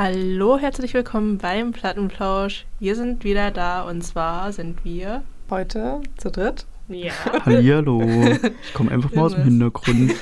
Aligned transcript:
Hallo, 0.00 0.58
herzlich 0.58 0.94
willkommen 0.94 1.38
beim 1.38 1.72
Plattenplausch. 1.72 2.66
Wir 2.78 2.94
sind 2.94 3.24
wieder 3.24 3.50
da 3.50 3.82
und 3.82 4.02
zwar 4.02 4.52
sind 4.52 4.84
wir 4.84 5.24
heute 5.50 6.02
zu 6.16 6.30
dritt. 6.30 6.66
Ja. 6.86 7.10
Hallihallo. 7.44 8.00
Ich 8.62 8.74
komme 8.74 8.92
einfach 8.92 9.12
mal 9.12 9.22
aus 9.22 9.34
dem 9.34 9.42
Hintergrund. 9.42 10.14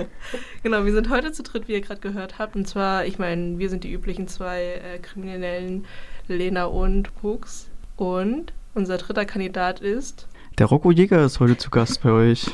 genau, 0.62 0.86
wir 0.86 0.92
sind 0.94 1.10
heute 1.10 1.32
zu 1.32 1.42
dritt, 1.42 1.68
wie 1.68 1.72
ihr 1.72 1.82
gerade 1.82 2.00
gehört 2.00 2.38
habt. 2.38 2.56
Und 2.56 2.66
zwar, 2.66 3.04
ich 3.04 3.18
meine, 3.18 3.58
wir 3.58 3.68
sind 3.68 3.84
die 3.84 3.92
üblichen 3.92 4.26
zwei 4.26 4.80
äh, 4.82 4.98
Kriminellen, 5.00 5.84
Lena 6.26 6.64
und 6.64 7.10
Hux. 7.22 7.68
Und 7.98 8.54
unser 8.72 8.96
dritter 8.96 9.26
Kandidat 9.26 9.80
ist 9.80 10.28
Der 10.58 10.64
Rocco 10.64 10.90
Jäger 10.92 11.26
ist 11.26 11.40
heute 11.40 11.58
zu 11.58 11.68
Gast 11.68 12.02
bei 12.02 12.10
euch. 12.10 12.46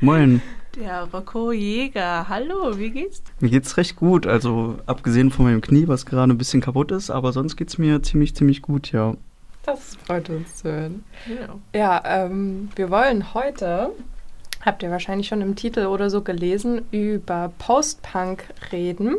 Moin. 0.00 0.42
Der 0.76 1.08
Rocco 1.12 1.52
Jäger. 1.52 2.28
Hallo, 2.28 2.78
wie 2.78 2.90
geht's? 2.90 3.22
Mir 3.40 3.50
geht's 3.50 3.76
recht 3.76 3.96
gut. 3.96 4.26
Also 4.26 4.76
abgesehen 4.86 5.30
von 5.30 5.46
meinem 5.46 5.60
Knie, 5.60 5.88
was 5.88 6.06
gerade 6.06 6.32
ein 6.32 6.38
bisschen 6.38 6.60
kaputt 6.60 6.90
ist, 6.90 7.10
aber 7.10 7.32
sonst 7.32 7.56
geht's 7.56 7.78
mir 7.78 8.02
ziemlich, 8.02 8.34
ziemlich 8.34 8.62
gut, 8.62 8.92
ja. 8.92 9.14
Das 9.64 9.96
freut 9.96 10.28
uns 10.30 10.56
zu 10.56 10.70
hören. 10.70 11.04
Genau. 11.26 11.60
Ja, 11.74 12.02
ähm, 12.04 12.70
wir 12.76 12.90
wollen 12.90 13.34
heute, 13.34 13.90
habt 14.64 14.82
ihr 14.82 14.90
wahrscheinlich 14.90 15.28
schon 15.28 15.40
im 15.40 15.56
Titel 15.56 15.86
oder 15.86 16.10
so 16.10 16.22
gelesen, 16.22 16.82
über 16.90 17.52
Post-Punk 17.58 18.44
reden. 18.72 19.16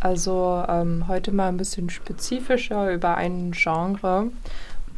Also 0.00 0.64
ähm, 0.68 1.06
heute 1.08 1.32
mal 1.32 1.48
ein 1.48 1.56
bisschen 1.56 1.90
spezifischer 1.90 2.92
über 2.92 3.16
ein 3.16 3.50
Genre. 3.50 4.30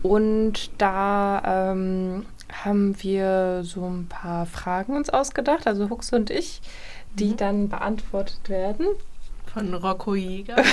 Und 0.03 0.71
da 0.79 1.73
ähm, 1.73 2.27
haben 2.65 2.97
wir 3.03 3.63
so 3.65 3.85
ein 3.87 4.07
paar 4.09 4.47
Fragen 4.47 4.97
uns 4.97 5.11
ausgedacht, 5.11 5.67
also 5.67 5.89
Hux 5.91 6.13
und 6.13 6.31
ich, 6.31 6.61
die 7.15 7.31
Mhm. 7.31 7.37
dann 7.37 7.69
beantwortet 7.69 8.49
werden. 8.49 8.87
Von 9.53 9.75
Rocco 9.75 10.15
Jäger. 10.15 10.57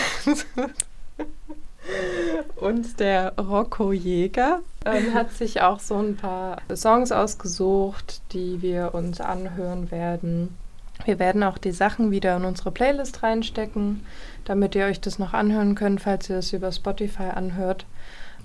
Und 2.58 3.00
der 3.00 3.34
Rocco 3.38 3.92
Jäger 3.94 4.60
ähm, 4.86 5.14
hat 5.14 5.32
sich 5.32 5.62
auch 5.62 5.80
so 5.80 5.96
ein 5.98 6.18
paar 6.18 6.58
Songs 6.76 7.12
ausgesucht, 7.12 8.22
die 8.34 8.62
wir 8.62 8.94
uns 8.94 9.22
anhören 9.22 9.90
werden. 9.90 10.56
Wir 11.06 11.18
werden 11.20 11.44
auch 11.44 11.58
die 11.58 11.72
Sachen 11.72 12.12
wieder 12.12 12.36
in 12.36 12.46
unsere 12.46 12.72
Playlist 12.72 13.24
reinstecken, 13.24 14.06
damit 14.46 14.76
ihr 14.76 14.86
euch 14.86 15.00
das 15.00 15.18
noch 15.20 15.34
anhören 15.34 15.76
könnt, 15.76 16.02
falls 16.02 16.30
ihr 16.30 16.38
es 16.38 16.52
über 16.52 16.72
Spotify 16.72 17.30
anhört. 17.34 17.86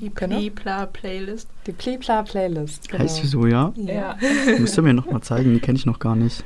Die 0.01 0.13
Genau. 0.15 0.37
Plipla 0.39 0.87
Playlist. 0.87 1.49
Die 1.67 1.73
Plipla 1.73 2.23
Playlist. 2.23 2.89
Genau. 2.89 3.03
Heißt 3.05 3.23
die 3.23 3.27
so, 3.27 3.47
ja? 3.47 3.73
Ja, 3.77 4.17
Müsst 4.59 4.77
ihr 4.79 4.83
mir 4.83 4.95
noch 4.95 5.11
mal 5.11 5.21
zeigen, 5.23 5.53
die 5.55 5.61
kenne 5.61 5.79
ich 5.79 5.87
noch 5.87 5.99
gar 5.99 6.17
nicht. 6.17 6.43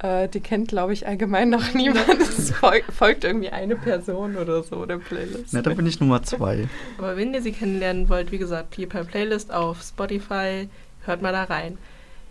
äh, 0.00 0.28
die 0.28 0.40
kennt, 0.40 0.68
glaube 0.68 0.92
ich, 0.92 1.06
allgemein 1.06 1.50
noch 1.50 1.74
niemand. 1.74 2.06
Es 2.20 2.50
fol 2.52 2.82
folgt 2.92 3.24
irgendwie 3.24 3.50
eine 3.50 3.76
Person 3.76 4.36
oder 4.36 4.62
so 4.62 4.84
der 4.86 4.98
Playlist. 4.98 5.52
Na, 5.52 5.60
da 5.62 5.74
bin 5.74 5.86
ich 5.86 6.00
Nummer 6.00 6.22
zwei. 6.22 6.68
Aber 6.98 7.16
wenn 7.16 7.34
ihr 7.34 7.42
sie 7.42 7.52
kennenlernen 7.52 8.08
wollt, 8.08 8.30
wie 8.32 8.38
gesagt, 8.38 8.70
Plipla 8.70 9.04
Playlist 9.04 9.52
auf 9.52 9.82
Spotify, 9.82 10.68
hört 11.04 11.20
mal 11.22 11.32
da 11.32 11.44
rein. 11.44 11.78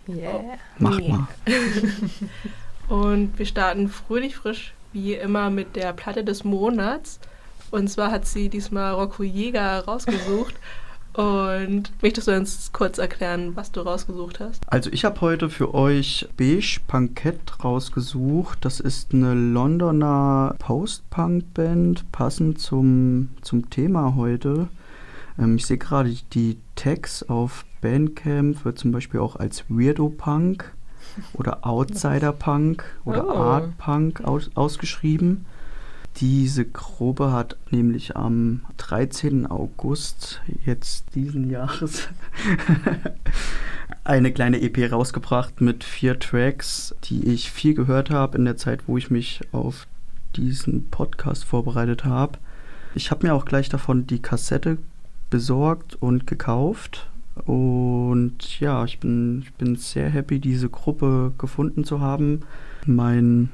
Yeah. 0.08 0.40
Macht 0.78 1.00
Nee. 1.00 1.08
mal. 1.10 1.28
Und 2.88 3.38
wir 3.38 3.44
starten 3.46 3.88
fröhlich 3.88 4.36
frisch, 4.36 4.72
wie 4.92 5.14
immer, 5.14 5.50
mit 5.50 5.76
der 5.76 5.92
Platte 5.92 6.24
des 6.24 6.44
Monats. 6.44 7.20
Und 7.70 7.88
zwar 7.88 8.10
hat 8.10 8.26
sie 8.26 8.48
diesmal 8.48 8.94
Rocco 8.94 9.22
Jäger 9.22 9.84
rausgesucht. 9.84 10.54
Und 11.14 11.90
möchtest 12.00 12.28
du 12.28 12.36
uns 12.36 12.70
kurz 12.72 12.98
erklären, 12.98 13.56
was 13.56 13.72
du 13.72 13.80
rausgesucht 13.80 14.38
hast? 14.38 14.62
Also 14.68 14.88
ich 14.92 15.04
habe 15.04 15.20
heute 15.20 15.50
für 15.50 15.74
euch 15.74 16.28
Beige 16.36 16.78
Punkett 16.86 17.64
rausgesucht. 17.64 18.58
Das 18.64 18.78
ist 18.78 19.12
eine 19.12 19.34
Londoner 19.34 20.54
Post-Punk-Band, 20.60 22.12
passend 22.12 22.60
zum, 22.60 23.30
zum 23.42 23.68
Thema 23.68 24.14
heute. 24.14 24.68
Ähm, 25.38 25.56
ich 25.56 25.66
sehe 25.66 25.78
gerade 25.78 26.14
die 26.34 26.58
Tags 26.76 27.24
auf 27.24 27.64
Bandcamp, 27.80 28.64
wird 28.64 28.78
zum 28.78 28.92
Beispiel 28.92 29.18
auch 29.18 29.34
als 29.36 29.64
Weirdo 29.68 30.10
Punk 30.10 30.72
oder 31.32 31.66
Outsider 31.66 32.32
Punk 32.32 32.84
oder 33.04 33.26
Oh. 33.26 33.32
Art 33.32 33.76
Punk 33.78 34.20
aus, 34.22 34.50
ausgeschrieben. 34.54 35.46
Diese 36.20 36.64
Gruppe 36.64 37.30
hat 37.30 37.56
nämlich 37.70 38.16
am 38.16 38.62
13. 38.78 39.46
August 39.46 40.40
jetzt 40.64 41.14
diesen 41.14 41.48
Jahres 41.48 42.08
eine 44.04 44.32
kleine 44.32 44.60
EP 44.60 44.90
rausgebracht 44.90 45.60
mit 45.60 45.84
vier 45.84 46.18
Tracks, 46.18 46.94
die 47.04 47.28
ich 47.28 47.52
viel 47.52 47.74
gehört 47.74 48.10
habe 48.10 48.36
in 48.36 48.44
der 48.44 48.56
Zeit, 48.56 48.88
wo 48.88 48.96
ich 48.96 49.12
mich 49.12 49.42
auf 49.52 49.86
diesen 50.34 50.88
Podcast 50.88 51.44
vorbereitet 51.44 52.04
habe. 52.04 52.38
Ich 52.96 53.12
habe 53.12 53.26
mir 53.26 53.34
auch 53.34 53.44
gleich 53.44 53.68
davon 53.68 54.08
die 54.08 54.20
Kassette 54.20 54.78
besorgt 55.30 55.94
und 56.00 56.26
gekauft. 56.26 57.08
Und 57.44 58.58
ja, 58.58 58.84
ich 58.84 58.98
bin, 58.98 59.42
ich 59.42 59.52
bin 59.52 59.76
sehr 59.76 60.10
happy, 60.10 60.40
diese 60.40 60.68
Gruppe 60.68 61.32
gefunden 61.38 61.84
zu 61.84 62.00
haben. 62.00 62.40
Mein, 62.86 63.50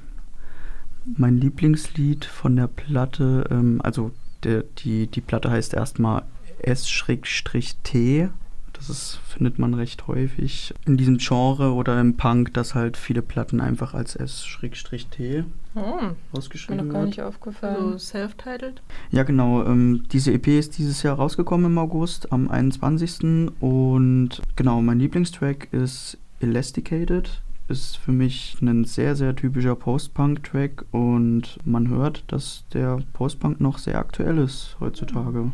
mein 1.16 1.38
Lieblingslied 1.38 2.24
von 2.24 2.56
der 2.56 2.66
Platte, 2.66 3.46
ähm, 3.50 3.80
also 3.82 4.10
der, 4.42 4.64
die, 4.78 5.06
die 5.06 5.20
Platte 5.20 5.50
heißt 5.50 5.74
erstmal 5.74 6.22
S-T. 6.60 8.28
Das 8.72 8.90
ist, 8.90 9.20
findet 9.28 9.58
man 9.58 9.72
recht 9.74 10.08
häufig 10.08 10.74
in 10.84 10.96
diesem 10.96 11.18
Genre 11.18 11.72
oder 11.72 11.98
im 12.00 12.16
Punk, 12.16 12.52
dass 12.54 12.74
halt 12.74 12.96
viele 12.96 13.22
Platten 13.22 13.60
einfach 13.60 13.94
als 13.94 14.16
S-T 14.16 15.44
Oh, 15.76 15.80
mir 15.80 16.16
ausgeschrieben 16.32 16.86
noch 16.86 16.92
gar 16.92 17.02
wird. 17.02 17.10
nicht 17.10 17.22
aufgefallen. 17.22 17.76
Also 17.76 17.98
self-titled. 17.98 18.82
Ja, 19.10 19.22
genau. 19.22 19.64
Ähm, 19.64 20.04
diese 20.12 20.32
EP 20.32 20.46
ist 20.48 20.78
dieses 20.78 21.02
Jahr 21.02 21.16
rausgekommen 21.16 21.66
im 21.66 21.78
August, 21.78 22.32
am 22.32 22.48
21. 22.48 23.50
Und 23.60 24.40
genau, 24.56 24.82
mein 24.82 24.98
Lieblingstrack 24.98 25.72
ist 25.72 26.18
Elasticated. 26.40 27.42
Ist 27.66 27.96
für 27.96 28.12
mich 28.12 28.58
ein 28.60 28.84
sehr, 28.84 29.16
sehr 29.16 29.34
typischer 29.34 29.74
Post-Punk-Track 29.74 30.84
und 30.90 31.58
man 31.64 31.88
hört, 31.88 32.24
dass 32.26 32.64
der 32.74 32.98
Post-Punk 33.14 33.58
noch 33.58 33.78
sehr 33.78 33.98
aktuell 33.98 34.36
ist 34.36 34.76
heutzutage. 34.80 35.50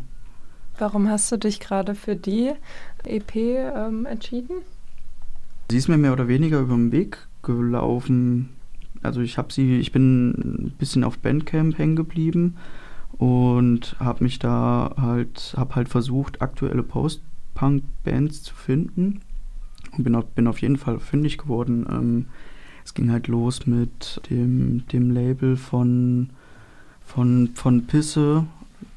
Warum 0.77 1.07
hast 1.07 1.31
du 1.31 1.37
dich 1.37 1.61
gerade 1.61 1.95
für 1.95 2.17
die 2.17 2.51
EP 3.05 3.35
ähm, 3.35 4.05
entschieden? 4.05 4.57
Sie 5.69 5.77
ist 5.77 5.87
mir 5.87 5.97
mehr 5.97 6.11
oder 6.11 6.27
weniger 6.27 6.59
über 6.59 6.75
den 6.75 6.91
Weg 6.91 7.29
gelaufen. 7.43 8.49
Also 9.01 9.21
ich 9.21 9.37
habe 9.37 9.53
sie, 9.53 9.79
ich 9.79 9.93
bin 9.93 10.31
ein 10.31 10.75
bisschen 10.77 11.05
auf 11.05 11.17
Bandcamp 11.17 11.77
hängen 11.77 11.95
geblieben 11.95 12.57
und 13.17 13.95
habe 13.99 14.25
mich 14.25 14.37
da 14.37 14.95
halt, 14.99 15.53
habe 15.55 15.75
halt 15.75 15.87
versucht, 15.87 16.41
aktuelle 16.41 16.83
Post-Punk-Bands 16.83 18.43
zu 18.43 18.53
finden 18.53 19.21
und 19.97 20.03
bin 20.03 20.15
auf, 20.15 20.25
bin 20.27 20.47
auf 20.47 20.61
jeden 20.61 20.77
Fall 20.77 20.99
fündig 20.99 21.37
geworden. 21.37 21.85
Ähm, 21.89 22.25
es 22.83 22.93
ging 22.93 23.11
halt 23.11 23.27
los 23.27 23.67
mit 23.67 24.21
dem, 24.29 24.85
dem 24.87 25.11
Label 25.11 25.55
von, 25.55 26.29
von, 27.05 27.49
von 27.53 27.85
Pisse, 27.85 28.45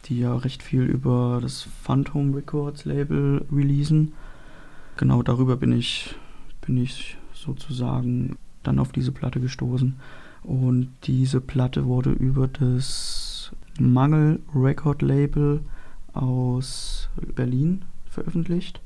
die 0.07 0.21
ja 0.21 0.37
recht 0.37 0.63
viel 0.63 0.83
über 0.83 1.39
das 1.43 1.67
Phantom 1.83 2.35
Records 2.35 2.85
Label 2.85 3.45
releasen. 3.53 4.13
Genau 4.97 5.23
darüber 5.23 5.57
bin 5.57 5.73
ich, 5.73 6.15
bin 6.65 6.77
ich 6.77 7.19
sozusagen 7.33 8.37
dann 8.63 8.79
auf 8.79 8.93
diese 8.93 9.13
Platte 9.13 9.41
gestoßen. 9.41 9.97
Und 10.43 10.91
diese 11.05 11.41
Platte 11.41 11.87
wurde 11.87 12.13
über 12.13 12.49
das 12.49 13.53
Mangel 13.79 14.41
Record 14.55 15.03
Label 15.03 15.61
aus 16.13 17.09
Berlin 17.35 17.83
veröffentlicht. 18.09 18.81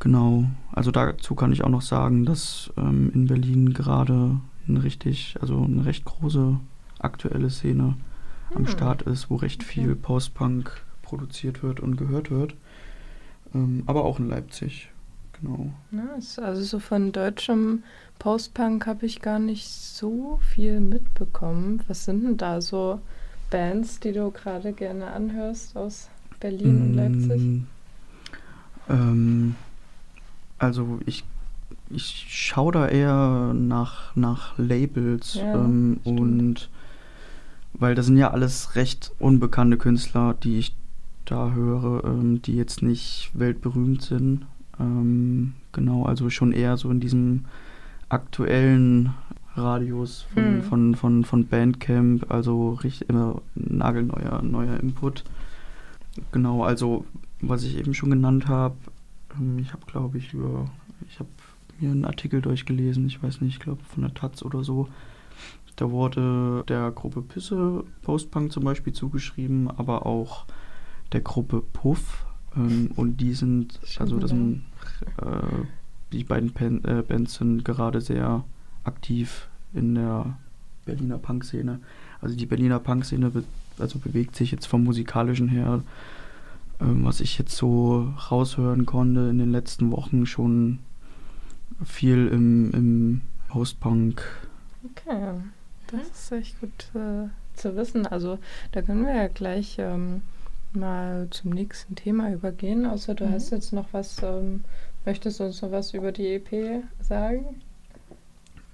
Genau, 0.00 0.44
also 0.72 0.90
dazu 0.92 1.34
kann 1.34 1.52
ich 1.52 1.64
auch 1.64 1.68
noch 1.68 1.82
sagen, 1.82 2.24
dass 2.24 2.70
ähm, 2.76 3.10
in 3.14 3.26
Berlin 3.26 3.72
gerade 3.74 4.40
eine 4.68 4.82
richtig, 4.84 5.36
also 5.40 5.62
eine 5.64 5.84
recht 5.86 6.04
große 6.04 6.58
aktuelle 7.00 7.50
Szene 7.50 7.96
am 8.54 8.64
Hm. 8.64 8.66
Start 8.68 9.02
ist, 9.02 9.28
wo 9.30 9.36
recht 9.36 9.62
viel 9.64 9.94
Post-Punk 9.96 10.70
produziert 11.02 11.62
wird 11.62 11.80
und 11.80 11.96
gehört 11.96 12.30
wird. 12.30 12.54
Ähm, 13.54 13.82
aber 13.86 14.04
auch 14.04 14.18
in 14.20 14.28
Leipzig, 14.28 14.90
genau. 15.40 15.72
Nice. 15.90 16.38
Also 16.38 16.62
so 16.62 16.78
von 16.78 17.12
deutschem 17.12 17.82
Post-Punk 18.18 18.86
habe 18.86 19.06
ich 19.06 19.20
gar 19.20 19.38
nicht 19.38 19.68
so 19.68 20.38
viel 20.42 20.80
mitbekommen. 20.80 21.82
Was 21.88 22.04
sind 22.04 22.22
denn 22.24 22.36
da 22.36 22.60
so 22.60 23.00
Bands, 23.50 23.98
die 24.00 24.12
du 24.12 24.30
gerade 24.30 24.72
gerne 24.72 25.08
anhörst 25.08 25.76
aus 25.76 26.08
Berlin 26.40 26.82
und 26.82 26.94
Leipzig? 26.94 27.42
Mm, 27.42 27.66
Ähm, 28.90 29.54
also 30.58 30.98
ich, 31.06 31.24
ich 31.90 32.26
schaue 32.28 32.72
da 32.72 32.88
eher 32.88 33.52
nach, 33.54 34.14
nach 34.16 34.56
Labels 34.58 35.34
Ja, 35.36 35.64
ähm, 35.64 36.00
und 36.04 36.68
weil 37.74 37.94
das 37.94 38.06
sind 38.06 38.16
ja 38.16 38.30
alles 38.30 38.74
recht 38.76 39.12
unbekannte 39.18 39.76
Künstler, 39.76 40.34
die 40.42 40.58
ich 40.58 40.74
da 41.24 41.52
höre, 41.52 42.04
ähm, 42.04 42.42
die 42.42 42.56
jetzt 42.56 42.82
nicht 42.82 43.30
weltberühmt 43.34 44.02
sind. 44.02 44.46
Ähm, 44.80 45.54
genau, 45.72 46.04
also 46.04 46.30
schon 46.30 46.52
eher 46.52 46.76
so 46.76 46.90
in 46.90 47.00
diesem 47.00 47.44
aktuellen 48.08 49.14
Radius 49.54 50.22
von, 50.32 50.56
Mhm. 50.56 50.62
von, 50.62 50.94
von, 50.94 51.24
von 51.24 51.46
Bandcamp, 51.46 52.30
also 52.30 52.70
richtig 52.82 53.08
immer 53.08 53.42
nagelneuer 53.54 54.40
neuer 54.42 54.78
Input. 54.80 55.24
Genau, 56.32 56.64
also 56.64 57.04
was 57.40 57.62
ich 57.64 57.76
eben 57.76 57.94
schon 57.94 58.10
genannt 58.10 58.48
habe, 58.48 58.74
ich 59.58 59.72
habe 59.72 59.86
glaube 59.86 60.18
ich 60.18 60.32
über, 60.32 60.70
ich 61.08 61.18
habe 61.18 61.28
mir 61.80 61.90
einen 61.90 62.04
Artikel 62.04 62.40
durchgelesen, 62.40 63.06
ich 63.06 63.22
weiß 63.22 63.40
nicht, 63.40 63.54
ich 63.54 63.60
glaube 63.60 63.82
von 63.84 64.02
der 64.02 64.14
Taz 64.14 64.42
oder 64.42 64.64
so. 64.64 64.88
Da 65.76 65.90
wurde 65.92 66.64
der 66.66 66.90
Gruppe 66.90 67.22
Pisse 67.22 67.84
Postpunk 68.02 68.50
zum 68.50 68.64
Beispiel 68.64 68.92
zugeschrieben, 68.92 69.70
aber 69.70 70.06
auch 70.06 70.44
der 71.12 71.20
Gruppe 71.20 71.62
Puff. 71.72 72.26
Ähm, 72.56 72.90
und 72.96 73.20
die 73.20 73.34
sind, 73.34 73.78
also 73.98 74.18
das 74.18 74.30
sind, 74.30 74.64
äh, 75.18 75.64
die 76.12 76.24
beiden 76.24 76.52
Pen, 76.52 76.84
äh, 76.84 77.02
Bands 77.06 77.34
sind 77.34 77.64
gerade 77.64 78.00
sehr 78.00 78.42
aktiv 78.82 79.48
in 79.72 79.94
der 79.94 80.36
Berliner 80.84 81.18
Punk-Szene. 81.18 81.80
Also 82.20 82.34
die 82.34 82.46
Berliner 82.46 82.80
Punk-Szene 82.80 83.30
be 83.30 83.44
also 83.78 84.00
bewegt 84.00 84.34
sich 84.34 84.50
jetzt 84.50 84.66
vom 84.66 84.82
musikalischen 84.82 85.46
her, 85.46 85.84
ähm, 86.80 87.04
was 87.04 87.20
ich 87.20 87.38
jetzt 87.38 87.56
so 87.56 88.12
raushören 88.30 88.86
konnte 88.86 89.20
in 89.28 89.38
den 89.38 89.50
letzten 89.52 89.90
Wochen 89.90 90.26
schon 90.26 90.78
viel 91.84 92.28
im, 92.28 92.70
im 92.72 93.20
Post-Punk. 93.48 94.22
Okay, 94.96 95.34
das 95.88 96.08
ist 96.08 96.32
echt 96.32 96.60
gut 96.60 96.90
äh, 96.94 97.28
zu 97.54 97.76
wissen. 97.76 98.06
Also 98.06 98.38
da 98.72 98.82
können 98.82 99.06
wir 99.06 99.14
ja 99.14 99.28
gleich 99.28 99.76
ähm, 99.78 100.22
mal 100.72 101.28
zum 101.30 101.50
nächsten 101.50 101.94
Thema 101.94 102.32
übergehen. 102.32 102.86
Außer 102.86 103.14
du 103.14 103.26
Mhm. 103.26 103.32
hast 103.32 103.50
jetzt 103.50 103.72
noch 103.72 103.86
was, 103.92 104.22
ähm, 104.22 104.64
möchtest 105.06 105.40
du 105.40 105.44
uns 105.44 105.62
noch 105.62 105.70
was 105.72 105.94
über 105.94 106.12
die 106.12 106.26
EP 106.34 106.82
sagen? 107.00 107.60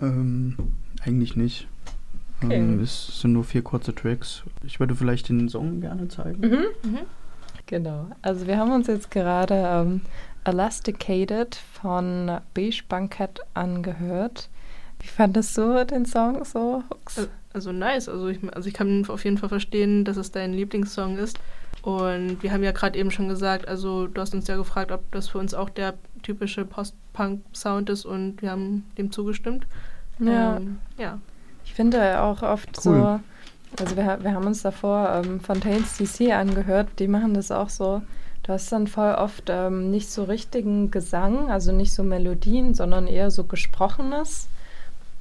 Ähm, 0.01 0.57
eigentlich 1.05 1.37
nicht. 1.37 1.69
Okay. 2.43 2.57
Ähm, 2.57 2.81
es 2.81 3.21
sind 3.21 3.33
nur 3.33 3.45
vier 3.45 3.63
kurze 3.63 3.95
Tracks. 3.95 4.43
Ich 4.65 4.81
würde 4.81 4.95
vielleicht 4.95 5.29
den 5.29 5.49
Song 5.49 5.81
gerne 5.81 6.09
zeigen. 6.09 6.41
Mhm. 6.41 6.91
Mhm. 6.91 6.99
Genau. 7.67 8.09
Also 8.23 8.47
wir 8.47 8.59
haben 8.59 8.73
uns 8.73 8.87
jetzt 8.87 9.11
gerade 9.11 9.55
ähm, 9.55 10.01
Elasticated 10.45 11.55
von 11.55 12.39
Beige 12.53 12.83
Banquet 12.89 13.41
angehört. 13.55 14.49
Wie 15.01 15.07
fandest 15.07 15.57
du 15.57 15.85
den 15.85 16.07
Song 16.07 16.45
so? 16.45 16.83
Hux? 16.91 17.29
Also 17.53 17.73
nice. 17.73 18.09
Also 18.09 18.29
ich, 18.29 18.39
also 18.55 18.69
ich 18.69 18.75
kann 18.75 19.07
auf 19.09 19.25
jeden 19.25 19.39
Fall 19.39 19.49
verstehen, 19.49 20.05
dass 20.05 20.17
es 20.17 20.33
dein 20.33 20.53
Lieblingssong 20.53 21.19
ist. 21.19 21.39
Und 21.83 22.43
wir 22.43 22.53
haben 22.53 22.63
ja 22.63 22.73
gerade 22.73 22.99
eben 22.99 23.11
schon 23.11 23.29
gesagt, 23.29 23.69
also 23.69 24.07
du 24.07 24.21
hast 24.21 24.35
uns 24.35 24.47
ja 24.49 24.57
gefragt, 24.57 24.91
ob 24.91 25.11
das 25.13 25.29
für 25.29 25.39
uns 25.39 25.53
auch 25.53 25.69
der 25.69 25.95
typische 26.23 26.65
Post-Punk-Sound 26.65 27.91
ist 27.91 28.07
und 28.07 28.41
wir 28.41 28.51
haben 28.51 28.85
dem 28.97 29.13
zugestimmt. 29.13 29.67
Ja. 30.19 30.57
Ähm, 30.57 30.79
ja. 30.97 31.19
Ich 31.65 31.75
finde 31.75 32.21
auch 32.21 32.43
oft 32.43 32.71
Cool. 32.85 33.01
so, 33.01 33.21
also 33.81 33.97
wir, 33.97 34.19
wir 34.23 34.33
haben 34.35 34.47
uns 34.47 34.63
davor 34.63 35.23
ähm, 35.25 35.41
Fontaines 35.41 35.97
DC 35.99 36.33
angehört, 36.33 36.89
die 36.99 37.09
machen 37.09 37.35
das 37.35 37.51
auch 37.51 37.69
so. 37.69 38.03
Du 38.43 38.53
hast 38.53 38.71
dann 38.73 38.87
voll 38.87 39.15
oft 39.15 39.45
ähm, 39.49 39.91
nicht 39.91 40.11
so 40.11 40.25
richtigen 40.25 40.91
Gesang, 40.91 41.51
also 41.51 41.73
nicht 41.73 41.95
so 41.95 42.03
Melodien, 42.03 42.75
sondern 42.75 43.07
eher 43.07 43.31
so 43.31 43.45
Gesprochenes. 43.45 44.49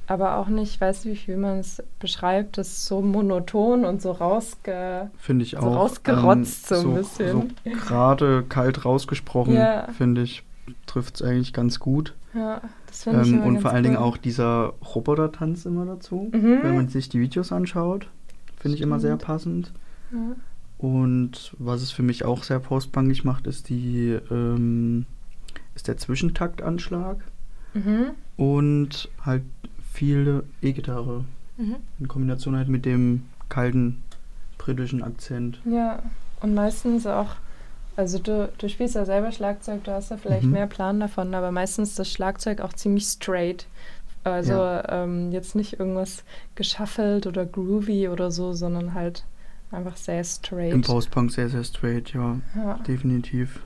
Aber 0.06 0.36
auch 0.36 0.48
nicht, 0.48 0.74
ich 0.74 0.80
weiß 0.82 1.06
nicht, 1.06 1.26
wie 1.28 1.36
man 1.36 1.60
es 1.60 1.82
beschreibt, 1.98 2.58
das 2.58 2.68
ist 2.68 2.86
so 2.86 3.00
monoton 3.00 3.86
und 3.86 4.02
so 4.02 4.12
rausge... 4.12 5.10
Finde 5.16 5.44
ich 5.46 5.52
So 5.52 5.58
auch. 5.60 5.76
rausgerotzt 5.76 6.66
so 6.68 6.74
ein 6.74 6.94
bisschen. 6.96 7.54
So 7.64 7.70
gerade 7.70 8.42
kalt 8.46 8.84
rausgesprochen, 8.84 9.54
Ja. 9.54 9.86
finde 9.96 10.20
ich, 10.20 10.42
trifft 10.86 11.14
es 11.16 11.22
eigentlich 11.22 11.54
ganz 11.54 11.78
gut. 11.80 12.12
Ja, 12.34 12.60
das 12.86 13.04
finde 13.04 13.22
ich 13.22 13.28
Ähm, 13.28 13.34
immer 13.38 13.46
und 13.46 13.60
vor 13.62 13.70
allen 13.70 13.84
Dingen 13.84 13.96
cool. 13.96 14.02
auch 14.02 14.16
dieser 14.18 14.74
Roboter-Tanz 14.94 15.64
immer 15.64 15.86
dazu. 15.86 16.28
Mhm. 16.32 16.58
Wenn 16.62 16.76
man 16.76 16.88
sich 16.88 17.08
die 17.08 17.20
Videos 17.20 17.50
anschaut, 17.52 18.08
finde 18.64 18.76
ich 18.76 18.80
immer 18.82 18.98
sehr 18.98 19.18
passend. 19.18 19.72
Ja. 20.10 20.36
Und 20.78 21.54
was 21.58 21.82
es 21.82 21.90
für 21.90 22.02
mich 22.02 22.24
auch 22.24 22.42
sehr 22.44 22.60
postpunkig 22.60 23.22
macht, 23.22 23.46
ist 23.46 23.68
die 23.68 24.18
ähm, 24.30 25.04
ist 25.74 25.86
der 25.86 25.98
Zwischentaktanschlag 25.98 27.18
Mhm. 27.74 28.12
und 28.38 29.08
halt 29.22 29.42
viele 29.92 30.44
E-Gitarre 30.62 31.24
Mhm. 31.58 31.76
in 32.00 32.08
Kombination 32.08 32.56
halt 32.56 32.68
mit 32.68 32.86
dem 32.86 33.24
kalten 33.50 34.02
britischen 34.56 35.02
Akzent. 35.02 35.60
Ja, 35.66 36.02
und 36.40 36.54
meistens 36.54 37.06
auch, 37.06 37.34
also 37.96 38.18
du, 38.18 38.50
du 38.56 38.68
spielst 38.70 38.94
ja 38.94 39.04
selber 39.04 39.30
Schlagzeug, 39.32 39.84
du 39.84 39.92
hast 39.92 40.10
ja 40.10 40.16
vielleicht 40.16 40.44
Mhm. 40.46 40.52
mehr 40.52 40.66
Plan 40.66 41.00
davon, 41.00 41.34
aber 41.34 41.52
meistens 41.52 41.94
das 41.96 42.10
Schlagzeug 42.10 42.60
auch 42.62 42.72
ziemlich 42.72 43.04
straight. 43.04 43.66
Also 44.24 44.80
ähm, 44.88 45.32
jetzt 45.32 45.54
nicht 45.54 45.78
irgendwas 45.78 46.24
geschaffelt 46.54 47.26
oder 47.26 47.44
groovy 47.44 48.08
oder 48.08 48.30
so, 48.30 48.54
sondern 48.54 48.94
halt 48.94 49.24
einfach 49.70 49.96
sehr 49.96 50.24
straight. 50.24 50.72
Im 50.72 50.82
Postpunk 50.82 51.30
sehr, 51.30 51.48
sehr 51.48 51.64
straight, 51.64 52.12
ja, 52.14 52.40
ja. 52.56 52.74
definitiv. 52.86 53.60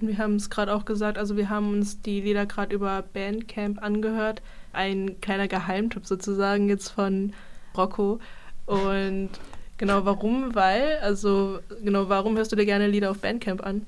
Und 0.00 0.08
wir 0.08 0.18
haben 0.18 0.36
es 0.36 0.50
gerade 0.50 0.74
auch 0.74 0.84
gesagt, 0.84 1.18
also 1.18 1.36
wir 1.36 1.48
haben 1.48 1.72
uns 1.72 2.02
die 2.02 2.20
Lieder 2.20 2.46
gerade 2.46 2.74
über 2.74 3.02
Bandcamp 3.02 3.82
angehört. 3.82 4.42
Ein 4.72 5.20
kleiner 5.20 5.48
Geheimtipp 5.48 6.06
sozusagen 6.06 6.68
jetzt 6.68 6.90
von 6.90 7.32
Rocco. 7.76 8.20
Und 8.66 9.30
genau 9.78 10.04
warum? 10.04 10.54
Weil, 10.54 10.98
also 11.00 11.60
genau 11.82 12.08
warum 12.08 12.36
hörst 12.36 12.52
du 12.52 12.56
dir 12.56 12.66
gerne 12.66 12.88
Lieder 12.88 13.10
auf 13.10 13.18
Bandcamp 13.20 13.64
an? 13.64 13.86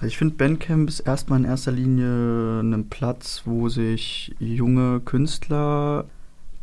Also 0.00 0.08
ich 0.08 0.16
finde 0.16 0.36
Bandcamp 0.36 0.88
ist 0.88 1.00
erstmal 1.00 1.40
in 1.40 1.44
erster 1.44 1.72
Linie 1.72 2.60
ein 2.60 2.88
Platz, 2.88 3.42
wo 3.44 3.68
sich 3.68 4.34
junge 4.38 5.00
Künstler 5.00 6.06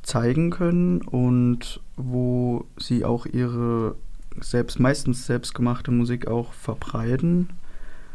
zeigen 0.02 0.50
können 0.50 1.04
und 1.04 1.80
wo 1.98 2.66
sie 2.78 3.06
auch 3.06 3.28
ihre 3.28 3.94
selbst 4.40 4.80
meistens 4.80 5.28
selbstgemachte 5.28 5.92
Musik 5.92 6.26
auch 6.26 6.52
verbreiten. 6.52 7.50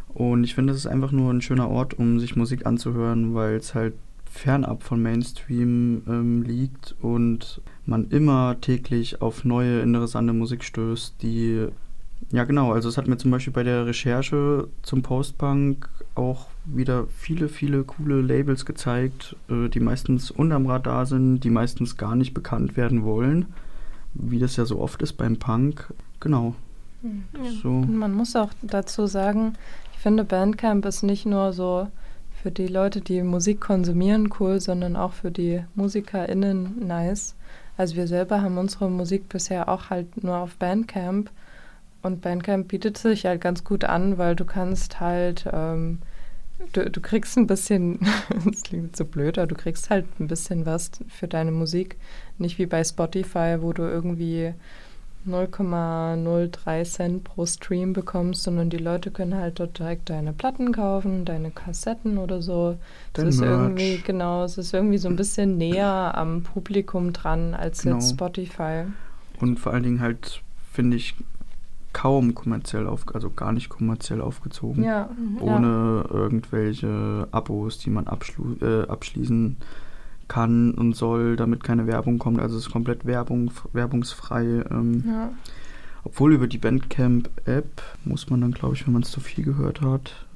Und 0.09 0.43
ich 0.43 0.57
finde, 0.57 0.73
es 0.73 0.81
ist 0.81 0.87
einfach 0.89 1.13
nur 1.13 1.33
ein 1.33 1.41
schöner 1.41 1.71
Ort, 1.71 1.95
um 1.95 2.19
sich 2.19 2.35
Musik 2.35 2.67
anzuhören, 2.67 3.33
weil 3.33 3.55
es 3.55 3.77
halt 3.77 3.95
fernab 4.29 4.83
von 4.83 5.01
Mainstream 5.01 6.03
ähm, 6.09 6.43
liegt 6.43 6.97
und 7.01 7.61
man 7.87 8.09
immer 8.09 8.61
täglich 8.61 9.23
auf 9.23 9.45
neue, 9.45 9.83
interessante 9.83 10.33
Musik 10.33 10.65
stößt, 10.65 11.23
die 11.23 11.69
ja, 12.31 12.45
genau. 12.45 12.73
Also 12.73 12.89
es 12.89 12.97
hat 12.97 13.09
mir 13.09 13.17
zum 13.17 13.31
Beispiel 13.31 13.53
bei 13.53 13.63
der 13.63 13.87
Recherche 13.87 14.69
zum 14.83 15.03
Postpunk 15.03 15.89
auch 16.15 16.47
wieder 16.65 17.07
viele, 17.09 17.49
viele 17.49 17.85
coole 17.85 18.21
Labels 18.21 18.67
gezeigt, 18.67 19.37
äh, 19.49 19.69
die 19.69 19.81
meistens 19.81 20.31
unterm 20.31 20.67
Radar 20.67 21.07
sind, 21.07 21.41
die 21.41 21.51
meistens 21.51 21.97
gar 21.97 22.15
nicht 22.15 22.35
bekannt 22.35 22.77
werden 22.77 23.05
wollen, 23.05 23.47
wie 24.15 24.39
das 24.39 24.57
ja 24.57 24.65
so 24.65 24.81
oft 24.81 25.03
ist 25.03 25.15
beim 25.15 25.39
Punk. 25.39 25.93
Genau. 26.21 26.55
Hm. 27.03 27.25
Ja. 27.35 27.51
So. 27.51 27.69
Und 27.69 27.97
man 27.97 28.13
muss 28.13 28.37
auch 28.37 28.51
dazu 28.63 29.07
sagen, 29.07 29.55
ich 29.93 29.99
finde 29.99 30.25
Bandcamp 30.25 30.85
ist 30.87 31.03
nicht 31.03 31.27
nur 31.27 31.53
so 31.53 31.89
für 32.43 32.51
die 32.51 32.67
Leute, 32.67 33.01
die 33.01 33.23
Musik 33.23 33.61
konsumieren, 33.61 34.31
cool, 34.41 34.61
sondern 34.61 34.97
auch 34.97 35.13
für 35.13 35.31
die 35.31 35.63
MusikerInnen 35.75 36.87
nice. 36.87 37.37
Also 37.77 37.97
wir 37.97 38.07
selber 38.07 38.43
haben 38.43 38.59
unsere 38.59 38.91
Musik 38.91 39.29
bisher 39.29 39.69
auch 39.69 39.91
halt 39.91 40.23
nur 40.23 40.37
auf 40.37 40.57
Bandcamp 40.57 41.31
und 42.03 42.21
Bandcamp 42.21 42.69
bietet 42.69 42.99
sich 42.99 43.27
halt 43.27 43.41
ganz 43.41 43.65
gut 43.65 43.85
an, 43.85 44.19
weil 44.19 44.35
du 44.37 44.45
kannst 44.45 45.01
halt, 45.01 45.47
ähm, 45.53 45.99
du, 46.73 46.91
du 46.91 47.01
kriegst 47.01 47.37
ein 47.37 47.47
bisschen, 47.47 48.01
das 48.45 48.63
klingt 48.63 48.97
so 48.97 49.05
blöd, 49.05 49.39
aber 49.39 49.47
du 49.47 49.55
kriegst 49.55 49.91
halt 49.91 50.07
ein 50.21 50.29
bisschen 50.29 50.67
was 50.67 50.91
für 51.09 51.29
deine 51.29 51.53
Musik. 51.53 51.97
Nicht 52.39 52.59
wie 52.59 52.67
bei 52.67 52.83
Spotify, 52.85 53.57
wo 53.61 53.73
du 53.73 53.83
irgendwie 53.83 54.53
0,03 55.29 56.85
Cent 56.85 57.25
pro 57.25 57.47
Stream 57.47 57.93
bekommst, 57.93 58.43
sondern 58.43 58.71
die 58.71 58.79
Leute 58.79 59.11
können 59.11 59.37
halt 59.37 59.61
dort 59.61 59.79
direkt 59.79 60.11
deine 60.11 60.33
Platten 60.33 60.73
kaufen, 60.73 61.25
deine 61.25 61.51
Kassetten 61.51 62.19
oder 62.19 62.43
so. 62.43 62.77
Es 63.15 63.23
ist 63.23 63.41
Merch. 63.41 63.51
irgendwie, 63.51 63.99
genau, 63.99 64.45
es 64.45 64.59
ist 64.59 64.75
irgendwie 64.75 64.99
so 64.99 65.09
ein 65.09 65.17
bisschen 65.17 65.59
näher 65.59 66.13
am 66.17 66.43
Publikum 66.43 67.13
dran 67.13 67.55
als 67.55 67.83
Genau. 67.83 67.97
jetzt 67.97 68.11
Spotify. 68.11 68.85
Und 69.39 69.59
vor 69.61 69.73
allen 69.73 69.83
Dingen 69.85 70.01
halt, 70.01 70.43
finde 70.73 70.97
ich, 70.97 71.15
kaum 71.93 72.35
kommerziell 72.35 72.87
auf, 72.87 73.05
also 73.15 73.31
gar 73.31 73.53
nicht 73.53 73.69
kommerziell 73.69 74.21
aufgezogen. 74.21 74.83
Ja, 74.85 75.11
Mhm. 75.17 75.37
Ja. 75.37 75.43
Ohne 75.57 76.05
irgendwelche 76.11 77.29
Abos, 77.31 77.79
die 77.79 77.91
man 77.91 78.07
äh, 78.07 78.83
abschließen 78.89 79.57
kann 80.29 80.73
und 80.73 80.95
soll, 80.97 81.37
damit 81.37 81.63
keine 81.63 81.87
Werbung 81.87 82.19
kommt. 82.19 82.41
Also 82.41 82.57
es 82.57 82.67
ist 82.67 82.73
komplett 82.73 83.05
Werbung, 83.05 83.51
werbungsfrei. 83.73 84.65
Ähm, 84.71 85.05
ja. 85.07 85.31
Obwohl 86.05 86.33
über 86.33 86.47
die 86.47 86.59
Bandcamp-App 86.59 87.83
muss 88.05 88.29
man 88.31 88.41
dann, 88.41 88.53
glaube 88.53 88.75
ich, 88.75 88.87
wenn 88.87 88.95
man 88.95 89.03
es 89.03 89.11
zu 89.11 89.21
viel 89.21 89.45
gehört 89.45 89.83
hat, 89.83 90.27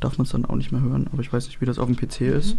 darf 0.00 0.18
man 0.18 0.24
es 0.24 0.32
dann 0.32 0.44
auch 0.44 0.56
nicht 0.56 0.72
mehr 0.72 0.82
hören. 0.82 1.06
Aber 1.12 1.22
ich 1.22 1.32
weiß 1.32 1.46
nicht, 1.46 1.60
wie 1.60 1.66
das 1.66 1.78
auf 1.78 1.86
dem 1.86 1.96
PC 1.96 2.22
ist. 2.22 2.56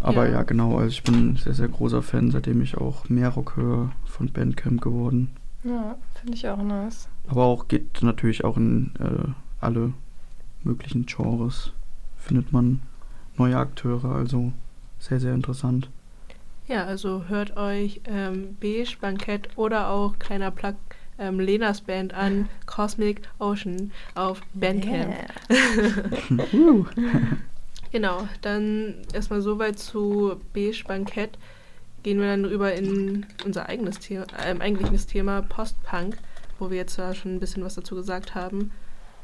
Aber 0.00 0.26
Ja. 0.26 0.32
ja. 0.34 0.42
genau. 0.42 0.78
Also 0.78 0.88
ich 0.90 1.02
bin 1.02 1.32
ein 1.32 1.36
sehr, 1.36 1.54
sehr 1.54 1.68
großer 1.68 2.02
Fan, 2.02 2.30
seitdem 2.30 2.62
ich 2.62 2.76
auch 2.78 3.08
mehr 3.08 3.28
Rock 3.30 3.56
höre, 3.56 3.92
von 4.06 4.32
Bandcamp 4.32 4.80
geworden. 4.80 5.30
ja 5.64 5.96
finde 6.20 6.34
ich 6.34 6.48
auch 6.48 6.62
nice. 6.62 7.08
Aber 7.28 7.44
auch 7.44 7.68
geht 7.68 8.02
natürlich 8.02 8.44
auch 8.44 8.56
in 8.56 8.92
äh, 8.98 9.30
alle 9.60 9.92
möglichen 10.62 11.06
Genres. 11.06 11.72
Findet 12.16 12.52
man 12.52 12.82
neue 13.36 13.56
Akteure, 13.56 14.04
also 14.04 14.52
sehr, 14.98 15.20
sehr 15.20 15.34
interessant. 15.34 15.88
Ja, 16.66 16.84
also 16.84 17.24
hört 17.28 17.56
euch 17.56 18.00
ähm, 18.04 18.56
Beige, 18.60 18.96
Bankett 19.00 19.48
oder 19.56 19.88
auch 19.88 20.18
kleiner 20.18 20.50
Plug 20.50 20.74
ähm, 21.18 21.40
Lenas 21.40 21.80
Band 21.80 22.12
an, 22.12 22.48
Cosmic 22.66 23.22
Ocean 23.38 23.90
auf 24.14 24.40
Bandcamp. 24.54 25.14
Uh. 26.52 26.84
Genau, 27.90 28.28
dann 28.42 28.96
erstmal 29.14 29.40
soweit 29.40 29.78
zu 29.78 30.40
Beige 30.52 30.84
Bankett. 30.86 31.38
Gehen 32.08 32.20
wir 32.20 32.28
dann 32.28 32.46
rüber 32.46 32.72
in 32.72 33.26
unser 33.44 33.68
eigenes 33.68 33.98
Thema, 33.98 34.24
äh, 34.42 34.58
eigentliches 34.58 35.06
Thema 35.06 35.42
Postpunk, 35.42 36.16
wo 36.58 36.70
wir 36.70 36.78
jetzt 36.78 36.96
ja 36.96 37.14
schon 37.14 37.34
ein 37.34 37.38
bisschen 37.38 37.62
was 37.62 37.74
dazu 37.74 37.96
gesagt 37.96 38.34
haben. 38.34 38.70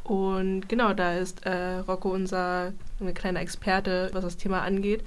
Und 0.03 0.69
genau, 0.69 0.93
da 0.93 1.15
ist 1.15 1.47
äh, 1.47 1.79
Rocco 1.79 2.11
unser 2.11 2.75
ein 3.01 3.15
kleiner 3.15 3.41
Experte, 3.41 4.11
was 4.13 4.23
das 4.23 4.37
Thema 4.37 4.61
angeht. 4.61 5.03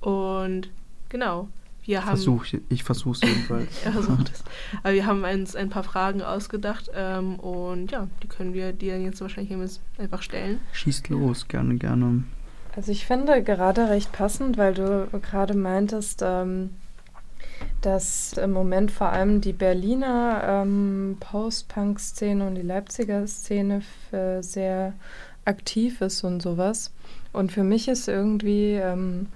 Und 0.00 0.70
genau, 1.08 1.48
wir 1.84 2.04
haben. 2.04 2.10
Versuch, 2.10 2.44
ich 2.68 2.84
versuche 2.84 3.16
es 3.16 3.22
jedenfalls. 3.22 3.70
er 3.84 3.90
versucht 3.90 4.30
es. 4.32 4.44
Aber 4.84 4.94
wir 4.94 5.06
haben 5.06 5.24
uns 5.24 5.56
ein 5.56 5.68
paar 5.68 5.82
Fragen 5.82 6.22
ausgedacht 6.22 6.92
ähm, 6.94 7.40
und 7.40 7.90
ja, 7.90 8.06
die 8.22 8.28
können 8.28 8.54
wir 8.54 8.72
dir 8.72 9.00
jetzt 9.00 9.20
wahrscheinlich 9.20 9.52
einfach 9.98 10.22
stellen. 10.22 10.60
Schießt 10.74 11.08
los, 11.08 11.48
gerne, 11.48 11.74
gerne. 11.74 12.22
Also 12.76 12.92
ich 12.92 13.04
finde 13.04 13.42
gerade 13.42 13.88
recht 13.88 14.12
passend, 14.12 14.58
weil 14.58 14.74
du 14.74 15.08
gerade 15.22 15.54
meintest, 15.54 16.20
ähm, 16.24 16.70
dass 17.82 18.32
im 18.34 18.52
Moment 18.52 18.90
vor 18.90 19.08
allem 19.10 19.40
die 19.40 19.52
Berliner 19.52 20.62
ähm, 20.62 21.16
Post-Punk-Szene 21.20 22.46
und 22.46 22.54
die 22.54 22.62
Leipziger 22.62 23.26
Szene 23.26 23.82
sehr 24.40 24.92
aktiv 25.44 26.00
ist 26.00 26.24
und 26.24 26.42
sowas. 26.42 26.92
Und 27.32 27.52
für 27.52 27.64
mich 27.64 27.88
ist 27.88 28.08
irgendwie, 28.08 28.72
ähm, 28.72 29.28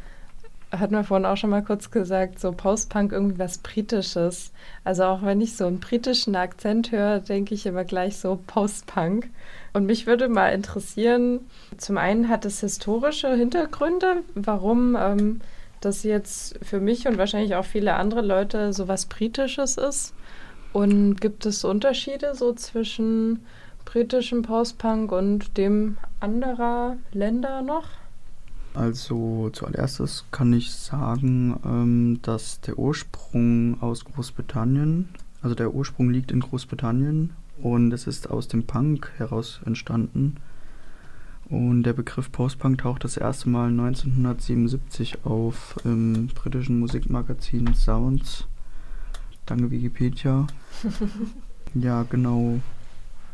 hat 0.73 0.91
man 0.91 1.05
vorhin 1.05 1.27
auch 1.27 1.37
schon 1.37 1.51
mal 1.51 1.63
kurz 1.63 1.91
gesagt, 1.91 2.39
so 2.39 2.53
Post-Punk 2.53 3.13
irgendwie 3.13 3.39
was 3.39 3.59
Britisches. 3.59 4.53
Also 4.85 5.05
auch 5.05 5.23
wenn 5.23 5.41
ich 5.41 5.57
so 5.57 5.67
einen 5.67 5.81
britischen 5.81 6.37
Akzent 6.37 6.93
höre, 6.93 7.21
denke 7.21 7.55
ich 7.55 7.67
immer 7.67 7.85
gleich 7.85 8.17
so 8.17 8.39
Post-Punk. 8.47 9.29
Und 9.73 9.87
mich 9.87 10.07
würde 10.07 10.29
mal 10.29 10.49
interessieren, 10.49 11.41
zum 11.77 11.99
einen 11.99 12.29
hat 12.29 12.45
es 12.45 12.61
historische 12.61 13.35
Hintergründe, 13.35 14.23
warum 14.35 14.97
ähm, 14.99 15.41
das 15.81 16.03
jetzt 16.03 16.59
für 16.63 16.81
mich 16.81 17.07
und 17.07 17.19
wahrscheinlich 17.19 17.55
auch 17.55 17.65
viele 17.65 17.95
andere 17.95 18.23
Leute 18.23 18.73
so 18.73 18.89
was 18.89 19.07
Britisches 19.07 19.77
ist. 19.77 20.15
Und 20.73 21.21
gibt 21.21 21.47
es 21.47 21.65
Unterschiede 21.65 22.35
so 22.35 22.53
zwischen 22.53 23.41
britischem 23.85 24.43
Postpunk 24.43 25.11
und 25.11 25.57
dem 25.57 25.97
anderer 26.21 26.97
Länder 27.13 27.63
noch? 27.63 27.87
Also 28.75 29.51
zuallerstes 29.51 30.27
kann 30.31 30.53
ich 30.53 30.71
sagen, 30.71 31.59
ähm, 31.65 32.21
dass 32.23 32.61
der 32.61 32.79
Ursprung 32.79 33.83
aus 33.83 34.05
Großbritannien, 34.05 35.09
also 35.43 35.57
der 35.57 35.75
Ursprung 35.75 36.11
liegt 36.11 36.31
in 36.31 36.41
Großbritannien 36.41 37.31
und 37.61 37.93
es 37.93 38.07
ist 38.07 38.31
aus 38.31 38.47
dem 38.47 38.65
Punk 38.65 39.11
heraus 39.17 39.61
entstanden. 39.65 40.37
Und 41.51 41.83
der 41.83 41.93
Begriff 41.93 42.31
Postpunk 42.31 42.79
taucht 42.79 43.03
das 43.03 43.17
erste 43.17 43.49
Mal 43.49 43.69
1977 43.69 45.25
auf 45.25 45.77
im 45.85 46.29
britischen 46.29 46.79
Musikmagazin 46.79 47.75
Sounds. 47.75 48.47
Danke 49.47 49.71
Wikipedia. 49.71 50.47
ja, 51.75 52.05
genau. 52.05 52.61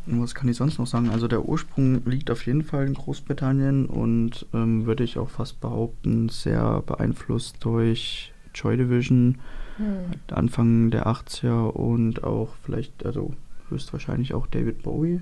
Und 0.06 0.22
was 0.22 0.34
kann 0.34 0.48
ich 0.48 0.56
sonst 0.56 0.78
noch 0.78 0.86
sagen? 0.86 1.10
Also 1.10 1.28
der 1.28 1.46
Ursprung 1.46 2.02
liegt 2.06 2.30
auf 2.30 2.46
jeden 2.46 2.62
Fall 2.62 2.86
in 2.86 2.94
Großbritannien 2.94 3.86
und 3.86 4.46
ähm, 4.54 4.86
würde 4.86 5.04
ich 5.04 5.18
auch 5.18 5.28
fast 5.28 5.60
behaupten, 5.60 6.28
sehr 6.30 6.82
beeinflusst 6.86 7.56
durch 7.60 8.32
Joy 8.54 8.76
Division, 8.78 9.38
Hm. 9.76 10.10
Anfang 10.30 10.90
der 10.90 11.06
80er 11.06 11.68
und 11.68 12.24
auch 12.24 12.54
vielleicht, 12.62 13.04
also 13.04 13.34
höchstwahrscheinlich 13.68 14.32
auch 14.32 14.46
David 14.46 14.82
Bowie. 14.82 15.20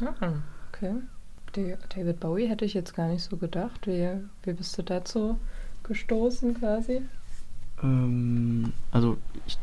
Ah, 0.00 0.34
okay. 0.68 0.94
David 1.52 2.20
Bowie 2.20 2.46
hätte 2.48 2.64
ich 2.64 2.74
jetzt 2.74 2.94
gar 2.94 3.08
nicht 3.08 3.22
so 3.22 3.36
gedacht. 3.36 3.86
Wie, 3.86 4.08
wie 4.42 4.52
bist 4.52 4.76
du 4.78 4.82
dazu 4.82 5.38
gestoßen 5.82 6.54
quasi? 6.58 7.02
Ähm, 7.82 8.72
also 8.90 9.16
ich 9.46 9.56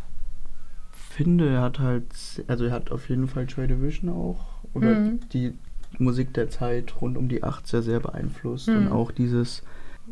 finde, 0.92 1.50
er 1.50 1.62
hat 1.62 1.80
halt, 1.80 2.06
also 2.48 2.66
er 2.66 2.72
hat 2.72 2.92
auf 2.92 3.10
jeden 3.10 3.28
Fall 3.28 3.46
Joy 3.46 3.68
Division 3.68 4.10
auch 4.10 4.46
oder 4.74 4.96
Mhm. 4.96 5.20
die 5.34 5.54
Musik 5.98 6.34
der 6.34 6.50
Zeit 6.50 7.00
rund 7.02 7.18
um 7.18 7.30
die 7.30 7.44
80er 7.44 7.82
sehr 7.82 8.00
beeinflusst 8.00 8.68
Mhm. 8.70 8.76
und 8.78 8.88
auch 8.92 9.12
dieses, 9.12 9.64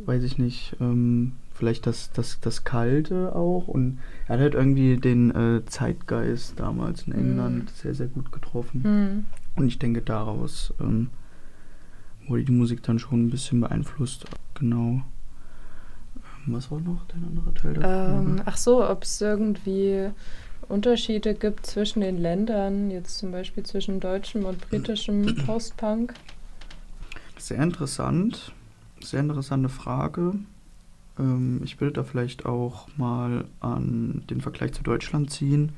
weiß 0.05 0.23
ich 0.23 0.37
nicht, 0.37 0.75
ähm, 0.79 1.33
vielleicht 1.53 1.85
das, 1.87 2.11
das, 2.13 2.39
das 2.39 2.63
Kalte 2.63 3.35
auch 3.35 3.67
und 3.67 3.99
er 4.27 4.35
hat 4.35 4.39
halt 4.41 4.53
irgendwie 4.55 4.95
den 4.97 5.31
äh, 5.31 5.65
Zeitgeist 5.65 6.59
damals 6.59 7.03
in 7.07 7.13
Mhm. 7.13 7.19
England 7.19 7.69
sehr, 7.71 7.93
sehr 7.93 8.07
gut 8.07 8.31
getroffen 8.31 8.83
Hm. 8.83 9.25
und 9.61 9.67
ich 9.67 9.79
denke 9.79 10.01
daraus 10.01 10.73
ähm, 10.79 11.09
wurde 12.27 12.43
die 12.43 12.51
Musik 12.51 12.83
dann 12.83 12.99
schon 12.99 13.25
ein 13.25 13.29
bisschen 13.29 13.61
beeinflusst, 13.61 14.25
genau. 14.53 15.01
Ähm, 16.15 16.53
Was 16.53 16.71
war 16.71 16.79
noch 16.79 17.05
dein 17.07 17.23
anderer 17.25 17.53
Teil 17.53 17.73
der 17.73 17.83
Ähm, 17.83 18.41
ach 18.45 18.57
so, 18.57 18.87
ob 18.87 19.03
es 19.03 19.21
irgendwie 19.21 20.09
Unterschiede 20.69 21.33
gibt 21.33 21.65
zwischen 21.65 22.01
den 22.01 22.17
Ländern, 22.17 22.91
jetzt 22.91 23.17
zum 23.17 23.31
Beispiel 23.31 23.63
zwischen 23.63 23.99
deutschem 23.99 24.45
und 24.45 24.69
britischem 24.69 25.35
Postpunk. 25.45 26.13
Sehr 27.37 27.61
interessant. 27.61 28.53
Sehr 29.01 29.19
interessante 29.19 29.69
Frage. 29.69 30.35
Ähm, 31.19 31.61
ich 31.63 31.79
will 31.81 31.91
da 31.91 32.03
vielleicht 32.03 32.45
auch 32.45 32.87
mal 32.97 33.45
an 33.59 34.23
den 34.29 34.41
Vergleich 34.41 34.73
zu 34.73 34.83
Deutschland 34.83 35.29
ziehen 35.29 35.73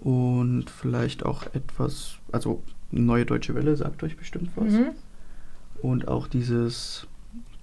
und 0.00 0.70
vielleicht 0.70 1.24
auch 1.24 1.44
etwas, 1.54 2.16
also 2.32 2.62
Neue 2.94 3.24
Deutsche 3.24 3.54
Welle 3.54 3.74
sagt 3.74 4.02
euch 4.02 4.16
bestimmt 4.16 4.50
was. 4.54 4.70
Mhm. 4.72 4.90
Und 5.82 6.06
auch 6.08 6.28
dieses, 6.28 7.06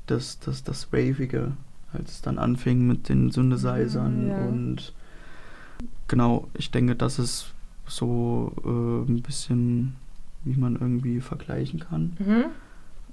das, 0.07 0.39
das, 0.39 0.63
das 0.63 0.91
Wavige, 0.91 1.53
als 1.93 2.11
es 2.11 2.21
dann 2.21 2.37
anfing 2.37 2.85
mit 2.85 3.09
den 3.09 3.31
Synthesizern 3.31 4.27
Ja. 4.27 4.37
und 4.47 4.93
genau, 6.07 6.47
ich 6.53 6.69
denke, 6.71 6.95
das 6.95 7.17
ist 7.17 7.53
so 7.87 8.51
äh, 8.63 9.09
ein 9.11 9.21
bisschen, 9.21 9.95
wie 10.43 10.55
man 10.55 10.75
irgendwie 10.75 11.21
vergleichen 11.21 11.79
kann. 11.79 12.17
Mhm. 12.19 12.45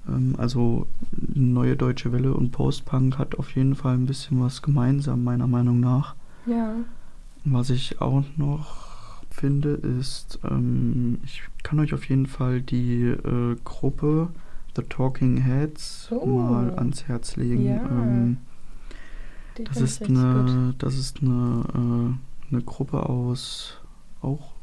Ähm, 0.07 0.35
also 0.37 0.85
neue 1.33 1.75
deutsche 1.77 2.11
Welle 2.11 2.33
und 2.33 2.51
Postpunk 2.51 3.17
hat 3.17 3.35
auf 3.39 3.55
jeden 3.55 3.75
Fall 3.75 3.95
ein 3.95 4.05
bisschen 4.05 4.41
was 4.41 4.61
gemeinsam, 4.61 5.23
meiner 5.23 5.47
Meinung 5.47 5.79
nach. 5.79 6.15
Ja. 6.45 6.73
Was 7.45 7.69
ich 7.69 8.01
auch 8.01 8.23
noch 8.35 9.21
finde, 9.31 9.69
ist, 9.69 10.39
ähm, 10.43 11.19
ich 11.23 11.43
kann 11.63 11.79
euch 11.79 11.93
auf 11.93 12.07
jeden 12.09 12.27
Fall 12.27 12.61
die 12.61 13.03
äh, 13.03 13.55
Gruppe 13.63 14.29
The 14.77 14.83
Talking 14.83 15.37
Heads 15.37 16.07
Oh. 16.11 16.25
mal 16.25 16.73
ans 16.77 17.07
Herz 17.07 17.35
legen. 17.35 17.65
Ja. 17.65 17.77
Ähm, 17.77 18.37
das, 19.55 19.81
ist 19.81 20.03
eine, 20.03 20.75
das 20.77 20.95
ist 20.97 21.21
eine, 21.21 21.63
äh, 22.49 22.53
eine 22.53 22.61
Gruppe 22.63 23.09
aus 23.09 23.79
auch 24.21 24.53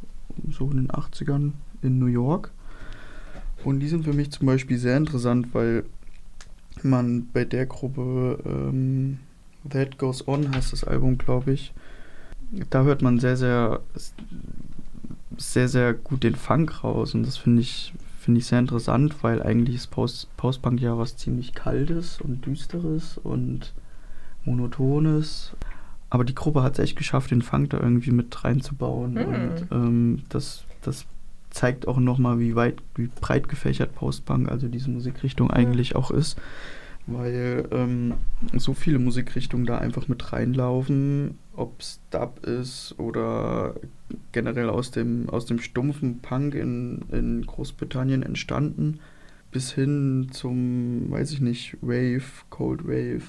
so 0.50 0.70
in 0.70 0.76
den 0.76 0.88
80ern 0.88 1.52
in 1.82 1.98
New 1.98 2.06
York. 2.06 2.52
Und 3.64 3.80
die 3.80 3.88
sind 3.88 4.04
für 4.04 4.12
mich 4.12 4.30
zum 4.30 4.46
Beispiel 4.46 4.78
sehr 4.78 4.96
interessant, 4.96 5.48
weil 5.52 5.84
man 6.82 7.28
bei 7.32 7.44
der 7.44 7.66
Gruppe 7.66 8.38
ähm, 8.46 9.18
That 9.68 9.98
Goes 9.98 10.26
On 10.28 10.54
heißt 10.54 10.72
das 10.72 10.84
Album, 10.84 11.18
glaube 11.18 11.52
ich. 11.52 11.72
Da 12.70 12.84
hört 12.84 13.02
man 13.02 13.18
sehr, 13.18 13.36
sehr, 13.36 13.80
sehr, 15.38 15.68
sehr 15.68 15.94
gut 15.94 16.22
den 16.22 16.34
Funk 16.36 16.84
raus. 16.84 17.14
Und 17.14 17.26
das 17.26 17.36
finde 17.36 17.62
ich, 17.62 17.92
finde 18.24 18.40
ich 18.40 18.46
sehr 18.46 18.58
interessant, 18.58 19.22
weil 19.22 19.42
eigentlich 19.42 19.76
ist 19.76 19.88
Post, 19.88 20.34
Postpunk 20.38 20.80
ja 20.80 20.96
was 20.96 21.16
ziemlich 21.16 21.52
Kaltes 21.52 22.20
und 22.22 22.46
Düsteres 22.46 23.18
und 23.18 23.74
Monotones. 24.44 25.52
Aber 26.08 26.24
die 26.24 26.34
Gruppe 26.34 26.62
hat 26.62 26.74
es 26.74 26.78
echt 26.78 26.96
geschafft, 26.96 27.30
den 27.30 27.42
Funk 27.42 27.70
da 27.70 27.80
irgendwie 27.80 28.12
mit 28.12 28.42
reinzubauen. 28.42 29.14
Mhm. 29.14 29.24
Und 29.24 29.66
ähm, 29.72 30.22
das, 30.30 30.64
das 30.80 31.04
zeigt 31.50 31.86
auch 31.86 31.98
nochmal, 31.98 32.38
wie 32.38 32.56
weit, 32.56 32.76
wie 32.94 33.08
breit 33.08 33.48
gefächert 33.48 33.94
Postpunk, 33.94 34.50
also 34.50 34.68
diese 34.68 34.90
Musikrichtung 34.90 35.50
eigentlich 35.50 35.94
auch 35.94 36.10
ist. 36.10 36.40
Weil 37.06 37.68
ähm, 37.70 38.14
so 38.56 38.72
viele 38.72 38.98
Musikrichtungen 38.98 39.66
da 39.66 39.78
einfach 39.78 40.08
mit 40.08 40.32
reinlaufen, 40.32 41.38
ob 41.54 41.80
es 41.80 42.00
Dub 42.10 42.44
ist 42.46 42.94
oder 42.98 43.74
generell 44.32 44.70
aus 44.70 44.90
dem, 44.90 45.28
aus 45.28 45.44
dem 45.44 45.58
stumpfen 45.58 46.20
Punk 46.20 46.54
in, 46.54 47.02
in 47.12 47.44
Großbritannien 47.44 48.22
entstanden, 48.22 49.00
bis 49.50 49.72
hin 49.72 50.28
zum, 50.32 51.10
weiß 51.10 51.32
ich 51.32 51.40
nicht, 51.40 51.76
Wave, 51.82 52.44
Cold 52.48 52.86
Wave, 52.86 53.22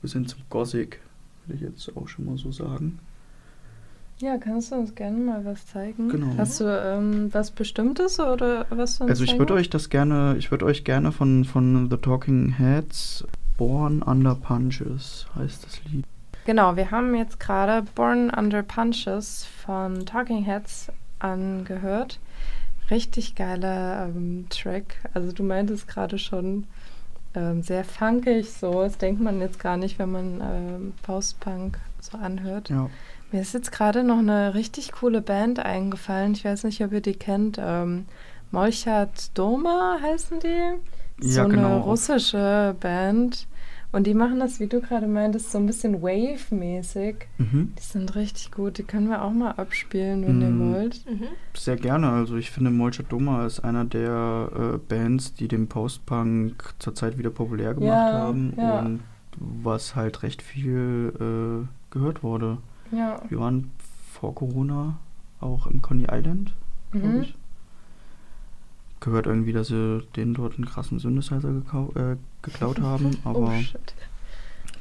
bis 0.00 0.12
hin 0.12 0.26
zum 0.26 0.40
Gothic, 0.48 1.00
würde 1.46 1.56
ich 1.56 1.60
jetzt 1.68 1.96
auch 1.96 2.06
schon 2.06 2.26
mal 2.26 2.38
so 2.38 2.52
sagen. 2.52 3.00
Ja, 4.20 4.36
kannst 4.36 4.72
du 4.72 4.76
uns 4.76 4.94
gerne 4.96 5.16
mal 5.16 5.44
was 5.44 5.64
zeigen? 5.66 6.08
Genau. 6.08 6.34
Hast 6.36 6.60
du 6.60 6.64
ähm, 6.64 7.32
was 7.32 7.52
Bestimmtes 7.52 8.18
oder 8.18 8.66
was 8.70 8.98
du 8.98 9.04
uns 9.04 9.10
Also 9.10 9.24
ich 9.24 9.38
würde 9.38 9.54
euch 9.54 9.70
das 9.70 9.90
gerne, 9.90 10.34
ich 10.38 10.50
würde 10.50 10.64
euch 10.64 10.82
gerne 10.82 11.12
von, 11.12 11.44
von 11.44 11.88
The 11.88 11.96
Talking 11.98 12.54
Heads 12.58 13.24
Born 13.56 14.02
Under 14.02 14.34
Punches 14.34 15.26
heißt 15.36 15.64
das 15.64 15.84
Lied. 15.84 16.04
genau, 16.46 16.76
wir 16.76 16.90
haben 16.90 17.14
jetzt 17.14 17.38
gerade 17.38 17.86
Born 17.94 18.30
Under 18.30 18.62
Punches 18.62 19.44
von 19.44 20.04
Talking 20.04 20.44
Heads 20.44 20.90
angehört. 21.18 22.18
Richtig 22.90 23.34
geiler 23.34 24.06
ähm, 24.06 24.46
Track. 24.48 24.96
Also 25.14 25.32
du 25.32 25.42
meintest 25.42 25.86
gerade 25.86 26.18
schon 26.18 26.64
ähm, 27.34 27.62
sehr 27.62 27.84
funkig 27.84 28.50
so. 28.50 28.82
Das 28.82 28.98
denkt 28.98 29.20
man 29.20 29.40
jetzt 29.40 29.60
gar 29.60 29.76
nicht, 29.76 29.98
wenn 29.98 30.10
man 30.10 30.40
ähm, 30.40 30.92
Faustpunk 31.02 31.78
so 32.00 32.16
anhört. 32.18 32.70
Ja. 32.70 32.88
Mir 33.32 33.42
ist 33.42 33.52
jetzt 33.54 33.72
gerade 33.72 34.04
noch 34.04 34.18
eine 34.18 34.54
richtig 34.54 34.92
coole 34.92 35.20
Band 35.20 35.58
eingefallen. 35.58 36.32
Ich 36.32 36.44
weiß 36.44 36.64
nicht, 36.64 36.82
ob 36.82 36.92
ihr 36.92 37.00
die 37.02 37.14
kennt. 37.14 37.58
Ähm, 37.60 38.06
Molchat 38.50 39.36
Doma 39.36 39.98
heißen 40.02 40.40
die. 40.40 41.26
Ja, 41.26 41.42
so 41.44 41.48
genau. 41.48 41.66
eine 41.66 41.76
russische 41.80 42.74
Band. 42.80 43.46
Und 43.90 44.06
die 44.06 44.12
machen 44.14 44.38
das, 44.38 44.60
wie 44.60 44.66
du 44.66 44.80
gerade 44.82 45.06
meintest, 45.06 45.50
so 45.50 45.56
ein 45.58 45.64
bisschen 45.66 46.02
Wave-mäßig. 46.02 47.26
Mhm. 47.38 47.72
Die 47.78 47.82
sind 47.82 48.14
richtig 48.16 48.50
gut. 48.52 48.76
Die 48.76 48.82
können 48.82 49.08
wir 49.08 49.22
auch 49.22 49.30
mal 49.32 49.52
abspielen, 49.52 50.26
wenn 50.26 50.38
Mm. 50.38 50.42
ihr 50.70 50.74
wollt. 50.74 51.06
Mhm. 51.10 51.24
Sehr 51.54 51.76
gerne. 51.76 52.10
Also 52.10 52.36
ich 52.36 52.50
finde 52.50 52.70
Molcha 52.70 53.02
Doma 53.02 53.46
ist 53.46 53.60
einer 53.60 53.86
der 53.86 54.50
äh, 54.54 54.76
Bands, 54.78 55.32
die 55.32 55.48
den 55.48 55.68
Post-Punk 55.68 56.74
zurzeit 56.78 57.16
wieder 57.16 57.30
populär 57.30 57.72
gemacht 57.74 57.88
Ja, 57.88 58.12
haben 58.12 58.52
ja. 58.58 58.80
und 58.80 59.00
was 59.38 59.96
halt 59.96 60.22
recht 60.22 60.42
viel 60.42 61.12
äh, 61.18 61.66
gehört 61.90 62.22
wurde. 62.22 62.58
Ja. 62.92 63.20
Wir 63.28 63.38
waren 63.40 63.70
vor 64.12 64.34
Corona 64.34 64.98
auch 65.40 65.66
im 65.66 65.82
Coney 65.82 66.06
Island, 66.10 66.52
glaube 66.90 67.06
Mhm. 67.08 67.22
ich. 67.22 67.34
Gehört 69.00 69.26
irgendwie, 69.26 69.52
dass 69.52 69.68
sie 69.68 70.02
denen 70.16 70.34
dort 70.34 70.56
einen 70.56 70.64
krassen 70.66 70.98
Synthesizer 70.98 71.48
äh, 71.94 72.16
geklaut 72.42 72.80
haben, 72.80 73.16
aber 73.24 73.38
oh, 73.38 73.60
shit. 73.60 73.94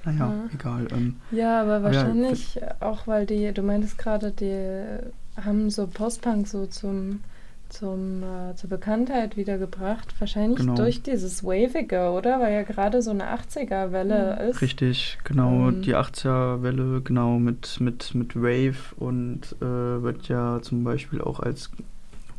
naja, 0.05 0.17
Ja. 0.19 0.49
egal. 0.53 0.87
Ähm, 0.91 1.17
Ja, 1.31 1.61
aber 1.61 1.77
ja, 1.77 1.83
wahrscheinlich 1.83 2.59
auch, 2.79 3.05
weil 3.05 3.25
die, 3.27 3.51
du 3.53 3.61
meintest 3.61 3.97
gerade, 3.99 4.31
die 4.31 4.99
haben 5.39 5.69
so 5.69 5.85
Postpunk 5.85 6.47
so 6.47 6.65
zum, 6.65 7.21
zum, 7.69 8.23
äh, 8.23 8.55
zur 8.55 8.69
Bekanntheit 8.69 9.37
wiedergebracht. 9.37 10.13
Wahrscheinlich 10.19 10.59
Genau. 10.59 10.75
durch 10.75 11.01
dieses 11.03 11.43
Wavige, 11.43 12.11
oder? 12.11 12.39
Weil 12.39 12.53
ja 12.53 12.63
gerade 12.63 13.01
so 13.01 13.11
eine 13.11 13.25
80er-Welle 13.31 14.49
ist. 14.49 14.61
Richtig, 14.61 15.17
genau, 15.23 15.69
Ähm. 15.69 15.81
die 15.81 15.95
80er-Welle, 15.95 17.01
genau, 17.01 17.39
mit, 17.39 17.79
mit, 17.79 18.13
mit 18.15 18.35
Wave 18.35 18.95
und 18.97 19.55
äh, 19.61 19.65
wird 20.01 20.27
ja 20.27 20.59
zum 20.61 20.83
Beispiel 20.83 21.21
auch 21.21 21.39
als 21.39 21.69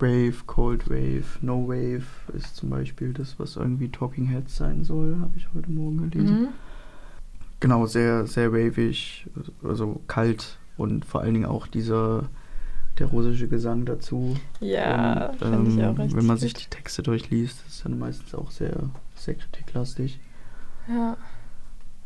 Wave, 0.01 0.35
Cold 0.47 0.89
Wave, 0.89 1.25
No 1.43 1.67
Wave 1.69 2.05
ist 2.37 2.55
zum 2.57 2.71
Beispiel 2.71 3.13
das, 3.13 3.39
was 3.39 3.57
irgendwie 3.57 3.89
Talking 3.89 4.27
Heads 4.27 4.57
sein 4.57 4.85
soll, 4.85 5.17
habe 5.21 5.33
ich 5.37 5.49
heute 5.55 5.71
Morgen 5.73 6.09
gelesen. 6.11 6.41
Mhm. 6.43 6.49
Genau, 7.61 7.87
sehr, 7.87 8.25
sehr 8.29 8.53
wavig, 8.53 9.27
also 9.65 10.01
kalt 10.07 10.59
und 10.77 11.05
vor 11.05 11.23
allen 11.23 11.35
Dingen 11.35 11.47
auch 11.47 11.67
dieser, 11.67 12.27
der 12.99 13.07
russische 13.09 13.49
Gesang 13.49 13.85
dazu. 13.85 14.37
Ja, 14.61 15.27
und, 15.29 15.39
finde 15.39 15.71
ich 15.71 15.79
ähm, 15.79 15.85
auch 15.95 15.99
richtig 15.99 16.17
Wenn 16.17 16.27
man 16.27 16.37
sich 16.39 16.55
die 16.55 16.67
Texte 16.69 17.03
durchliest, 17.03 17.65
ist 17.69 17.85
dann 17.85 17.99
meistens 17.99 18.35
auch 18.35 18.51
sehr, 18.51 18.75
sehr 19.15 19.35
kritiklastig. 19.35 20.19
Ja, 20.89 21.17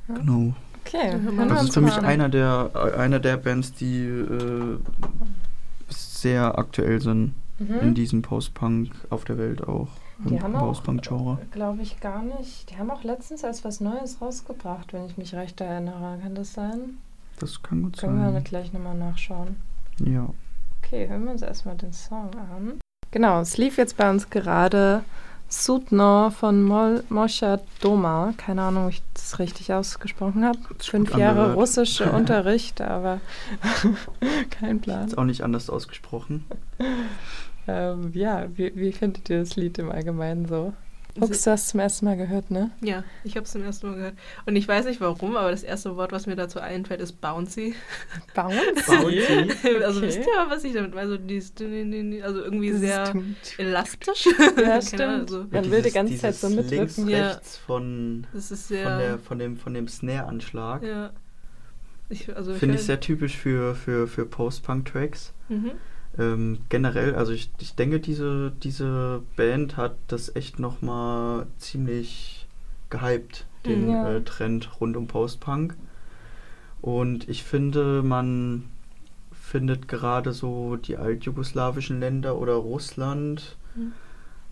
Ja. 0.08 0.14
Genau. 0.16 0.54
okay. 0.84 1.16
Wir 1.22 1.32
wir 1.38 1.46
Das 1.46 1.61
uns 1.61 1.68
ist 1.70 1.75
für 1.75 1.80
mich 1.80 1.96
einer 1.99 2.28
der, 2.28 2.70
einer 2.99 3.20
der 3.20 3.37
Bands, 3.37 3.72
die 3.72 4.02
äh, 4.04 4.78
sehr 5.88 6.58
aktuell 6.58 7.00
sind 7.00 7.34
in 7.58 7.90
Mhm. 7.90 7.94
diesem 7.94 8.22
Post-Punk 8.22 8.90
auf 9.11 9.25
der 9.25 9.38
Welt 9.38 9.62
auch. 9.62 9.88
Die 10.28 10.40
haben 10.40 10.54
auch, 10.56 10.61
Post-Punk-Genre. 10.68 11.38
glaube 11.52 11.82
ich, 11.82 12.00
gar 12.00 12.22
nicht. 12.22 12.70
Die 12.70 12.76
haben 12.76 12.90
auch 12.90 13.04
letztens 13.04 13.42
erst 13.44 13.64
was 13.64 13.80
Neues 13.80 14.20
rausgebracht, 14.20 14.92
wenn 14.92 15.06
ich 15.06 15.16
mich 15.16 15.34
recht 15.34 15.61
erinnere. 15.61 16.18
Kann 16.22 16.34
das 16.34 16.52
sein? 16.54 16.99
Das 17.38 17.62
kann 17.62 17.82
gut 17.82 17.99
Können 17.99 18.20
wir 18.22 18.32
sein. 18.32 18.44
gleich 18.44 18.72
nochmal 18.72 18.96
nachschauen. 18.96 19.56
Ja. 20.04 20.28
Okay, 20.92 21.08
hören 21.08 21.25
wir 21.25 21.32
uns 21.32 21.40
erstmal 21.40 21.75
den 21.76 21.94
Song 21.94 22.28
an. 22.34 22.78
Genau, 23.12 23.40
es 23.40 23.56
lief 23.56 23.78
jetzt 23.78 23.96
bei 23.96 24.11
uns 24.11 24.28
gerade 24.28 25.02
Sutno 25.49 26.28
von 26.28 26.62
Mol 26.62 27.02
Mosha 27.09 27.61
Doma. 27.81 28.35
Keine 28.37 28.61
Ahnung, 28.61 28.85
ob 28.85 28.90
ich 28.90 29.02
das 29.14 29.38
richtig 29.38 29.72
ausgesprochen 29.72 30.44
habe. 30.44 30.59
Fünf 30.81 31.16
Jahre 31.16 31.31
angehört. 31.31 31.57
russischer 31.57 32.12
Unterricht, 32.14 32.83
aber 32.83 33.22
kein 34.50 34.83
Plan. 34.83 35.07
Ist 35.07 35.16
auch 35.16 35.24
nicht 35.24 35.42
anders 35.42 35.70
ausgesprochen. 35.70 36.44
Ähm, 37.68 38.11
ja, 38.12 38.48
wie, 38.57 38.74
wie 38.74 38.90
findet 38.90 39.31
ihr 39.31 39.38
das 39.38 39.55
Lied 39.55 39.78
im 39.78 39.92
Allgemeinen 39.92 40.46
so? 40.46 40.72
Fuchs, 41.18 41.42
du 41.42 41.51
hast 41.51 41.68
zum 41.68 41.81
ersten 41.81 42.07
Mal 42.07 42.16
gehört, 42.16 42.51
ne? 42.51 42.70
Ja, 42.81 43.05
ich 43.25 43.37
habe 43.37 43.44
es 43.44 43.53
zum 43.53 43.62
ersten 43.62 43.87
Mal 43.88 43.96
gehört. 43.96 44.14
Und 44.46 44.57
ich 44.57 44.66
weiß 44.66 44.87
nicht 44.87 45.01
warum, 45.01 45.37
aber 45.37 45.51
das 45.51 45.62
erste 45.62 45.94
Wort, 45.96 46.11
was 46.12 46.27
mir 46.27 46.37
dazu 46.37 46.59
einfällt, 46.61 47.01
ist 47.01 47.20
bouncy. 47.20 47.75
Bouncy? 48.35 48.57
Bouncy? 48.87 49.83
Also 49.85 49.98
Okay. 49.98 50.09
wisst 50.09 50.18
ihr, 50.20 50.46
was 50.48 50.64
ich 50.64 50.72
damit 50.72 50.94
meine? 50.94 51.11
Also, 51.11 51.22
also 52.25 52.40
irgendwie 52.44 52.72
sehr 52.72 53.12
elastisch. 53.59 54.27
Ja, 54.38 54.51
Keine 54.53 54.83
stimmt. 54.87 55.31
So. 55.31 55.46
Man 55.51 55.70
will 55.70 55.83
die 55.83 55.90
ganze 55.90 56.16
Zeit 56.16 56.35
so 56.35 56.48
links, 56.48 56.70
mitdrücken. 56.70 57.09
Ja. 57.09 57.29
rechts 57.33 57.57
von, 57.59 58.27
Das 58.33 58.51
ist 58.51 58.68
von, 58.68 58.77
sehr. 58.77 58.98
der, 58.98 59.18
von 59.18 59.38
dem, 59.38 59.57
von 59.57 59.75
dem 59.75 59.88
Snare-Anschlag. 59.88 60.83
ja. 60.83 61.11
Ich, 62.09 62.35
also 62.37 62.53
Finde 62.53 62.75
ich 62.75 62.83
weiß- 62.83 62.85
sehr 62.85 63.01
typisch 63.01 63.37
für, 63.38 63.75
für, 63.75 64.07
für 64.07 64.27
Post-Punk-Tracks. 64.27 65.33
Mhm. 65.48 65.70
Ähm, 66.18 66.59
generell, 66.68 67.14
also 67.14 67.33
ich, 67.33 67.51
ich 67.59 67.75
denke, 67.75 67.98
diese, 68.01 68.53
diese 68.62 69.22
Band 69.37 69.77
hat 69.77 69.96
das 70.09 70.35
echt 70.37 70.59
nochmal 70.59 71.46
ziemlich 71.59 72.46
gehypt, 72.90 73.46
den 73.66 73.87
Mhm. 73.87 73.92
Ja. 73.92 74.16
äh, 74.16 74.20
Trend 74.22 74.81
rund 74.81 74.96
um 74.96 75.07
Post-Punk. 75.07 75.75
Und 76.81 77.29
ich 77.29 77.44
finde, 77.44 78.03
man 78.03 78.64
findet 79.33 79.88
gerade 79.88 80.33
so 80.33 80.77
die 80.77 80.96
altjugoslawischen 80.96 82.01
Länder 82.01 82.37
oder 82.37 82.55
Russland, 82.55 83.57
Mhm. 83.75 83.92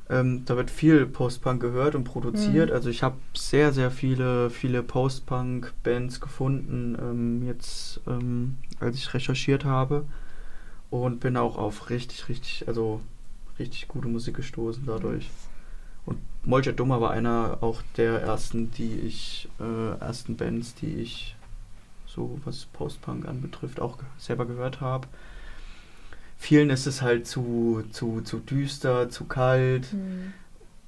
ähm, 0.08 0.42
da 0.44 0.56
wird 0.56 0.70
viel 0.70 1.06
Post-Punk 1.06 1.60
gehört 1.60 1.94
und 1.94 2.04
produziert. 2.04 2.70
Mhm. 2.70 2.74
Also 2.74 2.88
ich 2.88 3.02
habe 3.02 3.16
sehr, 3.34 3.72
sehr 3.72 3.90
viele, 3.90 4.50
viele 4.50 4.82
Post-Punk-Bands 4.82 6.20
gefunden, 6.20 6.96
ähm, 7.00 7.46
jetzt 7.46 8.00
ähm, 8.06 8.56
als 8.80 8.96
ich 8.96 9.12
recherchiert 9.14 9.64
habe. 9.64 10.04
Und 10.90 11.20
bin 11.20 11.36
auch 11.36 11.56
auf 11.56 11.90
richtig, 11.90 12.28
richtig, 12.28 12.66
also 12.66 13.00
richtig 13.58 13.88
gute 13.88 14.08
Musik 14.08 14.36
gestoßen 14.36 14.84
dadurch. 14.86 15.30
Und 16.06 16.18
Molja 16.44 16.72
Dummer 16.72 17.00
war 17.00 17.10
einer 17.12 17.58
auch 17.60 17.82
der 17.96 18.20
ersten, 18.22 18.70
die 18.72 18.98
ich, 19.00 19.48
äh, 19.60 19.98
ersten 20.00 20.36
Bands, 20.36 20.74
die 20.74 20.94
ich 20.94 21.36
so 22.06 22.40
was 22.44 22.66
Post-Punk 22.72 23.28
anbetrifft, 23.28 23.80
auch 23.80 23.98
selber 24.18 24.46
gehört 24.46 24.80
habe. 24.80 25.06
Vielen 26.38 26.70
ist 26.70 26.86
es 26.86 27.02
halt 27.02 27.26
zu, 27.26 27.84
zu, 27.92 28.22
zu 28.22 28.38
düster, 28.38 29.10
zu 29.10 29.26
kalt 29.26 29.92
Hm. 29.92 30.32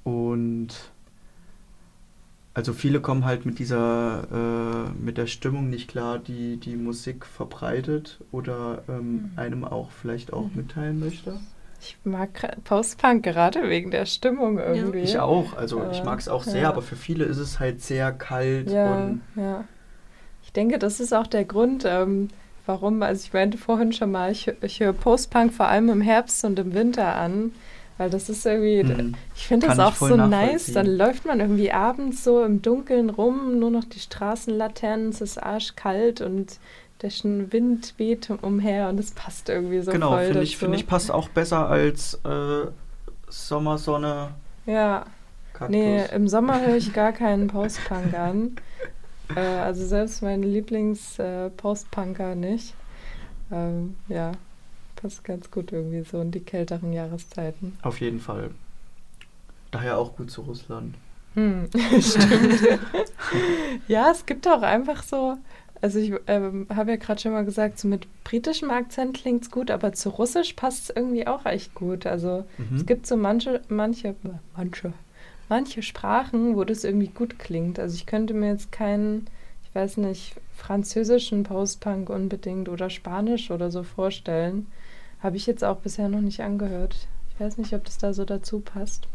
und 0.03 0.91
also 2.53 2.73
viele 2.73 3.01
kommen 3.01 3.25
halt 3.25 3.45
mit 3.45 3.59
dieser, 3.59 4.27
äh, 4.97 5.01
mit 5.03 5.17
der 5.17 5.27
Stimmung 5.27 5.69
nicht 5.69 5.89
klar, 5.89 6.19
die 6.19 6.57
die 6.57 6.75
Musik 6.75 7.25
verbreitet 7.25 8.19
oder 8.31 8.83
ähm, 8.87 9.23
Mhm. 9.23 9.37
einem 9.37 9.65
auch 9.65 9.91
vielleicht 9.91 10.33
auch 10.33 10.53
Mhm. 10.53 10.55
mitteilen 10.55 10.99
möchte. 10.99 11.39
Ich 11.81 11.97
mag 12.05 12.63
Post-Punk 12.63 13.23
gerade 13.23 13.69
wegen 13.69 13.91
der 13.91 14.05
Stimmung 14.05 14.57
irgendwie. 14.57 14.99
Ich 15.01 15.19
auch, 15.19 15.53
also 15.53 15.85
ich 15.89 16.01
Aber, 16.01 16.03
mag 16.03 16.19
es 16.19 16.27
auch 16.29 16.43
sehr, 16.43 16.61
ja. 16.61 16.69
aber 16.69 16.81
für 16.81 16.95
viele 16.95 17.25
ist 17.25 17.37
es 17.37 17.59
halt 17.59 17.81
sehr 17.81 18.11
kalt 18.13 18.67
Ja, 18.69 18.83
und 18.83 19.21
ja. 19.35 19.65
Ich 20.43 20.53
denke, 20.53 20.79
das 20.79 20.99
ist 20.99 21.13
auch 21.13 21.27
der 21.27 21.45
Grund, 21.45 21.85
ähm, 21.87 22.29
warum, 22.65 23.03
also 23.03 23.23
ich 23.25 23.33
meinte 23.33 23.57
vorhin 23.57 23.93
schon 23.93 24.11
mal, 24.11 24.31
ich, 24.31 24.51
ich 24.61 24.79
höre 24.79 24.93
Post-Punk 24.93 25.53
vor 25.53 25.67
allem 25.67 25.89
im 25.89 26.01
Herbst 26.01 26.43
und 26.45 26.59
im 26.59 26.73
Winter 26.73 27.15
an, 27.15 27.53
weil 28.03 28.09
das 28.09 28.29
ist 28.29 28.45
irgendwie, 28.45 28.81
Hm. 28.81 29.15
ich 29.33 29.47
finde 29.47 29.67
das 29.67 29.77
Kann 29.77 29.85
auch 29.85 29.95
so 29.95 30.15
nice, 30.17 30.73
dann 30.73 30.85
läuft 30.85 31.25
man 31.25 31.39
irgendwie 31.39 31.71
abends 31.71 32.23
so 32.23 32.43
im 32.43 32.61
Dunkeln 32.61 33.09
rum, 33.09 33.59
nur 33.59 33.71
noch 33.71 33.85
die 33.85 33.99
Straßenlaternen, 33.99 35.09
es 35.09 35.21
ist 35.21 35.41
arschkalt 35.41 36.19
und 36.21 36.59
der 37.01 37.11
Wind 37.51 37.93
weht 37.97 38.29
umher 38.41 38.89
und 38.89 38.99
es 38.99 39.11
passt 39.11 39.49
irgendwie 39.49 39.81
so 39.81 39.91
genau, 39.91 40.11
voll 40.11 40.25
finde 40.25 40.43
ich, 40.43 40.57
finde 40.57 40.77
ich 40.77 40.87
passt 40.87 41.11
auch 41.11 41.29
besser 41.29 41.69
als 41.69 42.19
äh, 42.25 42.67
Sommersonne, 43.29 44.29
Ja, 44.65 45.05
Kaktus. 45.53 45.69
nee, 45.75 46.05
im 46.13 46.27
Sommer 46.27 46.61
höre 46.61 46.75
ich 46.75 46.93
gar 46.93 47.11
keinen 47.13 47.47
Post-Punk 47.47 48.13
an. 48.13 48.55
Äh, 49.35 49.39
also 49.39 49.85
selbst 49.87 50.21
meine 50.21 50.45
Lieblings-Post-Punker 50.45 52.35
nicht. 52.35 52.75
Ähm, 53.51 53.95
ja, 54.09 54.33
passt 55.03 55.23
ganz 55.23 55.51
gut 55.51 55.71
irgendwie 55.71 56.03
so 56.09 56.21
in 56.21 56.31
die 56.31 56.39
kälteren 56.39 56.93
Jahreszeiten. 56.93 57.77
Auf 57.83 57.99
jeden 58.01 58.19
Fall. 58.21 58.49
Daher 59.69 59.97
auch 59.99 60.15
gut 60.15 60.31
zu 60.31 60.41
Russland. 60.41 60.95
Hm, 61.35 61.69
stimmt. 61.99 62.61
ja, 63.87 64.09
es 64.11 64.25
gibt 64.25 64.47
auch 64.47 64.61
einfach 64.61 65.03
so, 65.03 65.37
also 65.81 65.99
ich 65.99 66.13
ähm, 66.27 66.67
habe 66.73 66.91
ja 66.91 66.97
gerade 66.97 67.19
schon 67.21 67.33
mal 67.33 67.43
gesagt, 67.43 67.79
so 67.79 67.87
mit 67.87 68.07
britischem 68.23 68.71
Akzent 68.71 69.17
klingt 69.17 69.43
es 69.43 69.51
gut, 69.51 69.69
aber 69.71 69.91
zu 69.93 70.09
Russisch 70.09 70.53
passt 70.53 70.89
es 70.89 70.95
irgendwie 70.95 71.27
auch 71.27 71.45
echt 71.45 71.75
gut. 71.75 72.05
Also 72.05 72.45
Mhm. 72.57 72.77
es 72.77 72.85
gibt 72.85 73.05
so 73.05 73.17
manche, 73.17 73.61
manche, 73.67 74.15
manche, 74.55 74.93
manche 75.49 75.81
Sprachen, 75.81 76.55
wo 76.55 76.63
das 76.63 76.83
irgendwie 76.85 77.07
gut 77.07 77.39
klingt. 77.39 77.77
Also 77.77 77.95
ich 77.95 78.05
könnte 78.05 78.33
mir 78.33 78.49
jetzt 78.51 78.71
keinen, 78.71 79.27
ich 79.63 79.69
ich 79.69 79.75
weiß 79.75 79.97
nicht, 79.97 80.35
französischen 80.55 81.41
Post-Punk 81.43 82.09
unbedingt 82.11 82.69
oder 82.69 82.91
Spanisch 82.91 83.49
oder 83.49 83.71
so 83.71 83.81
vorstellen. 83.83 84.67
Habe 85.23 85.37
ich 85.37 85.47
jetzt 85.47 85.63
auch 85.63 85.77
bisher 85.77 86.09
noch 86.09 86.21
nicht 86.21 86.41
angehört. 86.41 87.07
Ich 87.33 87.39
weiß 87.39 87.57
nicht, 87.57 87.73
ob 87.73 87.85
das 87.85 87.97
da 87.97 88.13
so 88.13 88.25
dazu 88.25 88.59
passt. 88.59 89.07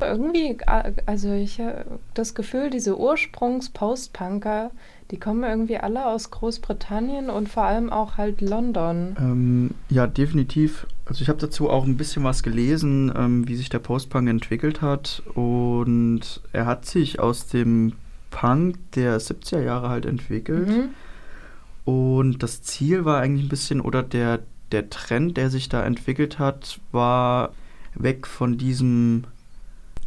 Irgendwie, 0.00 0.56
also 1.04 1.34
ich 1.34 1.60
habe 1.60 1.84
das 2.14 2.34
Gefühl, 2.34 2.70
diese 2.70 2.98
Ursprungs-Post-Punker, 2.98 4.70
die 5.10 5.20
kommen 5.20 5.44
irgendwie 5.44 5.76
alle 5.76 6.06
aus 6.06 6.30
Großbritannien 6.30 7.28
und 7.28 7.50
vor 7.50 7.64
allem 7.64 7.90
auch 7.90 8.16
halt 8.16 8.40
London. 8.40 9.14
Ähm, 9.20 9.70
ja, 9.90 10.06
definitiv. 10.06 10.86
Also 11.04 11.20
ich 11.20 11.28
habe 11.28 11.38
dazu 11.38 11.68
auch 11.68 11.84
ein 11.84 11.98
bisschen 11.98 12.24
was 12.24 12.42
gelesen, 12.42 13.12
ähm, 13.14 13.46
wie 13.46 13.56
sich 13.56 13.68
der 13.68 13.80
Post-Punk 13.80 14.26
entwickelt 14.30 14.80
hat. 14.80 15.22
Und 15.34 16.40
er 16.54 16.64
hat 16.64 16.86
sich 16.86 17.20
aus 17.20 17.48
dem 17.48 17.92
Punk 18.30 18.78
der 18.92 19.20
70er 19.20 19.60
Jahre 19.60 19.90
halt 19.90 20.06
entwickelt. 20.06 20.68
Mhm. 20.68 20.88
Und 21.84 22.42
das 22.42 22.62
Ziel 22.62 23.04
war 23.04 23.20
eigentlich 23.20 23.46
ein 23.46 23.50
bisschen, 23.50 23.80
oder 23.82 24.02
der, 24.02 24.40
der 24.72 24.90
Trend, 24.90 25.36
der 25.36 25.50
sich 25.50 25.68
da 25.68 25.84
entwickelt 25.84 26.38
hat, 26.38 26.80
war 26.92 27.50
weg 27.94 28.26
von 28.26 28.58
diesem, 28.58 29.24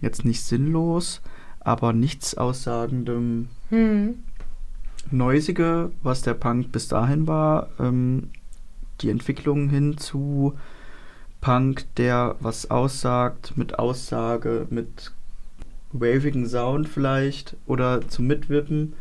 jetzt 0.01 0.25
nicht 0.25 0.41
sinnlos, 0.41 1.21
aber 1.59 1.93
nichts 1.93 2.35
aussagendem 2.35 3.49
hm. 3.69 4.15
Neusige, 5.11 5.91
was 6.01 6.21
der 6.21 6.33
Punk 6.33 6.71
bis 6.71 6.87
dahin 6.87 7.27
war, 7.27 7.69
ähm, 7.79 8.29
die 9.01 9.09
Entwicklung 9.09 9.69
hin 9.69 9.97
zu 9.97 10.53
Punk, 11.41 11.85
der 11.97 12.35
was 12.39 12.71
aussagt, 12.71 13.53
mit 13.57 13.77
Aussage, 13.77 14.65
mit 14.69 15.11
wavigen 15.91 16.47
Sound 16.47 16.87
vielleicht 16.87 17.55
oder 17.65 18.07
zum 18.07 18.27
Mitwippen 18.27 18.93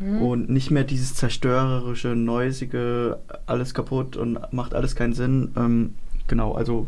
mhm. 0.00 0.22
und 0.22 0.50
nicht 0.50 0.70
mehr 0.70 0.84
dieses 0.84 1.14
zerstörerische, 1.14 2.16
neusige, 2.16 3.18
alles 3.46 3.74
kaputt 3.74 4.16
und 4.16 4.38
macht 4.52 4.74
alles 4.74 4.96
keinen 4.96 5.12
Sinn. 5.12 5.52
Ähm, 5.56 5.94
genau, 6.26 6.52
also 6.52 6.86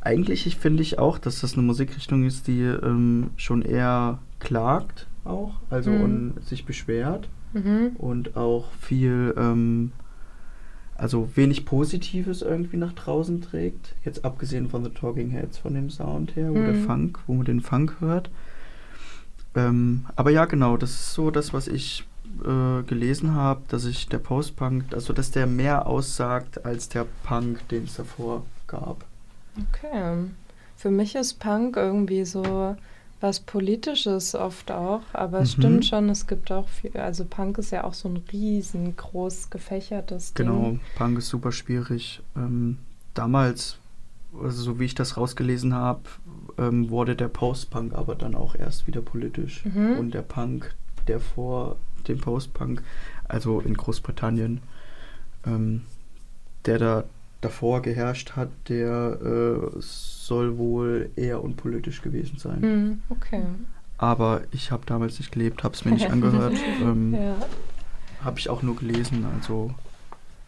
eigentlich 0.00 0.56
finde 0.56 0.82
ich 0.82 0.98
auch, 0.98 1.18
dass 1.18 1.40
das 1.40 1.54
eine 1.54 1.62
Musikrichtung 1.62 2.24
ist, 2.24 2.46
die 2.46 2.60
ähm, 2.60 3.30
schon 3.36 3.62
eher 3.62 4.18
klagt 4.38 5.06
auch, 5.24 5.54
also 5.70 5.90
mhm. 5.90 6.02
und 6.02 6.44
sich 6.44 6.66
beschwert 6.66 7.28
mhm. 7.54 7.92
und 7.96 8.36
auch 8.36 8.70
viel, 8.80 9.34
ähm, 9.38 9.92
also 10.96 11.30
wenig 11.34 11.64
Positives 11.64 12.42
irgendwie 12.42 12.76
nach 12.76 12.92
draußen 12.92 13.40
trägt. 13.40 13.94
Jetzt 14.04 14.24
abgesehen 14.24 14.68
von 14.68 14.84
The 14.84 14.90
Talking 14.90 15.30
Heads, 15.30 15.58
von 15.58 15.74
dem 15.74 15.88
Sound 15.88 16.36
her, 16.36 16.50
wo 16.50 16.54
der 16.54 16.74
mhm. 16.74 16.84
Funk, 16.84 17.18
wo 17.26 17.34
man 17.34 17.46
den 17.46 17.62
Funk 17.62 17.96
hört. 18.00 18.30
Ähm, 19.54 20.04
aber 20.16 20.30
ja, 20.30 20.44
genau, 20.44 20.76
das 20.76 20.90
ist 20.90 21.14
so 21.14 21.30
das, 21.30 21.54
was 21.54 21.68
ich 21.68 22.04
äh, 22.42 22.82
gelesen 22.82 23.34
habe, 23.34 23.62
dass 23.68 23.84
ich 23.84 24.08
der 24.08 24.18
Post-Punk, 24.18 24.92
also 24.92 25.12
dass 25.12 25.30
der 25.30 25.46
mehr 25.46 25.86
aussagt 25.86 26.64
als 26.64 26.88
der 26.88 27.06
Punk, 27.24 27.68
den 27.68 27.84
es 27.84 27.96
davor 27.96 28.44
gab. 28.66 29.04
Okay. 29.56 30.28
Für 30.76 30.90
mich 30.90 31.14
ist 31.14 31.34
Punk 31.34 31.76
irgendwie 31.76 32.24
so 32.24 32.76
was 33.20 33.40
Politisches 33.40 34.34
oft 34.34 34.70
auch, 34.70 35.00
aber 35.14 35.40
es 35.40 35.56
mhm. 35.56 35.62
stimmt 35.62 35.86
schon, 35.86 36.10
es 36.10 36.26
gibt 36.26 36.52
auch 36.52 36.68
viel, 36.68 36.94
also 36.94 37.24
Punk 37.24 37.56
ist 37.56 37.70
ja 37.70 37.84
auch 37.84 37.94
so 37.94 38.08
ein 38.08 38.22
riesengroß 38.30 39.48
gefächertes 39.48 40.34
Ding. 40.34 40.46
Genau, 40.46 40.78
Punk 40.96 41.18
ist 41.18 41.28
super 41.28 41.50
schwierig. 41.50 42.22
Ähm, 42.36 42.76
damals, 43.14 43.78
also 44.38 44.62
so 44.62 44.78
wie 44.78 44.84
ich 44.84 44.94
das 44.94 45.16
rausgelesen 45.16 45.72
habe, 45.72 46.02
ähm, 46.58 46.90
wurde 46.90 47.16
der 47.16 47.28
Post-Punk 47.28 47.94
aber 47.94 48.14
dann 48.14 48.34
auch 48.34 48.56
erst 48.56 48.86
wieder 48.86 49.00
politisch. 49.00 49.64
Mhm. 49.64 49.96
Und 49.98 50.12
der 50.12 50.22
Punk, 50.22 50.74
der 51.08 51.18
vor 51.18 51.76
dem 52.08 52.18
Post-Punk, 52.18 52.82
also 53.28 53.60
in 53.60 53.74
Großbritannien, 53.74 54.60
ähm, 55.46 55.82
der 56.66 56.78
da 56.78 57.04
davor 57.40 57.82
geherrscht 57.82 58.32
hat, 58.36 58.48
der 58.68 59.18
äh, 59.22 59.80
soll 59.80 60.56
wohl 60.56 61.10
eher 61.16 61.44
unpolitisch 61.44 62.00
gewesen 62.00 62.38
sein. 62.38 62.60
Mhm, 62.60 63.02
okay. 63.10 63.42
Aber 63.98 64.42
ich 64.50 64.70
habe 64.70 64.84
damals 64.86 65.18
nicht 65.18 65.32
gelebt, 65.32 65.62
habe 65.62 65.74
es 65.74 65.84
mir 65.84 65.92
nicht 65.92 66.10
angehört. 66.10 66.54
Ähm, 66.82 67.14
ja. 67.14 67.36
Habe 68.24 68.38
ich 68.38 68.48
auch 68.48 68.62
nur 68.62 68.76
gelesen, 68.76 69.26
also 69.36 69.74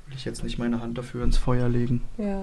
will 0.07 0.16
ich 0.16 0.25
jetzt 0.25 0.42
nicht 0.42 0.59
meine 0.59 0.81
Hand 0.81 0.97
dafür 0.97 1.25
ins 1.25 1.37
Feuer 1.37 1.69
legen. 1.69 2.03
Ja. 2.16 2.42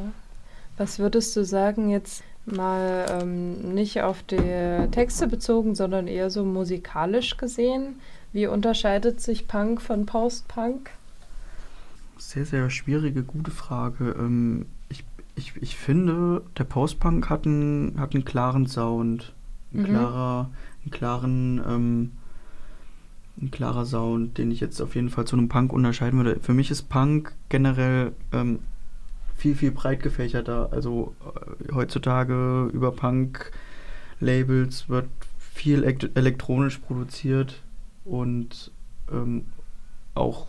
Was 0.77 0.99
würdest 0.99 1.35
du 1.35 1.43
sagen 1.43 1.89
jetzt 1.89 2.23
mal 2.45 3.05
ähm, 3.09 3.73
nicht 3.73 4.01
auf 4.01 4.23
die 4.23 4.87
Texte 4.91 5.27
bezogen, 5.27 5.75
sondern 5.75 6.07
eher 6.07 6.29
so 6.29 6.43
musikalisch 6.43 7.37
gesehen? 7.37 7.95
Wie 8.33 8.47
unterscheidet 8.47 9.21
sich 9.21 9.47
Punk 9.47 9.79
von 9.79 10.07
Post-Punk? 10.07 10.89
Sehr, 12.17 12.45
sehr 12.45 12.69
schwierige, 12.71 13.21
gute 13.21 13.51
Frage. 13.51 14.15
Ähm, 14.17 14.65
ich, 14.89 15.05
ich, 15.35 15.53
ich 15.61 15.77
finde, 15.77 16.41
der 16.57 16.63
Post-Punk 16.63 17.29
hat 17.29 17.45
einen, 17.45 17.99
hat 17.99 18.15
einen 18.15 18.25
klaren 18.25 18.65
Sound. 18.65 19.33
Ein 19.71 19.81
mhm. 19.81 19.85
klarer, 19.85 20.49
einen 20.83 20.91
klaren, 20.91 21.61
ähm, 21.67 22.11
ein 23.39 23.51
klarer 23.51 23.85
Sound, 23.85 24.39
den 24.39 24.49
ich 24.49 24.59
jetzt 24.59 24.81
auf 24.81 24.95
jeden 24.95 25.11
Fall 25.11 25.25
zu 25.25 25.35
einem 25.35 25.47
Punk 25.47 25.71
unterscheiden 25.71 26.17
würde. 26.17 26.39
Für 26.39 26.55
mich 26.55 26.71
ist 26.71 26.89
Punk 26.89 27.35
generell 27.49 28.13
ähm, 28.31 28.59
viel, 29.37 29.53
viel 29.53 29.71
breit 29.71 30.01
gefächerter. 30.01 30.69
Also 30.71 31.15
äh, 31.23 31.71
heutzutage 31.71 32.67
über 32.73 32.91
Punk-Labels 32.93 34.89
wird 34.89 35.05
viel 35.37 35.83
elektronisch 35.83 36.79
produziert 36.79 37.61
und 38.05 38.71
ähm, 39.11 39.45
auch 40.15 40.47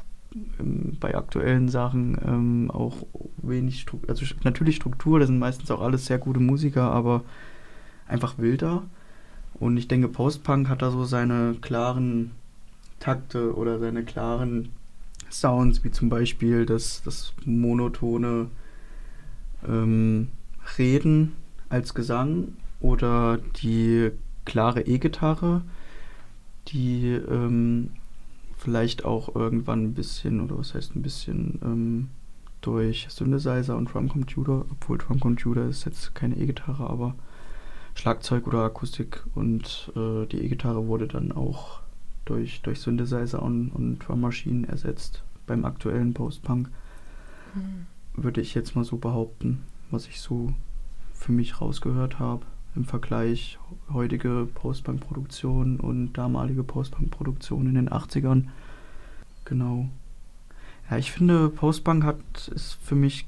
ähm, 0.59 0.97
bei 1.01 1.15
aktuellen 1.15 1.69
Sachen 1.69 2.19
ähm, 2.25 2.71
auch 2.71 3.07
wenig 3.39 3.81
Struktur, 3.81 4.11
also 4.11 4.25
natürlich 4.43 4.77
Struktur, 4.77 5.19
das 5.19 5.29
sind 5.29 5.39
meistens 5.39 5.71
auch 5.71 5.81
alles 5.81 6.07
sehr 6.07 6.19
gute 6.19 6.41
Musiker, 6.41 6.91
aber 6.91 7.23
einfach 8.09 8.39
wilder. 8.39 8.83
Und 9.55 9.77
ich 9.77 9.87
denke, 9.87 10.09
Post-Punk 10.09 10.69
hat 10.69 10.83
da 10.83 10.91
so 10.91 11.05
seine 11.05 11.55
klaren 11.61 12.33
Takte 12.99 13.55
oder 13.55 13.79
seine 13.79 14.05
klaren 14.05 14.71
Sounds, 15.31 15.85
wie 15.85 15.91
zum 15.91 16.09
Beispiel 16.09 16.67
das, 16.67 17.03
das 17.03 17.33
monotone 17.45 18.49
ähm, 19.67 20.29
Reden 20.79 21.33
als 21.69 21.95
Gesang 21.95 22.57
oder 22.81 23.39
die 23.63 24.11
klare 24.45 24.83
E-Gitarre, 24.83 25.63
die 26.69 27.09
ähm, 27.13 27.91
vielleicht 28.57 29.05
auch 29.05 29.35
irgendwann 29.35 29.85
ein 29.85 29.95
bisschen, 29.95 30.41
oder 30.41 30.59
was 30.59 30.75
heißt 30.75 30.97
ein 30.97 31.03
bisschen, 31.03 31.59
ähm, 31.63 32.09
durch 32.61 33.07
Synthesizer 33.11 33.77
und 33.77 33.93
Drumcomputer, 33.93 34.65
obwohl 34.71 34.97
Drumcomputer 34.97 35.69
ist 35.69 35.85
jetzt 35.85 36.15
keine 36.15 36.37
E-Gitarre, 36.37 36.89
aber 36.89 37.15
Schlagzeug 37.95 38.47
oder 38.47 38.65
Akustik 38.65 39.23
und 39.35 39.93
äh, 39.95 40.27
die 40.27 40.39
E-Gitarre 40.39 40.87
wurde 40.87 41.07
dann 41.07 41.31
auch 41.33 41.81
durch, 42.25 42.63
durch 42.63 42.81
Synthesizer 42.81 43.43
und, 43.43 43.71
und 43.71 43.99
Drummaschinen 43.99 44.65
ersetzt 44.65 45.23
beim 45.47 45.65
aktuellen 45.67 46.15
Post-Punk. 46.15 46.71
Mhm 47.55 47.87
würde 48.17 48.41
ich 48.41 48.55
jetzt 48.55 48.77
mal 48.77 48.85
so 48.85 48.97
behaupten, 48.97 49.65
was 49.91 50.07
ich 50.07 50.21
so 50.21 50.53
für 51.13 51.33
mich 51.33 51.61
rausgehört 51.61 52.19
habe 52.19 52.47
im 52.77 52.85
Vergleich 52.85 53.59
heutige 53.93 54.49
Postbank-Produktion 54.55 55.79
und 55.79 56.13
damalige 56.15 56.65
Postbank-Produktion 56.65 57.67
in 57.67 57.75
den 57.75 57.89
80ern. 57.91 58.49
Genau. 59.45 59.89
Ja, 60.91 60.97
ich 60.99 61.13
finde, 61.13 61.49
Postbank 61.49 62.05
hat 62.05 62.49
ist 62.49 62.79
für 62.83 62.95
mich 62.95 63.27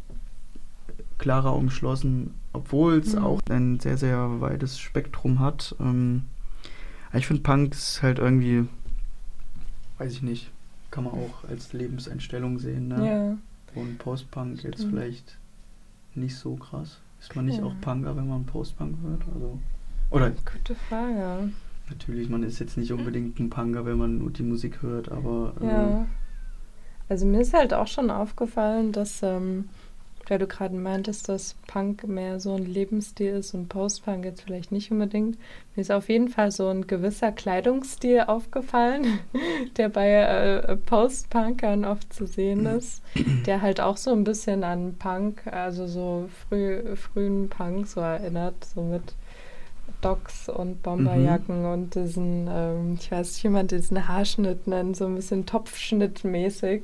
klarer 1.19 1.55
umschlossen, 1.55 2.35
obwohl 2.53 2.99
es 2.99 3.15
mhm. 3.15 3.25
auch 3.25 3.41
ein 3.49 3.81
sehr, 3.81 3.97
sehr 3.97 4.41
weites 4.41 4.79
Spektrum 4.79 5.41
hat. 5.41 5.75
Ähm, 5.81 6.25
ich 7.13 7.27
finde, 7.27 7.43
Punk 7.43 7.73
ist 7.73 8.03
halt 8.03 8.19
irgendwie, 8.19 8.67
weiß 9.99 10.13
ich 10.13 10.23
nicht, 10.23 10.51
kann 10.91 11.05
man 11.05 11.15
auch 11.15 11.49
als 11.49 11.73
Lebenseinstellung 11.73 12.59
sehen. 12.59 12.89
Ne? 12.89 13.07
Ja. 13.07 13.39
Und 13.81 13.99
Post-Punk 13.99 14.63
jetzt 14.63 14.85
vielleicht 14.85 15.39
nicht 16.15 16.37
so 16.37 16.57
krass. 16.57 16.99
Ist 17.29 17.35
man 17.35 17.47
nicht 17.47 17.61
auch 17.61 17.75
Punker, 17.81 18.17
wenn 18.17 18.29
man 18.29 18.47
Post-Punk 18.47 18.99
hört? 19.03 19.23
Also, 19.35 19.59
oder? 20.11 20.31
Gute 20.31 20.77
Frage. 20.77 21.51
Natürlich, 21.91 22.29
man 22.29 22.45
ist 22.45 22.61
jetzt 22.61 22.77
nicht 22.77 22.93
unbedingt 22.93 23.41
ein 23.41 23.51
Punker, 23.51 23.85
wenn 23.85 23.99
man 23.99 24.19
nur 24.19 24.31
die 24.31 24.45
Musik 24.45 24.81
hört, 24.81 25.11
aber. 25.11 25.53
Ja. 25.61 26.03
Äh, 26.03 26.05
also 27.09 27.27
mir 27.27 27.41
ist 27.41 27.53
halt 27.53 27.75
auch 27.75 27.89
schon 27.89 28.11
aufgefallen, 28.11 28.93
dass 28.93 29.25
ähm, 29.25 29.69
weil 30.29 30.39
du 30.39 30.47
gerade 30.47 30.75
meintest, 30.75 31.29
dass 31.29 31.55
Punk 31.67 32.07
mehr 32.07 32.41
so 32.41 32.55
ein 32.55 32.67
Lebensstil 32.67 33.37
ist 33.37 33.55
und 33.55 33.69
Post-Punk 33.69 34.25
jetzt 34.25 34.43
vielleicht 34.43 34.73
nicht 34.73 34.91
unbedingt. 34.91 35.39
Mir 35.75 35.83
ist 35.83 35.93
auf 35.93 36.09
jeden 36.09 36.29
Fall 36.29 36.51
so 36.51 36.69
ein 36.69 36.87
gewisser 36.87 37.33
Kleidungsstil 37.33 38.23
aufgefallen, 38.27 39.21
der 39.77 39.89
bei 39.89 40.11
äh, 40.11 40.77
Post-Punkern 40.77 41.85
oft 41.85 42.13
zu 42.13 42.27
sehen 42.27 42.67
ist, 42.67 43.03
der 43.47 43.63
halt 43.63 43.81
auch 43.81 43.97
so 43.97 44.13
ein 44.13 44.25
bisschen 44.25 44.65
an 44.65 44.95
Punk, 44.99 45.47
also 45.47 45.87
so 45.87 46.29
früh, 46.49 46.97
frühen 46.97 47.49
Punk 47.49 47.87
so 47.87 48.01
erinnert, 48.01 48.65
so 48.65 48.83
mit 48.83 49.15
Docks 50.01 50.49
und 50.49 50.83
Bomberjacken 50.83 51.61
mhm. 51.61 51.73
und 51.73 51.95
diesen, 51.95 52.49
ähm, 52.51 52.99
ich 53.01 53.11
weiß 53.11 53.33
nicht, 53.33 53.45
wie 53.45 53.49
man 53.49 53.67
diesen 53.67 54.09
Haarschnitt 54.09 54.67
nennt, 54.67 54.97
so 54.97 55.07
ein 55.07 55.15
bisschen 55.15 55.47
Topfschnittmäßig. 55.47 56.83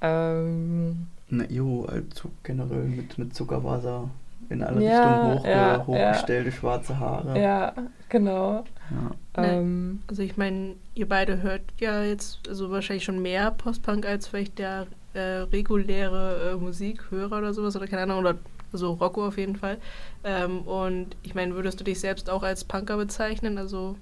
Ähm, 0.00 1.08
Na, 1.32 1.44
jo, 1.48 1.86
also 1.86 2.30
generell 2.42 2.84
mit, 2.84 3.16
mit 3.16 3.34
Zuckerwasser 3.34 4.10
in 4.50 4.62
alle 4.62 4.84
ja, 4.84 4.98
Richtungen 4.98 5.38
hoch, 5.38 5.46
ja, 5.46 5.86
hochgestellte 5.86 6.50
ja. 6.50 6.54
schwarze 6.54 6.98
Haare. 6.98 7.40
Ja, 7.40 7.72
genau. 8.10 8.64
Ja. 8.90 9.42
Ähm, 9.42 10.02
also 10.08 10.20
ich 10.20 10.36
meine, 10.36 10.74
ihr 10.94 11.08
beide 11.08 11.40
hört 11.40 11.62
ja 11.80 12.02
jetzt 12.02 12.46
also 12.46 12.70
wahrscheinlich 12.70 13.04
schon 13.04 13.22
mehr 13.22 13.50
Postpunk 13.50 14.04
als 14.04 14.28
vielleicht 14.28 14.58
der 14.58 14.86
äh, 15.14 15.20
reguläre 15.20 16.52
äh, 16.52 16.56
Musikhörer 16.56 17.38
oder 17.38 17.54
sowas 17.54 17.74
oder 17.76 17.86
keine 17.86 18.02
Ahnung, 18.02 18.18
oder 18.18 18.34
so 18.74 18.92
Rocco 18.92 19.26
auf 19.26 19.38
jeden 19.38 19.56
Fall. 19.56 19.78
Ähm, 20.24 20.60
und 20.60 21.16
ich 21.22 21.34
meine, 21.34 21.54
würdest 21.54 21.80
du 21.80 21.84
dich 21.84 21.98
selbst 21.98 22.28
auch 22.28 22.42
als 22.42 22.64
Punker 22.64 22.98
bezeichnen? 22.98 23.56
Also 23.56 23.96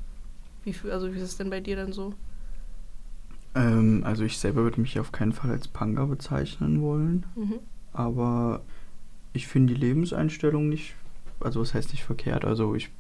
wie, 0.65 0.75
also 0.91 1.15
wie 1.15 1.19
ist 1.19 1.23
es 1.23 1.37
denn 1.37 1.51
bei 1.51 1.61
dir 1.61 1.77
dann 1.77 1.93
so? 1.93 2.13
Ähm, 3.55 4.03
also 4.05 4.25
ich 4.25 4.39
selber 4.39 4.63
würde 4.63 4.81
mich 4.81 4.99
auf 5.01 5.13
keinen 5.13 5.33
Fall 5.33 5.51
als 5.51 5.69
Punker 5.69 6.07
bezeichnen 6.07 6.81
wollen. 6.81 7.27
Mhm. 7.37 7.55
Aber 7.93 8.63
ich 9.33 9.47
finde 9.47 9.75
die 9.75 9.81
Lebenseinstellung 9.81 10.69
nicht, 10.69 10.95
also 11.41 11.61
was 11.61 11.75
heißt 11.75 11.93
nicht 11.93 12.05
verkehrt. 12.05 12.45
Also 12.45 12.75
ich, 12.75 12.91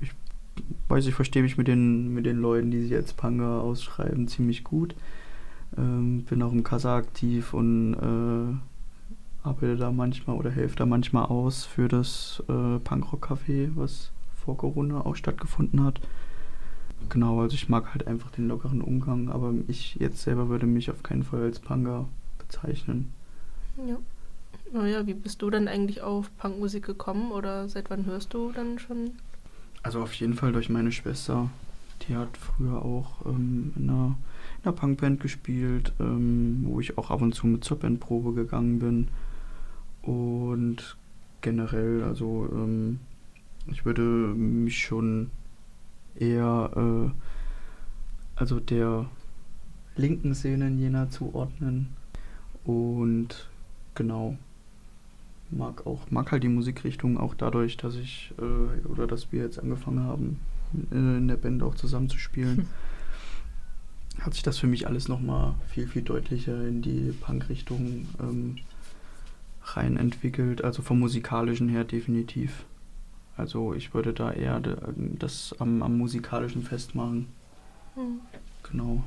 ich 0.00 0.10
weiß, 0.88 1.06
ich 1.06 1.14
verstehe 1.14 1.42
mich 1.42 1.56
mit 1.56 1.68
den, 1.68 2.12
mit 2.12 2.26
den 2.26 2.38
Leuten, 2.38 2.70
die 2.70 2.82
sich 2.82 2.94
als 2.94 3.12
Punker 3.12 3.62
ausschreiben, 3.62 4.28
ziemlich 4.28 4.64
gut. 4.64 4.94
Ähm, 5.76 6.24
bin 6.24 6.42
auch 6.42 6.52
im 6.52 6.64
Kassa 6.64 6.96
aktiv 6.96 7.52
und 7.52 7.94
äh, 7.94 9.46
arbeite 9.46 9.76
da 9.76 9.92
manchmal 9.92 10.36
oder 10.36 10.50
helfe 10.50 10.76
da 10.76 10.86
manchmal 10.86 11.26
aus 11.26 11.64
für 11.64 11.88
das 11.88 12.42
äh, 12.48 12.78
Punkrock-Café, 12.78 13.70
was 13.74 14.10
vor 14.44 14.56
Corona 14.56 15.00
auch 15.00 15.16
stattgefunden 15.16 15.84
hat. 15.84 16.00
Genau, 17.08 17.40
also 17.40 17.54
ich 17.54 17.68
mag 17.68 17.92
halt 17.92 18.06
einfach 18.06 18.30
den 18.30 18.48
lockeren 18.48 18.80
Umgang, 18.80 19.28
aber 19.28 19.54
ich 19.68 19.96
jetzt 19.96 20.22
selber 20.22 20.48
würde 20.48 20.66
mich 20.66 20.90
auf 20.90 21.02
keinen 21.02 21.22
Fall 21.22 21.42
als 21.42 21.60
Punker 21.60 22.06
bezeichnen. 22.38 23.12
Ja. 23.86 23.98
Naja, 24.72 25.06
wie 25.06 25.14
bist 25.14 25.42
du 25.42 25.50
dann 25.50 25.68
eigentlich 25.68 26.00
auf 26.00 26.36
Punkmusik 26.38 26.84
gekommen 26.84 27.30
oder 27.30 27.68
seit 27.68 27.88
wann 27.90 28.04
hörst 28.04 28.34
du 28.34 28.50
dann 28.52 28.78
schon? 28.78 29.12
Also 29.82 30.02
auf 30.02 30.12
jeden 30.14 30.34
Fall 30.34 30.52
durch 30.52 30.68
meine 30.68 30.90
Schwester. 30.90 31.50
Die 32.02 32.16
hat 32.16 32.36
früher 32.36 32.82
auch 32.82 33.24
ähm, 33.24 33.72
in, 33.76 33.88
einer, 33.88 34.16
in 34.58 34.64
einer 34.64 34.72
Punkband 34.72 35.20
gespielt, 35.20 35.92
ähm, 36.00 36.64
wo 36.66 36.80
ich 36.80 36.98
auch 36.98 37.10
ab 37.10 37.22
und 37.22 37.34
zu 37.34 37.46
mit 37.46 37.64
zur 37.64 37.78
Bandprobe 37.78 38.34
gegangen 38.34 38.80
bin. 38.80 39.08
Und 40.02 40.96
generell, 41.40 42.02
also 42.02 42.48
ähm, 42.52 42.98
ich 43.68 43.84
würde 43.84 44.02
mich 44.02 44.78
schon 44.78 45.30
eher 46.18 46.70
äh, 46.76 47.10
also 48.36 48.60
der 48.60 49.06
linken 49.96 50.34
Szene 50.34 50.68
in 50.68 50.78
Jena 50.78 51.10
zuordnen. 51.10 51.88
Und 52.64 53.48
genau, 53.94 54.36
mag 55.50 55.86
auch, 55.86 56.10
mag 56.10 56.32
halt 56.32 56.42
die 56.42 56.48
Musikrichtung 56.48 57.18
auch 57.18 57.34
dadurch, 57.34 57.76
dass 57.76 57.96
ich 57.96 58.32
äh, 58.38 58.86
oder 58.88 59.06
dass 59.06 59.32
wir 59.32 59.42
jetzt 59.42 59.58
angefangen 59.58 60.00
haben, 60.00 60.40
in, 60.90 61.18
in 61.18 61.28
der 61.28 61.36
Band 61.36 61.62
auch 61.62 61.74
zusammen 61.74 62.08
zu 62.08 62.18
spielen, 62.18 62.56
hm. 62.56 62.66
hat 64.20 64.34
sich 64.34 64.42
das 64.42 64.58
für 64.58 64.66
mich 64.66 64.86
alles 64.86 65.08
nochmal 65.08 65.54
viel, 65.68 65.86
viel 65.86 66.02
deutlicher 66.02 66.66
in 66.66 66.82
die 66.82 67.12
Punk-Richtung 67.20 68.06
ähm, 68.20 68.56
rein 69.62 69.96
entwickelt. 69.96 70.64
Also 70.64 70.82
vom 70.82 70.98
musikalischen 70.98 71.68
her 71.68 71.84
definitiv. 71.84 72.64
Also 73.36 73.74
ich 73.74 73.92
würde 73.94 74.12
da 74.12 74.32
eher 74.32 74.60
das 74.96 75.54
am, 75.58 75.82
am 75.82 75.98
musikalischen 75.98 76.62
festmachen. 76.62 77.26
Mhm. 77.94 78.20
Genau. 78.70 79.02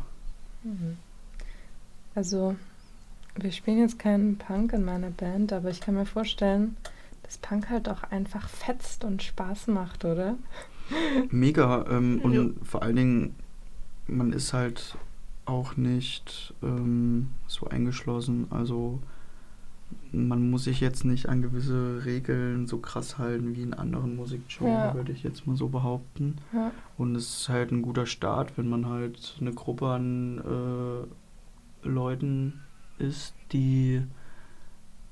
Mhm. 0.63 0.97
Also 2.15 2.55
wir 3.35 3.51
spielen 3.51 3.79
jetzt 3.79 3.99
keinen 3.99 4.37
Punk 4.37 4.73
in 4.73 4.85
meiner 4.85 5.09
Band, 5.11 5.53
aber 5.53 5.69
ich 5.69 5.81
kann 5.81 5.95
mir 5.95 6.05
vorstellen, 6.05 6.75
dass 7.23 7.37
Punk 7.37 7.69
halt 7.69 7.89
auch 7.89 8.03
einfach 8.03 8.49
fetzt 8.49 9.03
und 9.03 9.23
Spaß 9.23 9.67
macht, 9.67 10.05
oder? 10.05 10.35
Mega. 11.31 11.85
Ähm, 11.89 12.19
und 12.21 12.55
vor 12.65 12.83
allen 12.83 12.95
Dingen, 12.95 13.35
man 14.07 14.33
ist 14.33 14.53
halt 14.53 14.95
auch 15.45 15.77
nicht 15.77 16.53
ähm, 16.61 17.29
so 17.47 17.67
eingeschlossen. 17.67 18.47
Also 18.49 18.99
man 20.11 20.49
muss 20.49 20.63
sich 20.63 20.79
jetzt 20.79 21.05
nicht 21.05 21.29
an 21.29 21.41
gewisse 21.41 22.03
Regeln 22.05 22.67
so 22.67 22.79
krass 22.79 23.17
halten 23.17 23.55
wie 23.55 23.61
in 23.61 23.73
anderen 23.73 24.15
Musikgenres, 24.15 24.67
ja. 24.67 24.93
würde 24.93 25.11
ich 25.11 25.23
jetzt 25.23 25.45
mal 25.45 25.55
so 25.55 25.69
behaupten. 25.69 26.37
Ja. 26.53 26.71
Und 26.97 27.15
es 27.15 27.41
ist 27.41 27.49
halt 27.49 27.71
ein 27.71 27.81
guter 27.81 28.05
Start, 28.05 28.57
wenn 28.57 28.69
man 28.69 28.87
halt 28.87 29.37
eine 29.39 29.53
Gruppe 29.53 29.87
an 29.87 30.39
äh, 31.83 31.87
Leuten 31.87 32.61
ist, 32.97 33.33
die 33.51 34.01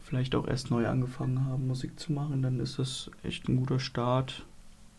vielleicht 0.02 0.36
auch 0.36 0.48
erst 0.48 0.72
neu 0.72 0.88
angefangen 0.88 1.46
haben, 1.46 1.68
Musik 1.68 2.00
zu 2.00 2.14
machen, 2.14 2.42
dann 2.42 2.60
ist 2.60 2.80
das 2.80 3.12
echt 3.24 3.48
ein 3.50 3.58
guter 3.58 3.80
Start, 3.80 4.46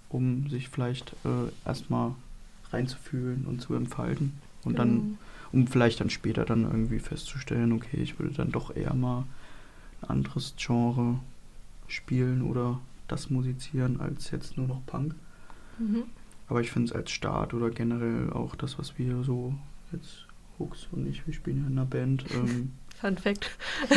um 0.08 0.48
sich 0.48 0.68
vielleicht 0.68 1.12
äh, 1.24 1.50
erstmal 1.66 2.12
reinzufühlen 2.70 3.46
und 3.46 3.60
zu 3.60 3.74
entfalten. 3.74 4.34
Und 4.64 4.76
genau. 4.76 4.84
dann, 4.84 5.18
um 5.52 5.66
vielleicht 5.66 6.00
dann 6.00 6.10
später 6.10 6.44
dann 6.44 6.64
irgendwie 6.64 6.98
festzustellen, 6.98 7.72
okay, 7.72 7.96
ich 7.96 8.18
würde 8.18 8.34
dann 8.34 8.52
doch 8.52 8.74
eher 8.74 8.94
mal 8.94 9.24
ein 10.02 10.11
anderes 10.11 10.54
Genre 10.56 11.20
spielen 11.87 12.42
oder 12.42 12.80
das 13.08 13.30
musizieren 13.30 14.00
als 14.00 14.30
jetzt 14.30 14.56
nur 14.56 14.68
noch 14.68 14.84
Punk. 14.87 15.14
Mhm. 15.78 16.04
Aber 16.48 16.61
ich 16.61 16.70
finde 16.70 16.88
es 16.88 16.92
als 16.92 17.11
Start 17.11 17.54
oder 17.54 17.70
generell 17.70 18.30
auch 18.30 18.54
das, 18.56 18.78
was 18.78 18.98
wir 18.98 19.22
so 19.22 19.54
jetzt 19.92 20.26
Hooks 20.58 20.88
und 20.92 21.06
ich, 21.06 21.26
wir 21.26 21.34
spielen 21.34 21.62
ja 21.62 21.66
in 21.66 21.78
einer 21.78 21.87
Band. 21.87 22.24
Ähm, 22.34 22.72
Fun 23.00 23.16
Fact. 23.16 23.48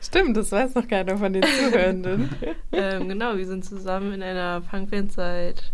Stimmt, 0.00 0.36
das 0.36 0.50
weiß 0.50 0.74
noch 0.74 0.88
keiner 0.88 1.16
von 1.16 1.32
den 1.32 1.44
Zuhörenden. 1.44 2.28
ähm, 2.72 3.08
genau, 3.08 3.36
wir 3.36 3.46
sind 3.46 3.64
zusammen 3.64 4.12
in 4.14 4.22
einer 4.22 4.60
Punkband 4.62 5.12
seit, 5.12 5.72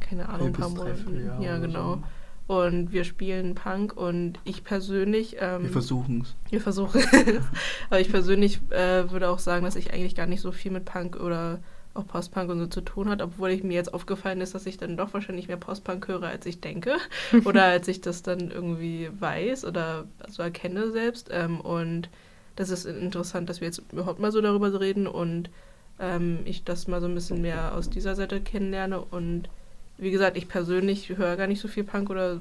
keine 0.00 0.26
Ahnung, 0.28 0.46
ein 0.46 0.52
paar 0.54 0.70
Monaten. 0.70 1.42
Ja, 1.42 1.58
genau. 1.58 1.96
So. 1.96 2.02
Und 2.48 2.92
wir 2.92 3.04
spielen 3.04 3.54
Punk 3.54 3.94
und 3.94 4.40
ich 4.44 4.64
persönlich. 4.64 5.36
Ähm, 5.38 5.64
wir 5.64 5.70
versuchen 5.70 6.22
es. 6.22 6.34
Wir 6.50 6.60
versuchen 6.60 7.00
es. 7.00 7.44
Aber 7.90 8.00
ich 8.00 8.10
persönlich 8.10 8.60
äh, 8.70 9.10
würde 9.10 9.28
auch 9.28 9.38
sagen, 9.38 9.64
dass 9.64 9.76
ich 9.76 9.92
eigentlich 9.92 10.14
gar 10.14 10.26
nicht 10.26 10.40
so 10.40 10.50
viel 10.50 10.72
mit 10.72 10.86
Punk 10.86 11.20
oder 11.20 11.60
auch 11.92 12.06
Postpunk 12.06 12.50
und 12.50 12.58
so 12.58 12.66
zu 12.66 12.80
tun 12.80 13.10
hat, 13.10 13.20
obwohl 13.20 13.50
ich 13.50 13.62
mir 13.62 13.74
jetzt 13.74 13.92
aufgefallen 13.92 14.40
ist, 14.40 14.54
dass 14.54 14.66
ich 14.66 14.78
dann 14.78 14.96
doch 14.96 15.12
wahrscheinlich 15.12 15.48
mehr 15.48 15.56
Postpunk 15.58 16.08
höre, 16.08 16.22
als 16.22 16.46
ich 16.46 16.60
denke 16.60 16.96
oder 17.44 17.64
als 17.64 17.86
ich 17.86 18.00
das 18.00 18.22
dann 18.22 18.50
irgendwie 18.50 19.10
weiß 19.18 19.64
oder 19.66 20.06
so 20.28 20.42
erkenne 20.42 20.90
selbst. 20.90 21.28
Ähm, 21.30 21.60
und 21.60 22.08
das 22.56 22.70
ist 22.70 22.86
interessant, 22.86 23.50
dass 23.50 23.60
wir 23.60 23.66
jetzt 23.68 23.82
überhaupt 23.92 24.20
mal 24.20 24.32
so 24.32 24.40
darüber 24.40 24.80
reden 24.80 25.06
und 25.06 25.50
ähm, 26.00 26.40
ich 26.44 26.64
das 26.64 26.88
mal 26.88 27.00
so 27.00 27.08
ein 27.08 27.14
bisschen 27.14 27.42
mehr 27.42 27.74
aus 27.74 27.90
dieser 27.90 28.14
Seite 28.14 28.40
kennenlerne. 28.40 29.00
Und 29.00 29.48
wie 29.98 30.10
gesagt, 30.10 30.36
ich 30.36 30.48
persönlich 30.48 31.08
höre 31.16 31.36
gar 31.36 31.46
nicht 31.46 31.60
so 31.60 31.68
viel 31.68 31.84
Punk 31.84 32.08
oder 32.08 32.40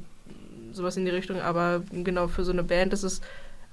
sowas 0.72 0.96
in 0.98 1.06
die 1.06 1.12
Richtung, 1.12 1.42
aber 1.42 1.84
genau 1.92 2.28
für 2.28 2.44
so 2.44 2.52
eine 2.52 2.64
Band 2.64 2.94
ist 2.94 3.04
es 3.04 3.22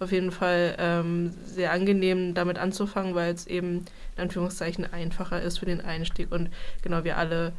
auf 0.01 0.11
jeden 0.11 0.33
Fall 0.33 0.75
ähm, 0.79 1.33
sehr 1.47 1.73
angenehm, 1.73 2.35
damit 2.35 2.59
anzufangen, 2.59 3.15
weil 3.15 3.33
es 3.33 3.47
eben 3.47 3.85
in 4.17 4.23
Anführungszeichen 4.23 4.93
einfacher 4.93 5.41
ist 5.41 5.59
für 5.59 5.67
den 5.67 5.81
Einstieg. 5.81 6.33
Und 6.33 6.51
genau, 6.83 7.05
wir 7.05 7.17
alle, 7.17 7.53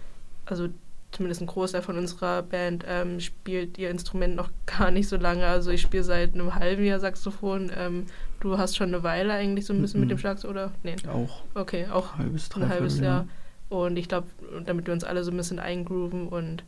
also 0.45 0.67
zumindest 1.11 1.41
ein 1.41 1.47
Großteil 1.47 1.81
von 1.81 1.97
unserer 1.97 2.41
Band, 2.43 2.83
ähm, 2.87 3.19
spielt 3.21 3.77
ihr 3.77 3.89
Instrument 3.89 4.35
noch 4.35 4.49
gar 4.65 4.91
nicht 4.91 5.07
so 5.07 5.15
lange. 5.15 5.45
Also 5.45 5.71
ich 5.71 5.81
spiele 5.81 6.03
seit 6.03 6.33
einem 6.33 6.55
halben 6.55 6.83
Jahr 6.83 6.99
Saxophon. 6.99 7.71
Ähm, 7.75 8.05
du 8.41 8.57
hast 8.57 8.75
schon 8.75 8.89
eine 8.89 9.03
Weile 9.03 9.33
eigentlich 9.33 9.65
so 9.65 9.73
ein 9.73 9.81
bisschen 9.81 10.01
mhm. 10.01 10.07
mit 10.07 10.11
dem 10.11 10.19
Schlagzeug, 10.19 10.51
oder? 10.51 10.71
Nee. 10.83 10.95
Auch. 11.07 11.43
Okay, 11.53 11.87
auch 11.87 12.17
halbes, 12.17 12.49
ein 12.55 12.69
halbes 12.69 12.99
Jahr. 12.99 13.05
Jahr. 13.05 13.27
Und 13.69 13.97
ich 13.97 14.07
glaube, 14.07 14.27
damit 14.65 14.85
wir 14.85 14.93
uns 14.93 15.03
alle 15.03 15.23
so 15.23 15.31
ein 15.31 15.37
bisschen 15.37 15.59
eingrooven 15.59 16.27
und 16.27 16.63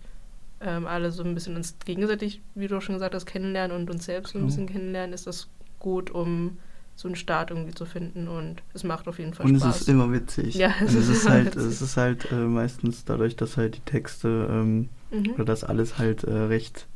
ähm, 0.60 0.88
alle 0.88 1.12
so 1.12 1.24
ein 1.24 1.34
bisschen 1.34 1.56
uns 1.56 1.78
gegenseitig, 1.86 2.42
wie 2.56 2.68
du 2.68 2.78
auch 2.78 2.82
schon 2.82 2.96
gesagt 2.96 3.14
hast, 3.14 3.26
kennenlernen 3.26 3.76
und 3.76 3.90
uns 3.90 4.06
selbst 4.06 4.34
so 4.34 4.40
ein 4.40 4.46
bisschen 4.46 4.68
kennenlernen, 4.68 5.14
ist 5.14 5.28
das 5.28 5.50
gut, 5.80 6.10
um 6.10 6.58
so 6.96 7.08
einen 7.08 7.16
Start 7.16 7.52
irgendwie 7.52 7.76
zu 7.76 7.86
finden 7.86 8.28
und 8.28 8.64
es 8.74 8.84
macht 8.84 9.08
auf 9.08 9.20
jeden 9.20 9.36
Fall 9.36 9.46
und 9.46 9.56
Spaß. 9.56 9.64
Und 9.64 9.70
es 9.70 9.82
ist 9.82 9.90
immer 9.90 10.12
witzig. 10.12 10.56
Ja, 10.56 10.74
es, 10.84 10.96
es 10.96 11.10
ist, 11.10 11.30
halt, 11.30 11.56
witzig. 11.56 11.64
es 11.64 11.82
ist 11.82 11.96
halt 11.96 12.32
äh, 12.32 12.36
meistens 12.36 13.06
dadurch, 13.06 13.36
dass 13.36 13.56
halt 13.56 13.76
die 13.76 13.82
Texte 13.82 14.48
ähm, 14.50 14.90
mhm. 15.12 15.34
oder 15.36 15.46
das 15.46 15.64
alles 15.64 16.00
halt 16.00 16.24
äh, 16.24 16.34
recht 16.34 16.88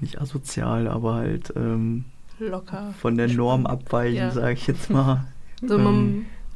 nicht 0.00 0.20
asozial, 0.20 0.88
aber 0.88 1.14
halt 1.14 1.52
ähm, 1.54 2.06
locker 2.40 2.92
von 2.98 3.16
der 3.16 3.28
Norm 3.28 3.66
abweichen, 3.66 4.16
ja. 4.16 4.30
sage 4.32 4.54
ich 4.54 4.66
jetzt 4.66 4.90
mal. 4.90 5.28
So, 5.64 5.78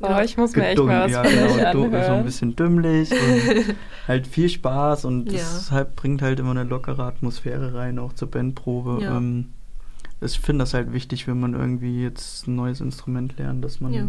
ähm, 0.03 0.15
Oh, 0.17 0.21
ich 0.21 0.37
muss 0.37 0.55
mir 0.55 0.69
echt 0.69 0.79
mal 0.83 1.05
was 1.05 1.13
ja, 1.13 1.23
genau, 1.23 1.53
anhören. 1.53 2.05
So 2.05 2.13
ein 2.13 2.25
bisschen 2.25 2.57
dümmlich 2.57 3.11
und 3.13 3.75
halt 4.09 4.27
viel 4.27 4.49
Spaß 4.49 5.05
und 5.07 5.33
ja. 5.33 5.39
das 5.39 5.71
halt, 5.71 5.97
bringt 5.97 6.23
halt 6.23 6.39
immer 6.41 6.51
eine 6.51 6.65
lockere 6.65 7.03
Atmosphäre 7.03 7.75
rein, 7.75 7.99
auch 7.99 8.13
zur 8.13 8.31
Bandprobe. 8.31 9.03
Ja. 9.03 9.17
Ähm, 9.17 9.53
ich 10.21 10.39
finde 10.41 10.63
das 10.63 10.75
halt 10.75 10.93
wichtig, 10.93 11.27
wenn 11.27 11.39
man 11.39 11.55
irgendwie 11.55 12.03
jetzt 12.03 12.47
ein 12.47 12.57
neues 12.57 12.81
Instrument 12.81 13.39
lernt, 13.39 13.65
dass 13.65 13.81
man 13.81 13.93
ja. 13.93 14.07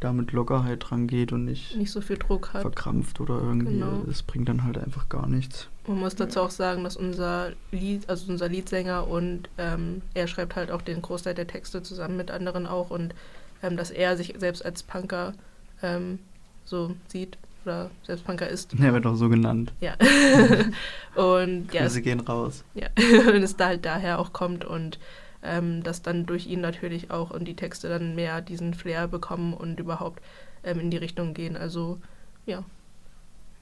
da 0.00 0.12
mit 0.12 0.32
Lockerheit 0.32 0.84
dran 0.88 1.06
geht 1.06 1.32
und 1.32 1.44
nicht, 1.44 1.76
nicht 1.76 1.90
so 1.90 2.00
viel 2.00 2.16
Druck 2.16 2.54
hat. 2.54 2.62
verkrampft 2.62 3.20
oder 3.20 3.38
irgendwie. 3.38 3.78
Genau. 3.78 4.02
Das 4.06 4.22
bringt 4.22 4.48
dann 4.48 4.64
halt 4.64 4.78
einfach 4.78 5.08
gar 5.08 5.28
nichts. 5.28 5.68
Man 5.86 5.98
muss 5.98 6.14
dazu 6.14 6.40
auch 6.40 6.50
sagen, 6.50 6.84
dass 6.84 6.96
unser 6.96 7.52
Lied, 7.70 8.08
also 8.08 8.30
unser 8.30 8.48
Liedsänger 8.48 9.06
und 9.08 9.48
ähm, 9.58 10.02
er 10.14 10.26
schreibt 10.26 10.56
halt 10.56 10.70
auch 10.70 10.82
den 10.82 11.02
Großteil 11.02 11.34
der 11.34 11.46
Texte 11.46 11.82
zusammen 11.82 12.16
mit 12.16 12.30
anderen 12.30 12.66
auch 12.66 12.90
und 12.90 13.14
ähm, 13.62 13.76
dass 13.76 13.90
er 13.90 14.16
sich 14.16 14.34
selbst 14.38 14.64
als 14.64 14.82
Punker 14.82 15.34
ähm, 15.82 16.18
so 16.64 16.94
sieht 17.08 17.38
oder 17.64 17.90
selbst 18.02 18.24
Punker 18.24 18.48
ist. 18.48 18.74
Er 18.80 18.92
wird 18.92 19.06
auch 19.06 19.14
so 19.14 19.28
genannt. 19.28 19.72
Ja. 19.80 19.94
und 21.14 21.72
ja, 21.72 21.82
Grüße 21.82 22.02
gehen 22.02 22.20
raus. 22.20 22.64
ja. 22.74 22.88
und 23.28 23.42
es 23.42 23.56
da 23.56 23.66
halt 23.66 23.84
daher 23.84 24.18
auch 24.18 24.32
kommt 24.32 24.64
und 24.64 24.98
ähm, 25.42 25.82
dass 25.82 26.02
dann 26.02 26.26
durch 26.26 26.46
ihn 26.46 26.60
natürlich 26.60 27.10
auch 27.10 27.30
und 27.30 27.46
die 27.46 27.56
Texte 27.56 27.88
dann 27.88 28.14
mehr 28.14 28.40
diesen 28.40 28.74
Flair 28.74 29.08
bekommen 29.08 29.54
und 29.54 29.80
überhaupt 29.80 30.22
ähm, 30.64 30.80
in 30.80 30.90
die 30.90 30.96
Richtung 30.96 31.34
gehen. 31.34 31.56
Also 31.56 31.98
ja, 32.46 32.64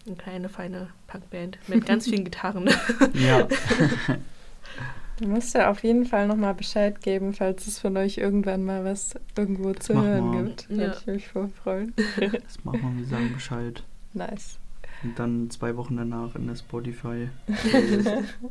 eine 0.07 0.17
kleine, 0.17 0.49
feine 0.49 0.89
Punkband 1.07 1.59
mit 1.69 1.87
ganz 1.87 2.05
vielen 2.05 2.25
Gitarren. 2.25 2.71
Ja. 3.15 3.49
Du 5.21 5.29
musst 5.29 5.55
ja 5.55 5.71
auf 5.71 5.83
jeden 5.85 6.07
Fall 6.07 6.27
nochmal 6.27 6.55
Bescheid 6.55 7.03
geben, 7.03 7.35
falls 7.35 7.67
es 7.67 7.79
von 7.79 7.95
euch 7.99 8.17
irgendwann 8.17 8.65
mal 8.65 8.85
was 8.87 9.15
irgendwo 9.37 9.75
zu 9.75 9.93
machen 9.93 10.07
hören 10.07 10.47
gibt. 10.47 10.67
Ja. 10.71 10.77
Würde 10.79 10.97
ich 10.99 11.07
mich 11.07 11.29
voll 11.29 11.49
freuen. 11.49 11.95
Das 12.21 12.65
machen 12.65 12.97
wir, 12.97 13.03
wir 13.03 13.05
sagen 13.05 13.31
Bescheid. 13.35 13.83
Nice. 14.15 14.59
Und 15.03 15.19
dann 15.19 15.51
zwei 15.51 15.77
Wochen 15.77 15.99
danach 15.99 16.35
in 16.37 16.47
der 16.47 16.57
Spotify 16.57 17.29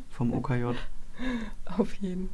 vom 0.10 0.32
OKJ. 0.32 0.76
Auf 1.78 1.94
jeden. 1.96 2.30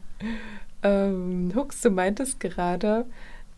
Ähm, 0.84 1.52
Hux, 1.56 1.82
du 1.82 1.90
meintest 1.90 2.42
gerade, 2.42 3.06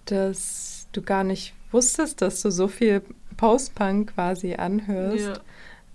dass 0.05 0.87
du 0.91 1.01
gar 1.01 1.23
nicht 1.23 1.53
wusstest, 1.71 2.21
dass 2.21 2.43
du 2.43 2.51
so 2.51 2.67
viel 2.67 3.01
Post-Punk 3.35 4.13
quasi 4.13 4.53
anhörst. 4.53 5.41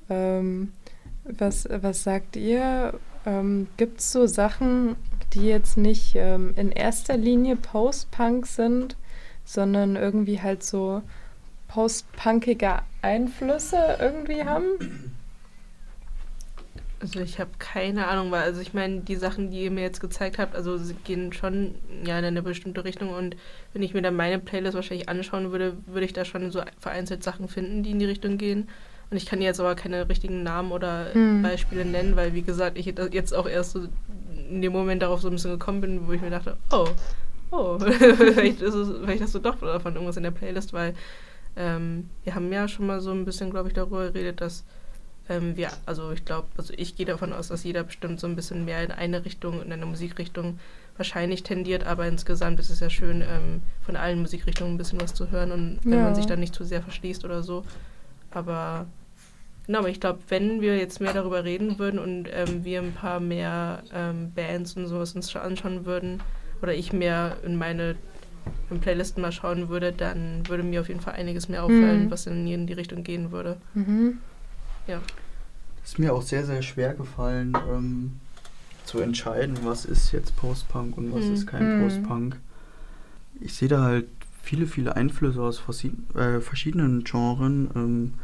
ja. 0.09 0.39
Ähm, 0.39 0.73
was, 1.25 1.69
was 1.71 2.03
sagt 2.03 2.35
ihr? 2.35 2.99
Ähm, 3.25 3.69
Gibt 3.77 4.01
es 4.01 4.13
so 4.13 4.27
Sachen, 4.27 4.97
die 5.33 5.47
jetzt 5.47 5.77
nicht 5.77 6.15
ähm, 6.17 6.55
in 6.57 6.73
erster 6.73 7.17
Linie 7.17 7.57
Post-Punk 7.57 8.47
sind, 8.47 8.97
sondern 9.45 9.97
irgendwie 9.97 10.41
halt 10.41 10.63
so 10.63 11.03
post-punkige 11.69 12.81
Einflüsse 13.01 13.97
irgendwie 13.99 14.45
haben? 14.45 15.13
Also 17.01 17.19
ich 17.19 17.41
habe 17.41 17.51
keine 17.59 18.07
Ahnung, 18.07 18.31
weil 18.31 18.43
also 18.43 18.61
ich 18.61 18.75
meine, 18.75 19.01
die 19.01 19.17
Sachen, 19.17 19.51
die 19.51 19.65
ihr 19.65 19.73
mir 19.73 19.81
jetzt 19.81 20.01
gezeigt 20.01 20.39
habt, 20.39 20.55
also 20.55 20.77
sie 20.79 20.95
gehen 20.95 21.33
schon 21.33 21.75
ja 22.05 22.17
in 22.19 22.25
eine 22.25 22.43
bestimmte 22.43 22.85
Richtung 22.85 23.09
und 23.09 23.37
wenn 23.73 23.83
ich 23.83 23.93
mir 23.93 24.03
dann 24.03 24.15
meine 24.15 24.39
Playlist 24.39 24.75
wahrscheinlich 24.75 25.09
anschauen 25.09 25.51
würde, 25.51 25.77
würde 25.87 26.07
ich 26.07 26.13
da 26.13 26.25
schon 26.25 26.53
so 26.53 26.63
vereinzelt 26.79 27.25
Sachen 27.25 27.49
finden, 27.49 27.83
die 27.83 27.91
in 27.91 27.99
die 27.99 28.05
Richtung 28.05 28.39
gehen. 28.39 28.69
Und 29.13 29.19
ich 29.19 29.27
kann 29.27 29.43
jetzt 29.43 29.61
aber 29.61 29.75
keine 29.75 30.09
richtigen 30.09 30.43
Namen 30.43 30.73
oder 30.73 31.13
Hm. 31.13 31.43
Beispiele 31.43 31.85
nennen, 31.85 32.17
weil 32.17 32.33
wie 32.33 32.41
gesagt, 32.43 32.79
ich 32.79 32.87
jetzt 32.87 33.35
auch 33.35 33.47
erst 33.47 33.73
so 33.73 33.81
in 34.49 34.63
dem 34.63 34.73
Moment 34.73 35.03
darauf 35.03 35.21
so 35.21 35.29
ein 35.29 35.35
bisschen 35.35 35.51
gekommen 35.53 35.83
bin, 35.83 36.07
wo 36.09 36.13
ich 36.13 36.23
mir 36.23 36.31
dachte, 36.31 36.57
oh, 36.71 36.89
oh, 37.51 37.79
vielleicht, 38.17 38.63
ist 38.63 38.75
es, 38.75 38.89
vielleicht 39.05 39.23
hast 39.23 39.35
du 39.35 39.39
doch 39.39 39.57
davon 39.61 39.93
irgendwas 39.95 40.17
in 40.17 40.23
der 40.23 40.31
Playlist, 40.31 40.73
weil 40.73 40.95
ähm, 41.57 42.09
wir 42.25 42.35
haben 42.35 42.51
ja 42.51 42.67
schon 42.69 42.87
mal 42.87 43.03
so 43.03 43.11
ein 43.13 43.27
bisschen, 43.27 43.51
glaube 43.51 43.69
ich, 43.69 43.75
darüber 43.75 44.11
geredet, 44.11 44.41
dass 44.41 44.65
ähm, 45.29 45.57
wir, 45.59 45.69
also 45.85 46.11
ich 46.13 46.25
glaube, 46.25 46.49
also 46.57 46.73
ich 46.75 46.97
gehe 46.97 47.05
davon 47.07 47.35
aus, 47.35 47.49
dass 47.49 47.65
jeder 47.65 47.85
bestimmt 47.85 48.19
so 48.19 48.27
ein 48.27 48.35
bisschen 48.35 48.65
mehr 48.65 48.83
in 48.83 48.91
eine 48.91 49.25
Richtung, 49.27 49.63
in 49.63 49.71
eine 49.73 49.85
Musikrichtung 49.85 50.59
wahrscheinlich 50.97 51.43
tendiert, 51.43 51.85
aber 51.87 52.07
insgesamt 52.07 52.59
ist 52.61 52.71
es 52.71 52.81
ja 52.81 52.89
schön, 52.89 53.21
ähm, 53.21 53.61
von 53.85 53.97
allen 53.97 54.21
Musikrichtungen 54.21 54.75
ein 54.75 54.79
bisschen 54.79 55.01
was 55.03 55.13
zu 55.13 55.31
hören 55.31 55.53
und 55.53 55.81
wenn 55.85 55.99
Ja. 55.99 56.05
man 56.05 56.15
sich 56.15 56.25
dann 56.27 56.41
nicht 56.41 56.55
zu 56.55 56.65
sehr 56.65 56.81
verschließt 56.83 57.27
oder 57.27 57.43
so. 57.43 57.63
Aber 58.31 58.87
genau, 59.67 59.81
aber 59.81 59.89
ich 59.89 60.01
glaube, 60.01 60.21
wenn 60.29 60.61
wir 60.61 60.77
jetzt 60.77 61.01
mehr 61.01 61.13
darüber 61.13 61.45
reden 61.45 61.79
würden 61.79 61.99
und 61.99 62.29
ähm, 62.33 62.65
wir 62.65 62.81
ein 62.81 62.93
paar 62.95 63.21
mehr 63.21 63.83
ähm, 63.93 64.33
Bands 64.35 64.77
und 64.77 64.87
sowas 64.87 65.15
uns 65.15 65.31
schon 65.31 65.43
anschauen 65.43 65.85
würden 65.85 66.21
oder 66.63 66.75
ich 66.75 66.93
mehr 66.93 67.37
in 67.45 67.57
meine 67.57 67.97
in 68.71 68.81
Playlisten 68.81 69.23
mal 69.23 69.33
schauen 69.33 69.69
würde, 69.69 69.93
dann 69.93 70.49
würde 70.49 70.63
mir 70.63 70.81
auf 70.81 70.89
jeden 70.89 71.01
Fall 71.01 71.15
einiges 71.15 71.49
mehr 71.49 71.63
auffallen, 71.63 72.07
Mhm. 72.07 72.11
was 72.11 72.27
in, 72.27 72.47
in 72.47 72.67
die 72.67 72.73
Richtung 72.73 73.05
gehen 73.05 73.31
würde. 73.31 73.57
Mhm. 73.75 74.19
Ja. 74.87 75.01
ist 75.85 75.99
mir 75.99 76.13
auch 76.13 76.23
sehr, 76.23 76.45
sehr 76.45 76.63
schwer 76.63 76.95
gefallen, 76.95 77.55
ähm, 77.71 78.13
zu 78.85 78.99
entscheiden, 79.01 79.59
was 79.65 79.85
ist 79.85 80.11
jetzt 80.13 80.37
Post-Punk 80.37 80.97
und 80.97 81.13
was 81.15 81.27
Hm. 81.27 81.33
ist 81.35 81.47
kein 81.47 81.71
Hm. 81.71 81.79
Post-Punk. 81.79 82.37
Ich 83.41 83.55
sehe 83.55 83.69
da 83.69 83.83
halt 83.83 84.07
viele, 84.43 84.67
viele 84.67 84.97
Einflüsse 84.97 85.41
aus 85.41 85.63
äh, 86.15 86.41
verschiedenen 86.41 87.05
Genren. 87.05 88.15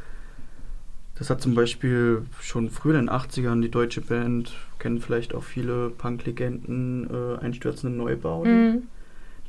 Das 1.18 1.31
hat 1.31 1.42
zum 1.42 1.54
Beispiel 1.54 2.22
schon 2.40 2.70
früher 2.70 2.98
in 2.98 3.07
den 3.07 3.11
80ern 3.11 3.61
die 3.61 3.70
deutsche 3.70 4.00
Band, 4.00 4.52
kennen 4.78 5.00
vielleicht 5.00 5.35
auch 5.35 5.42
viele 5.42 5.90
Punk-Legenden, 5.90 7.11
äh, 7.11 7.38
Einstürzende 7.44 7.96
Neubauten. 7.96 8.68
Mhm. 8.68 8.83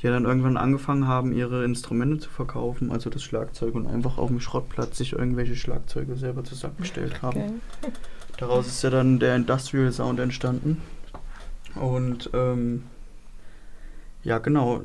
die 0.00 0.06
ja 0.06 0.12
dann 0.12 0.24
irgendwann 0.24 0.56
angefangen 0.56 1.06
haben, 1.06 1.32
ihre 1.32 1.62
Instrumente 1.62 2.20
zu 2.20 2.30
verkaufen, 2.30 2.90
also 2.90 3.10
das 3.10 3.22
Schlagzeug 3.22 3.74
und 3.74 3.86
einfach 3.86 4.16
auf 4.16 4.28
dem 4.28 4.40
Schrottplatz 4.40 4.96
sich 4.96 5.12
irgendwelche 5.12 5.54
Schlagzeuge 5.54 6.16
selber 6.16 6.42
zusammengestellt 6.42 7.20
haben. 7.20 7.60
Okay. 7.82 7.92
Daraus 8.38 8.66
ist 8.66 8.82
ja 8.82 8.88
dann 8.88 9.18
der 9.18 9.36
Industrial 9.36 9.92
Sound 9.92 10.18
entstanden. 10.18 10.80
Und 11.74 12.30
ähm, 12.32 12.84
ja, 14.24 14.38
genau. 14.38 14.82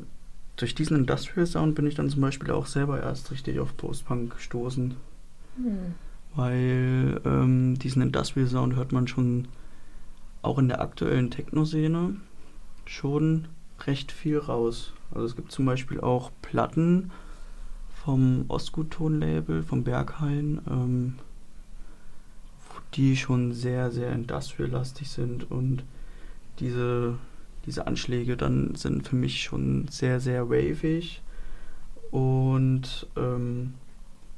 Durch 0.56 0.74
diesen 0.74 0.98
Industrial 0.98 1.46
Sound 1.46 1.74
bin 1.74 1.86
ich 1.86 1.94
dann 1.94 2.10
zum 2.10 2.20
Beispiel 2.20 2.50
auch 2.50 2.66
selber 2.66 3.02
erst 3.02 3.30
richtig 3.30 3.58
auf 3.58 3.76
Post-Punk 3.76 4.34
gestoßen, 4.36 4.96
Hm. 5.56 5.94
Weil 6.36 7.20
ähm, 7.24 7.78
diesen 7.78 8.02
Industrial 8.02 8.46
Sound 8.46 8.76
hört 8.76 8.92
man 8.92 9.08
schon 9.08 9.48
auch 10.42 10.58
in 10.58 10.68
der 10.68 10.80
aktuellen 10.80 11.30
Techno-Szene 11.30 12.16
schon 12.84 13.48
recht 13.86 14.12
viel 14.12 14.38
raus. 14.38 14.92
Also 15.12 15.26
es 15.26 15.36
gibt 15.36 15.50
zum 15.50 15.66
Beispiel 15.66 16.00
auch 16.00 16.30
Platten 16.42 17.10
vom 18.04 18.44
Ostgut-Ton-Label, 18.48 19.62
vom 19.62 19.82
Berghain, 19.82 20.60
ähm, 20.70 21.14
die 22.94 23.16
schon 23.16 23.52
sehr, 23.52 23.90
sehr 23.90 24.12
industrial-lastig 24.12 25.08
sind 25.08 25.50
und 25.50 25.84
diese, 26.60 27.18
diese 27.66 27.86
Anschläge 27.86 28.36
dann 28.36 28.74
sind 28.74 29.08
für 29.08 29.16
mich 29.16 29.42
schon 29.42 29.88
sehr, 29.88 30.20
sehr 30.20 30.48
wavig 30.48 31.22
und 32.10 33.06
ähm, 33.16 33.74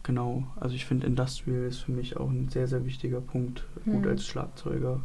genau, 0.08 0.44
also 0.58 0.74
ich 0.74 0.86
finde 0.86 1.06
Industrial 1.06 1.64
ist 1.66 1.80
für 1.80 1.92
mich 1.92 2.16
auch 2.16 2.28
ein 2.30 2.48
sehr, 2.48 2.66
sehr 2.66 2.84
wichtiger 2.86 3.20
Punkt. 3.20 3.62
Gut 3.84 4.04
Hm. 4.04 4.08
als 4.08 4.26
Schlagzeuger 4.26 5.00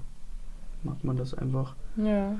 mag 0.83 1.03
man 1.03 1.17
das 1.17 1.33
einfach. 1.35 1.75
Ja. 1.97 2.39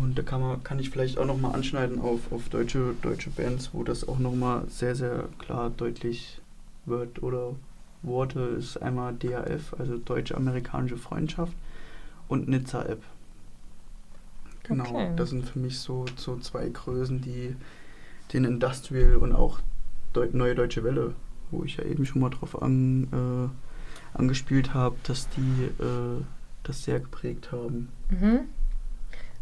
Und 0.00 0.18
da 0.18 0.22
kann, 0.22 0.40
man, 0.40 0.62
kann 0.64 0.78
ich 0.80 0.90
vielleicht 0.90 1.18
auch 1.18 1.26
nochmal 1.26 1.54
anschneiden 1.54 2.00
auf, 2.00 2.32
auf 2.32 2.48
deutsche, 2.48 2.94
deutsche 3.02 3.30
Bands, 3.30 3.70
wo 3.72 3.84
das 3.84 4.06
auch 4.08 4.18
nochmal 4.18 4.64
sehr, 4.68 4.94
sehr 4.96 5.28
klar 5.38 5.70
deutlich 5.70 6.40
wird 6.84 7.22
oder 7.22 7.54
Worte 8.02 8.40
ist 8.40 8.76
einmal 8.82 9.14
DAF, 9.14 9.74
also 9.78 9.96
Deutsch-Amerikanische 9.98 10.96
Freundschaft 10.98 11.52
und 12.28 12.48
Nizza-App. 12.48 13.02
Genau, 14.64 14.84
Okay. 14.84 15.12
das 15.16 15.30
sind 15.30 15.46
für 15.46 15.58
mich 15.58 15.78
so, 15.78 16.06
so 16.16 16.38
zwei 16.38 16.68
Größen, 16.68 17.20
die 17.20 17.54
den 18.32 18.44
Industrial 18.44 19.16
und 19.16 19.32
auch 19.32 19.60
Deu 20.14 20.28
Neue 20.32 20.54
Deutsche 20.54 20.82
Welle, 20.84 21.14
wo 21.54 21.64
ich 21.64 21.76
ja 21.76 21.84
eben 21.84 22.06
schon 22.06 22.20
mal 22.20 22.30
drauf 22.30 22.60
an, 22.62 23.08
äh, 23.12 24.18
angespielt 24.18 24.74
habe, 24.74 24.96
dass 25.04 25.28
die 25.30 25.64
äh, 25.82 26.22
das 26.62 26.84
sehr 26.84 27.00
geprägt 27.00 27.52
haben. 27.52 27.88
Mhm. 28.10 28.40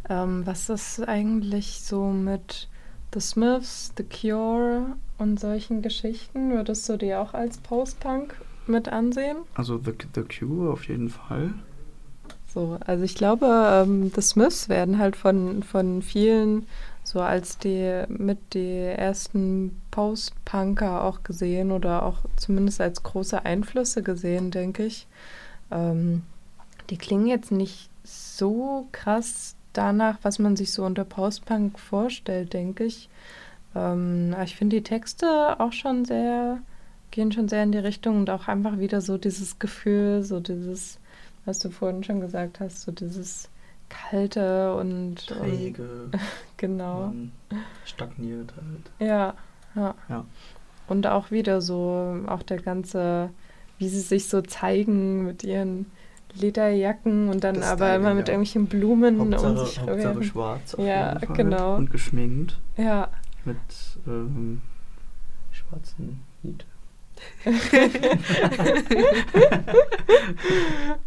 Ähm, 0.08 0.46
was 0.46 0.68
ist 0.68 1.06
eigentlich 1.06 1.80
so 1.82 2.08
mit 2.08 2.68
The 3.14 3.20
Smiths, 3.20 3.92
The 3.96 4.04
Cure 4.04 4.96
und 5.18 5.38
solchen 5.38 5.82
Geschichten? 5.82 6.50
Würdest 6.50 6.88
du 6.88 6.96
die 6.96 7.14
auch 7.14 7.34
als 7.34 7.58
Post-Punk 7.58 8.34
mit 8.66 8.88
ansehen? 8.88 9.38
Also 9.54 9.78
The, 9.78 9.92
The 10.14 10.22
Cure 10.22 10.72
auf 10.72 10.88
jeden 10.88 11.10
Fall. 11.10 11.54
So, 12.52 12.78
also 12.84 13.04
ich 13.04 13.14
glaube, 13.14 13.46
ähm, 13.46 14.10
The 14.14 14.20
Smiths 14.20 14.68
werden 14.68 14.98
halt 14.98 15.16
von, 15.16 15.62
von 15.62 16.02
vielen 16.02 16.66
so 17.04 17.20
als 17.20 17.58
die 17.58 18.04
mit 18.08 18.54
die 18.54 18.78
ersten 18.78 19.80
Post-Punker 19.90 21.04
auch 21.04 21.22
gesehen 21.22 21.72
oder 21.72 22.04
auch 22.04 22.18
zumindest 22.36 22.80
als 22.80 23.02
große 23.02 23.44
Einflüsse 23.44 24.02
gesehen, 24.02 24.50
denke 24.50 24.84
ich. 24.84 25.06
Ähm, 25.70 26.22
die 26.90 26.96
klingen 26.96 27.26
jetzt 27.26 27.52
nicht 27.52 27.90
so 28.04 28.86
krass 28.92 29.56
danach, 29.72 30.18
was 30.22 30.38
man 30.38 30.56
sich 30.56 30.72
so 30.72 30.84
unter 30.84 31.04
Post-Punk 31.04 31.78
vorstellt, 31.78 32.52
denke 32.52 32.84
ich. 32.84 33.08
Ähm, 33.74 34.30
aber 34.34 34.44
ich 34.44 34.56
finde 34.56 34.76
die 34.76 34.84
Texte 34.84 35.58
auch 35.58 35.72
schon 35.72 36.04
sehr, 36.04 36.58
gehen 37.10 37.32
schon 37.32 37.48
sehr 37.48 37.62
in 37.62 37.72
die 37.72 37.78
Richtung 37.78 38.18
und 38.18 38.30
auch 38.30 38.48
einfach 38.48 38.78
wieder 38.78 39.00
so 39.00 39.18
dieses 39.18 39.58
Gefühl, 39.58 40.22
so 40.22 40.40
dieses 40.40 40.98
was 41.44 41.58
du 41.58 41.70
vorhin 41.70 42.04
schon 42.04 42.20
gesagt 42.20 42.60
hast, 42.60 42.82
so 42.82 42.92
dieses 42.92 43.48
kalte 43.88 44.74
und, 44.76 44.86
und 44.88 45.26
Träge, 45.26 46.10
genau. 46.62 47.06
man 47.06 47.32
stagniert 47.84 48.52
halt. 48.56 49.08
Ja, 49.08 49.34
ja. 49.74 49.94
Ja. 50.08 50.24
Und 50.88 51.06
auch 51.06 51.30
wieder 51.30 51.60
so, 51.60 52.20
auch 52.26 52.42
der 52.42 52.60
ganze, 52.60 53.30
wie 53.78 53.88
sie 53.88 54.00
sich 54.00 54.28
so 54.28 54.42
zeigen 54.42 55.24
mit 55.24 55.44
ihren 55.44 55.86
Lederjacken 56.34 57.28
und 57.28 57.44
dann 57.44 57.56
Das 57.56 57.66
aber 57.66 57.86
Styling, 57.86 58.00
immer 58.00 58.14
mit 58.14 58.28
ja. 58.28 58.34
irgendwelchen 58.34 58.66
Blumen 58.66 59.20
Hauptsache, 59.20 59.46
und 59.46 59.66
sich 59.66 59.80
Hauptsache 59.80 60.22
schwarz 60.22 60.74
auf 60.74 60.84
Ja, 60.84 61.14
jeden 61.14 61.26
Fall. 61.26 61.36
genau. 61.36 61.76
Und 61.76 61.90
geschminkt 61.90 62.58
Ja, 62.76 63.08
mit 63.44 63.56
ähm, 64.06 64.62
schwarzen 65.50 66.22
Lied. 66.42 66.64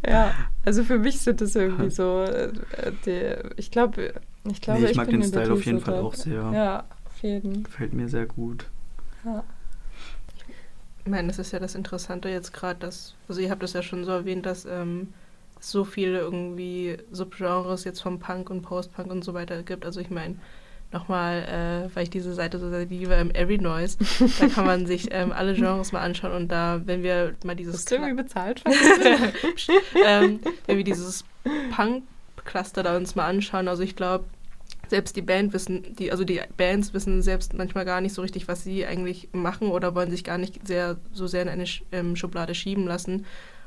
ja. 0.08 0.32
Also 0.64 0.84
für 0.84 1.00
mich 1.00 1.20
sind 1.20 1.42
das 1.42 1.56
irgendwie 1.56 1.90
so, 1.90 2.22
äh, 2.24 2.52
die, 3.06 3.36
ich 3.58 3.72
glaube, 3.72 4.14
ich 4.52 4.62
glaube, 4.62 4.82
nee, 4.82 4.92
ich, 4.92 4.98
mag 4.98 5.08
bin 5.08 5.22
den 5.22 5.30
Style 5.30 5.54
auf 5.54 5.66
jeden 5.66 5.80
Fall 5.80 5.96
auch 5.96 6.14
sehr. 6.14 6.52
Ja, 6.54 6.84
auf 7.06 7.22
jeden. 7.22 7.64
Gefällt 7.64 7.94
mir 7.94 8.08
sehr 8.08 8.26
gut. 8.26 8.68
Ja. 9.24 9.44
Ich 11.06 11.12
meine, 11.12 11.28
das 11.28 11.38
ist 11.38 11.52
ja 11.52 11.60
das 11.60 11.76
Interessante 11.76 12.30
jetzt 12.30 12.52
gerade, 12.52 12.80
dass, 12.80 13.16
also 13.28 13.40
ihr 13.40 13.52
habt 13.52 13.62
es 13.64 13.74
ja 13.74 13.84
schon 13.84 14.06
so 14.06 14.12
erwähnt, 14.12 14.46
dass 14.46 14.66
ähm, 14.66 15.14
es 15.60 15.72
so 15.72 15.84
viele 15.84 16.20
irgendwie 16.20 16.98
Subgenres 17.12 17.84
jetzt 17.84 18.02
vom 18.02 18.20
Punk 18.20 18.50
und 18.50 18.64
Post-Punk 18.64 19.12
und 19.12 19.24
so 19.24 19.34
weiter 19.34 19.62
gibt. 19.62 19.86
Also 19.86 20.00
ich 20.00 20.10
meine, 20.10 20.36
nochmal, 20.92 21.44
äh, 21.92 21.96
weil 21.96 22.04
ich 22.04 22.10
diese 22.10 22.34
Seite 22.34 22.58
so 22.58 22.70
sehr 22.70 22.86
liebe, 22.86 23.14
ähm, 23.14 23.30
Every 23.32 23.58
Noise, 23.58 23.98
da 24.40 24.48
kann 24.48 24.66
man 24.66 24.88
sich 24.88 25.08
ähm, 25.12 25.32
alle 25.32 25.54
Genres 25.54 25.92
mal 25.92 26.02
anschauen 26.02 26.32
und 26.32 26.48
da, 26.48 26.82
wenn 26.86 27.04
wir 27.04 27.36
mal 27.44 27.56
dieses 27.56 27.76
Bist 27.76 27.92
du 27.92 27.96
irgendwie 27.96 28.24
bezahlt? 28.24 28.64
ähm, 30.06 30.40
wenn 30.66 30.78
wir 30.78 30.84
dieses 30.84 31.24
Punk-Cluster 31.76 32.82
da 32.82 32.98
uns 32.98 33.16
mal 33.16 33.28
anschauen, 33.28 33.68
also 33.68 33.84
ich 33.84 33.96
glaube, 33.96 34.26
selbst 34.90 35.16
die 35.16 35.22
Band 35.22 35.54
wissen, 35.54 35.96
die, 35.96 36.12
also 36.12 36.24
die 36.24 36.42
Bands 36.58 36.94
wissen 36.94 37.22
selbst 37.22 37.54
manchmal 37.54 37.86
gar 37.86 38.02
nicht 38.02 38.14
so 38.14 38.22
richtig, 38.22 38.48
was 38.48 38.64
sie 38.64 38.86
eigentlich 38.86 39.30
machen 39.32 39.70
oder 39.70 39.96
wollen 39.96 40.12
sich 40.12 40.24
gar 40.24 40.38
nicht 40.38 40.68
sehr 40.68 40.98
so 41.14 41.28
sehr 41.28 41.42
in 41.42 41.50
eine 41.50 41.66
ähm, 41.92 42.16
Schublade 42.16 42.56
schieben 42.56 42.86
lassen. 42.86 43.26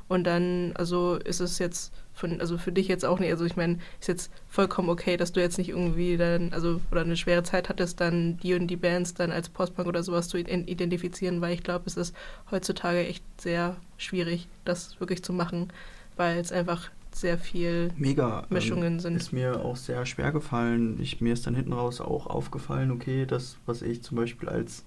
Und 0.08 0.24
dann, 0.24 0.72
also 0.74 1.16
ist 1.16 1.40
es 1.40 1.58
jetzt 1.58 1.92
von, 2.14 2.40
also 2.40 2.56
für 2.56 2.72
dich 2.72 2.88
jetzt 2.88 3.04
auch 3.04 3.18
nicht, 3.18 3.30
also 3.30 3.44
ich 3.44 3.56
meine, 3.56 3.78
ist 4.00 4.08
jetzt 4.08 4.32
vollkommen 4.48 4.88
okay, 4.88 5.18
dass 5.18 5.32
du 5.32 5.40
jetzt 5.40 5.58
nicht 5.58 5.68
irgendwie 5.68 6.16
dann, 6.16 6.52
also 6.54 6.80
oder 6.90 7.02
eine 7.02 7.16
schwere 7.16 7.42
Zeit 7.42 7.68
hattest, 7.68 8.00
dann 8.00 8.38
die 8.38 8.54
und 8.54 8.68
die 8.68 8.76
Bands 8.76 9.12
dann 9.12 9.30
als 9.30 9.50
Postpunk 9.50 9.86
oder 9.86 10.02
sowas 10.02 10.28
zu 10.28 10.38
ident- 10.38 10.66
identifizieren, 10.66 11.42
weil 11.42 11.52
ich 11.52 11.62
glaube, 11.62 11.84
es 11.86 11.98
ist 11.98 12.16
heutzutage 12.50 13.06
echt 13.06 13.22
sehr 13.38 13.76
schwierig, 13.98 14.48
das 14.64 14.98
wirklich 14.98 15.22
zu 15.22 15.34
machen, 15.34 15.70
weil 16.16 16.38
es 16.38 16.52
einfach 16.52 16.90
sehr 17.20 17.38
viel 17.38 17.90
Mega. 17.96 18.46
Mischungen 18.50 18.94
ähm, 18.94 19.00
sind. 19.00 19.16
Ist 19.16 19.32
mir 19.32 19.64
auch 19.64 19.76
sehr 19.76 20.06
schwer 20.06 20.32
gefallen. 20.32 20.98
Ich, 21.00 21.20
mir 21.20 21.32
ist 21.32 21.46
dann 21.46 21.54
hinten 21.54 21.72
raus 21.72 22.00
auch 22.00 22.26
aufgefallen, 22.26 22.90
okay, 22.90 23.26
das, 23.26 23.56
was 23.66 23.82
ich 23.82 24.02
zum 24.02 24.16
Beispiel 24.16 24.48
als, 24.48 24.84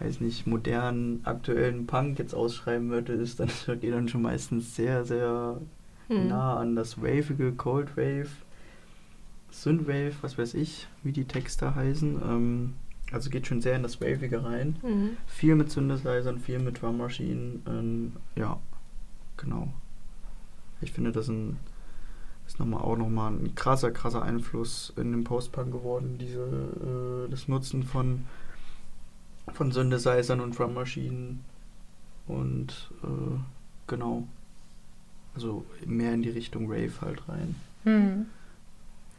weiß 0.00 0.20
nicht, 0.20 0.46
modernen, 0.46 1.20
aktuellen 1.24 1.86
Punk 1.86 2.18
jetzt 2.18 2.34
ausschreiben 2.34 2.90
würde, 2.90 3.12
ist 3.12 3.40
dann, 3.40 3.50
geht 3.80 3.92
dann 3.92 4.08
schon 4.08 4.22
meistens 4.22 4.76
sehr, 4.76 5.04
sehr 5.04 5.60
Hm. 6.08 6.28
nah 6.28 6.56
an 6.56 6.74
das 6.74 7.00
Wavige, 7.02 7.52
Cold 7.52 7.96
Wave, 7.96 8.30
Synthwave, 9.50 10.14
was 10.22 10.38
weiß 10.38 10.54
ich, 10.54 10.88
wie 11.02 11.12
die 11.12 11.24
Texte 11.26 11.74
heißen. 11.74 12.20
Ähm, 12.22 12.74
also 13.12 13.30
geht 13.30 13.46
schon 13.46 13.60
sehr 13.60 13.76
in 13.76 13.82
das 13.82 14.00
Wavige 14.00 14.44
rein. 14.44 14.76
Mhm. 14.82 15.10
Viel 15.26 15.54
mit 15.54 15.70
Synthesizern, 15.70 16.38
viel 16.38 16.58
mit 16.58 16.82
Drummaschinen. 16.82 17.62
Ähm, 17.66 18.12
ja, 18.36 18.58
genau. 19.36 19.72
Ich 20.80 20.92
finde, 20.92 21.12
das 21.12 21.28
ein, 21.28 21.56
ist 22.46 22.58
nochmal 22.58 22.82
auch 22.82 22.96
nochmal 22.96 23.32
ein 23.32 23.54
krasser, 23.54 23.90
krasser 23.90 24.22
Einfluss 24.22 24.92
in 24.96 25.12
den 25.12 25.24
Postpunk 25.24 25.72
geworden, 25.72 26.18
diese, 26.18 26.40
äh, 26.40 27.30
das 27.30 27.48
Nutzen 27.48 27.82
von, 27.82 28.24
von 29.52 29.72
Synthesizern 29.72 30.40
und 30.40 30.58
Drummaschinen. 30.58 31.40
Und 32.26 32.90
äh, 33.02 33.38
genau. 33.86 34.26
Also 35.34 35.64
mehr 35.86 36.14
in 36.14 36.22
die 36.22 36.30
Richtung 36.30 36.70
Rave 36.70 37.00
halt 37.00 37.28
rein. 37.28 37.54
Hm. 37.84 38.26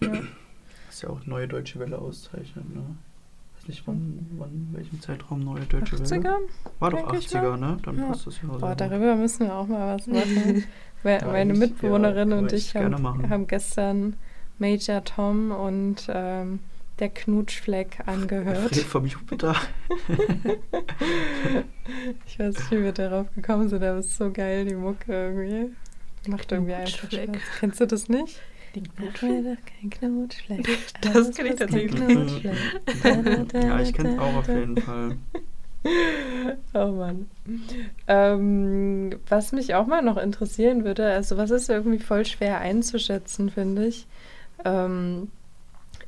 Ja. 0.01 0.22
Was 0.88 1.01
ja 1.01 1.10
auch 1.10 1.26
Neue 1.26 1.49
Deutsche 1.49 1.78
Welle 1.78 1.99
auszeichnet, 1.99 2.74
ne? 2.74 2.82
Weiß 3.60 3.68
nicht, 3.68 3.84
wann, 3.86 4.28
wann 4.38 4.70
welchem 4.72 5.01
Zeitraum 5.01 5.43
Neue 5.43 5.62
Deutsche 5.66 5.93
Welle? 5.99 6.05
80er? 6.05 6.36
War 6.80 6.89
doch 6.91 6.97
denke 6.99 7.18
ich 7.18 7.28
80er, 7.28 7.57
ne? 7.57 7.78
Dann 7.84 7.97
Ja. 7.97 8.05
passt 8.07 8.28
das 8.28 8.41
ja. 8.41 8.47
Boah, 8.49 8.70
gut. 8.70 8.82
darüber 8.82 9.16
müssen 9.16 9.45
wir 9.47 9.55
auch 9.55 9.68
mal 9.68 9.95
was 9.97 10.07
machen. 10.07 10.64
Me- 11.03 11.12
Ja, 11.12 11.26
Meine 11.28 11.36
eigentlich, 11.53 11.60
Mitbewohnerin 11.60 12.32
ja, 12.32 12.38
und 12.38 12.51
ich 12.53 12.76
haben, 12.76 13.30
haben 13.30 13.47
gestern 13.47 14.16
Major 14.57 15.03
Tom 15.03 15.51
und 15.51 16.07
ähm, 16.10 16.60
der 16.99 17.10
Knutschfleck 17.10 17.99
angehört. 18.05 18.76
Vom 18.76 19.05
Jupiter. 19.05 19.55
Ich 22.28 22.38
weiß 22.39 22.55
nicht, 22.55 22.72
wie 22.72 22.84
wir 22.84 22.91
darauf 22.91 23.28
gekommen 23.34 23.68
sind, 23.70 23.84
aber 23.84 23.97
es 23.99 24.07
ist 24.07 24.18
so 24.18 24.32
geil, 24.32 24.66
die 24.66 24.76
Mucke 24.76 25.12
irgendwie. 25.12 25.74
Macht 26.28 26.51
irgendwie 26.51 26.74
einfach. 26.74 27.10
Spaß. 27.12 27.20
Kennst 27.60 27.80
du 27.82 27.88
das 27.88 28.10
nicht? 28.10 28.39
Mir 28.76 29.55
doch 29.55 29.65
kein 29.65 29.89
Knutschfleck. 29.89 30.67
Das 31.01 31.15
Alles, 31.15 31.36
kenn 31.36 31.45
ich 31.47 31.55
tatsächlich. 31.55 32.43
Ja, 33.53 33.80
ich 33.80 33.93
kenn's 33.93 34.15
da, 34.15 34.22
auch 34.22 34.36
auf 34.36 34.47
jeden 34.47 34.78
Fall. 34.78 35.17
Oh 36.74 36.88
Mann. 36.88 37.30
Ähm, 38.07 39.11
was 39.28 39.51
mich 39.53 39.76
auch 39.76 39.88
mal 39.88 40.01
noch 40.01 40.17
interessieren 40.17 40.84
würde, 40.84 41.11
also 41.11 41.38
was 41.38 41.51
ist 41.51 41.70
irgendwie 41.70 41.99
voll 41.99 42.26
schwer 42.26 42.59
einzuschätzen, 42.59 43.49
finde 43.49 43.88
ich. 43.88 44.05
Ähm, 44.65 45.32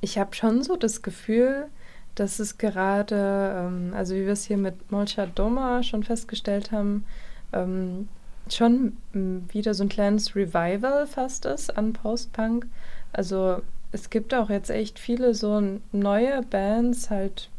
ich 0.01 0.17
habe 0.17 0.35
schon 0.35 0.61
so 0.63 0.75
das 0.75 1.01
Gefühl, 1.01 1.67
dass 2.15 2.39
es 2.39 2.57
gerade, 2.57 3.53
ähm, 3.55 3.93
also 3.95 4.13
wie 4.15 4.25
wir 4.25 4.33
es 4.33 4.43
hier 4.45 4.57
mit 4.57 4.91
Molcha 4.91 5.25
Doma 5.25 5.83
schon 5.83 6.03
festgestellt 6.03 6.71
haben, 6.71 7.05
ähm, 7.53 8.09
schon 8.49 8.97
m, 9.13 9.45
wieder 9.51 9.73
so 9.73 9.83
ein 9.83 9.89
kleines 9.89 10.35
Revival 10.35 11.07
fast 11.07 11.45
ist 11.45 11.77
an 11.77 11.93
Post-Punk. 11.93 12.67
Also 13.13 13.61
es 13.91 14.09
gibt 14.09 14.33
auch 14.33 14.49
jetzt 14.49 14.69
echt 14.69 14.99
viele 14.99 15.33
so 15.33 15.79
neue 15.91 16.41
Bands, 16.43 17.09
halt 17.09 17.49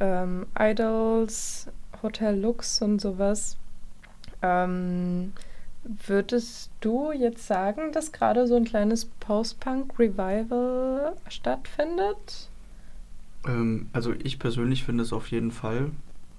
ähm, 0.00 0.46
Idols, 0.58 1.68
Hotel 2.02 2.38
Lux 2.38 2.82
und 2.82 3.00
sowas. 3.00 3.56
Ähm, 4.42 5.32
würdest 6.06 6.70
du 6.80 7.12
jetzt 7.12 7.46
sagen, 7.46 7.92
dass 7.92 8.12
gerade 8.12 8.46
so 8.46 8.56
ein 8.56 8.64
kleines 8.64 9.04
Post-Punk-Revival 9.04 11.12
stattfindet? 11.28 12.48
Ähm, 13.46 13.90
also 13.92 14.12
ich 14.12 14.38
persönlich 14.38 14.84
finde 14.84 15.02
es 15.02 15.12
auf 15.12 15.30
jeden 15.30 15.50
Fall. 15.50 15.90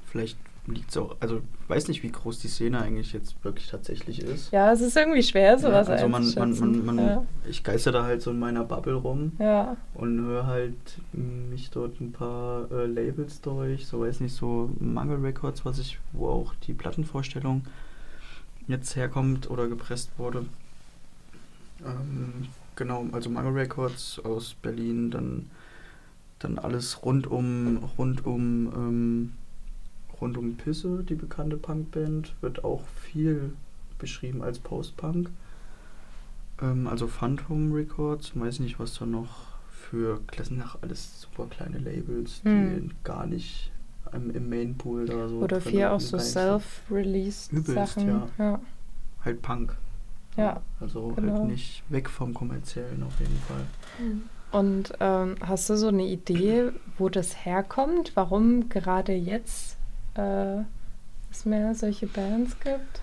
Vielleicht 0.06 0.38
liegt 0.66 0.92
es 0.92 0.98
auch, 0.98 1.18
also 1.20 1.38
ich 1.38 1.70
weiß 1.70 1.88
nicht, 1.90 2.04
wie 2.04 2.12
groß 2.12 2.40
die 2.40 2.48
Szene 2.48 2.82
eigentlich 2.82 3.12
jetzt 3.12 3.44
wirklich 3.44 3.68
tatsächlich 3.68 4.22
ist. 4.22 4.52
Ja, 4.52 4.72
es 4.72 4.82
ist 4.82 4.96
irgendwie 4.96 5.24
schwer, 5.24 5.60
sowas 5.60 5.90
also 5.90 6.08
man, 6.08 6.34
man, 6.36 6.60
man, 6.60 6.86
man, 6.86 6.98
ja. 6.98 7.26
ich 7.50 7.64
geister 7.64 7.92
da 7.92 8.04
halt 8.04 8.22
so 8.22 8.32
in 8.32 8.40
meiner 8.40 8.64
Bubble 8.64 8.96
rum 8.96 9.34
ja. 9.40 9.76
und 9.94 10.22
höre 10.22 10.48
halt 10.48 10.76
mich 11.12 11.70
dort 11.70 12.00
ein 12.00 12.14
paar 12.14 12.72
äh, 12.72 12.86
Labels 12.86 13.42
durch, 13.42 13.88
so 13.88 14.02
weiß 14.02 14.22
nicht, 14.22 14.36
so 14.36 14.70
Mangel 14.80 15.18
Records, 15.18 15.66
was 15.66 15.80
ich, 15.80 16.00
wo 16.14 16.30
auch 16.30 16.54
die 16.68 16.74
Plattenvorstellung 16.74 17.66
jetzt 18.68 18.96
herkommt 18.96 19.50
oder 19.50 19.68
gepresst 19.68 20.12
wurde. 20.18 20.46
Ähm, 21.86 22.48
genau, 22.78 23.06
also 23.12 23.30
Mangel 23.30 23.54
Records 23.54 24.20
aus 24.24 24.56
Berlin, 24.62 25.12
dann, 25.12 25.50
dann 26.40 26.58
alles 26.58 27.04
rund 27.04 27.28
um, 27.28 27.90
rund 27.98 28.26
um, 28.26 28.72
ähm, 28.74 29.34
rund 30.22 30.38
um 30.38 30.56
Pisse, 30.56 31.04
die 31.04 31.16
bekannte 31.16 31.58
Punkband, 31.58 32.34
wird 32.42 32.64
auch 32.64 32.82
viel 33.02 33.54
beschrieben 34.00 34.42
als 34.42 34.60
Post-Punk. 34.60 35.30
Ähm, 36.62 36.88
also 36.88 37.08
Phantom 37.08 37.72
Records, 37.74 38.32
weiß 38.36 38.60
nicht, 38.60 38.80
was 38.80 38.96
da 39.00 39.06
noch 39.06 39.54
für, 39.72 40.20
das 40.38 40.48
sind 40.48 40.62
auch 40.62 40.78
alles 40.82 41.22
super 41.22 41.46
kleine 41.48 41.78
Labels, 41.78 42.42
die 42.44 42.50
Hm. 42.50 42.92
gar 43.04 43.26
nicht 43.28 43.72
im, 44.14 44.32
im 44.32 44.50
Mainpool 44.50 45.06
da 45.06 45.28
so. 45.28 45.38
Oder 45.40 45.60
viel 45.62 45.86
auch 45.86 46.00
so 46.00 46.18
self-released 46.18 47.52
Sachen. 47.66 48.08
ja. 48.08 48.28
ja. 48.38 48.60
Halt 49.26 49.42
Punk. 49.42 49.76
Ja, 50.36 50.62
Also 50.80 51.10
genau. 51.16 51.34
halt 51.40 51.48
nicht 51.48 51.84
weg 51.90 52.10
vom 52.10 52.34
kommerziellen 52.34 53.04
auf 53.04 53.20
jeden 53.20 53.38
Fall. 53.48 53.66
Und 54.52 54.94
ähm, 55.00 55.36
hast 55.46 55.70
du 55.70 55.78
so 55.78 55.88
eine 55.88 56.06
Idee, 56.08 56.72
wo 56.98 57.08
das 57.10 57.46
herkommt? 57.46 58.12
Warum 58.16 58.68
gerade 58.70 59.14
jetzt 59.14 59.78
äh, 60.16 60.64
es 61.32 61.46
mehr 61.46 61.74
solche 61.76 62.08
Bands 62.08 62.60
gibt? 62.60 63.02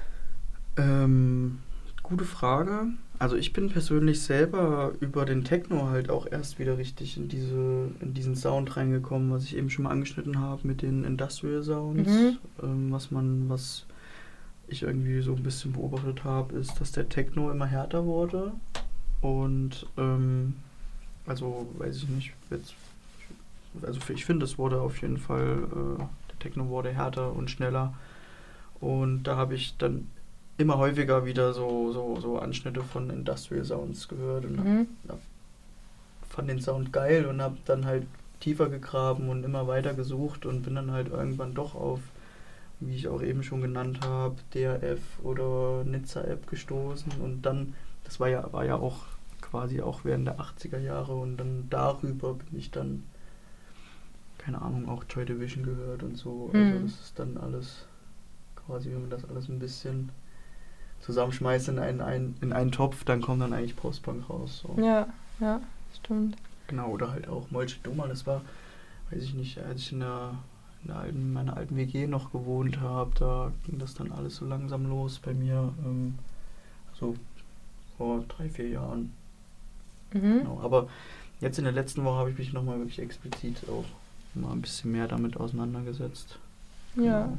Ähm, 0.77 1.59
gute 2.03 2.25
Frage. 2.25 2.87
Also 3.19 3.37
ich 3.37 3.53
bin 3.53 3.69
persönlich 3.69 4.23
selber 4.23 4.93
über 5.01 5.27
den 5.27 5.45
Techno 5.45 5.89
halt 5.89 6.09
auch 6.09 6.27
erst 6.31 6.59
wieder 6.59 6.79
richtig 6.79 7.19
in 7.19 7.29
diese 7.29 7.91
in 8.01 8.15
diesen 8.15 8.35
Sound 8.35 8.77
reingekommen, 8.77 9.31
was 9.31 9.45
ich 9.45 9.57
eben 9.57 9.69
schon 9.69 9.83
mal 9.83 9.91
angeschnitten 9.91 10.39
habe 10.39 10.67
mit 10.67 10.81
den 10.81 11.05
Industrial 11.05 11.63
Sounds. 11.63 12.09
Mhm. 12.09 12.39
Ähm, 12.63 12.93
was 12.93 13.11
man, 13.11 13.51
was 13.51 13.85
ich 14.69 14.83
irgendwie 14.83 15.21
so 15.21 15.35
ein 15.35 15.43
bisschen 15.43 15.73
beobachtet 15.73 16.25
habe, 16.25 16.57
ist, 16.57 16.81
dass 16.81 16.93
der 16.93 17.09
Techno 17.09 17.51
immer 17.51 17.67
härter 17.67 18.07
wurde. 18.07 18.53
Und 19.21 19.87
ähm, 19.99 20.55
also 21.27 21.69
weiß 21.79 21.97
ich 21.97 22.09
nicht, 22.09 22.33
jetzt, 22.51 22.75
also 23.83 24.01
ich 24.09 24.25
finde, 24.25 24.47
es 24.47 24.59
wurde 24.59 24.81
auf 24.81 25.01
jeden 25.03 25.19
Fall, 25.19 25.99
äh, 25.99 26.03
Techno 26.41 26.69
wurde 26.69 26.91
härter 26.91 27.33
und 27.33 27.51
schneller. 27.51 27.95
Und 28.81 29.25
da 29.25 29.37
habe 29.37 29.55
ich 29.55 29.77
dann 29.79 30.09
immer 30.59 30.79
häufiger 30.79 31.25
wieder 31.25 31.53
so, 31.53 31.93
so, 31.93 32.19
so 32.21 32.39
Anschnitte 32.39 32.83
von 32.83 33.09
Industrial 33.11 33.65
Sounds 33.65 34.09
gehört 34.09 34.45
und 34.45 34.57
Mhm. 34.59 34.87
hab, 35.09 35.19
fand 36.29 36.49
den 36.51 36.61
Sound 36.61 36.93
geil 36.93 37.27
und 37.27 37.41
habe 37.43 37.57
dann 37.65 37.85
halt 37.85 38.07
tiefer 38.41 38.69
gegraben 38.69 39.29
und 39.29 39.45
immer 39.45 39.67
weiter 39.67 39.95
gesucht 39.95 40.47
und 40.47 40.63
bin 40.63 40.75
dann 40.75 40.93
halt 40.93 41.09
irgendwann 41.09 41.55
doch 41.55 41.75
auf, 41.75 42.01
wie 42.81 42.95
ich 42.97 43.09
auch 43.09 43.23
eben 43.23 43.43
schon 43.43 43.61
genannt 43.61 44.01
habe, 44.03 44.37
DRF 44.55 45.01
oder 45.23 45.85
Nizza 45.85 46.23
App 46.23 46.47
gestoßen 46.47 47.13
und 47.23 47.43
dann, 47.43 47.75
das 48.05 48.19
war 48.21 48.29
ja, 48.29 48.51
war 48.53 48.65
ja 48.65 48.77
auch 48.77 48.99
quasi 49.43 49.81
auch 49.83 50.05
während 50.05 50.27
der 50.27 50.41
80er 50.41 50.79
Jahre 50.79 51.15
und 51.15 51.37
dann 51.37 51.67
darüber 51.69 52.35
bin 52.35 52.59
ich 52.59 52.71
dann, 52.71 53.03
keine 54.41 54.63
Ahnung, 54.63 54.89
auch 54.89 55.05
Joy 55.09 55.25
Division 55.27 55.65
gehört 55.65 56.03
und 56.03 56.17
so. 56.17 56.51
Also 56.55 56.75
Mhm. 56.77 56.83
das 56.83 57.01
ist 57.01 57.19
dann 57.19 57.37
alles 57.37 57.85
quasi, 58.57 58.91
wenn 58.91 59.03
man 59.03 59.11
das 59.11 59.25
alles 59.29 59.49
ein 59.49 59.59
bisschen 59.59 60.11
zusammenschmeißt 61.01 61.69
in 61.69 61.79
einen, 61.79 62.01
einen, 62.01 62.37
in 62.41 62.53
einen 62.53 62.73
Topf, 62.73 63.05
dann 63.05 63.21
kommt 63.21 63.43
dann 63.43 63.53
eigentlich 63.53 63.77
Postpunk 63.77 64.29
raus. 64.29 64.63
So. 64.63 64.81
Ja, 64.83 65.07
ja, 65.41 65.61
stimmt. 65.95 66.37
Genau, 66.69 66.89
oder 66.91 67.11
halt 67.11 67.29
auch 67.29 67.51
Molche 67.51 67.79
Doma, 67.83 68.07
das 68.07 68.27
war, 68.27 68.43
weiß 69.11 69.23
ich 69.23 69.35
nicht, 69.35 69.59
als 69.59 69.81
ich 69.81 69.93
in 69.93 70.01
der, 70.01 70.35
in 70.83 70.89
der 70.89 70.97
alten, 70.99 71.17
in 71.17 71.33
meiner 71.33 71.57
alten 71.57 71.77
WG 71.77 72.07
noch 72.07 72.33
gewohnt 72.33 72.81
habe, 72.81 73.11
da 73.19 73.53
ging 73.67 73.79
das 73.79 73.95
dann 73.95 74.13
alles 74.13 74.37
so 74.37 74.47
langsam 74.47 74.87
los 74.89 75.19
bei 75.19 75.35
mir. 75.35 75.73
Ähm, 75.85 76.19
so 76.95 77.17
vor 77.97 78.25
drei, 78.29 78.49
vier 78.49 78.69
Jahren. 78.69 79.13
Mhm. 80.13 80.39
Genau. 80.41 80.61
Aber 80.63 80.89
jetzt 81.41 81.59
in 81.59 81.65
der 81.65 81.73
letzten 81.73 82.05
Woche 82.05 82.19
habe 82.19 82.31
ich 82.31 82.39
mich 82.39 82.53
nochmal 82.53 82.79
wirklich 82.79 82.99
explizit 82.99 83.69
auch 83.69 83.85
mal 84.35 84.53
ein 84.53 84.61
bisschen 84.63 84.93
mehr 84.93 85.09
damit 85.09 85.37
auseinandergesetzt. 85.37 86.39
Ja, 86.97 87.23
Genau. 87.25 87.39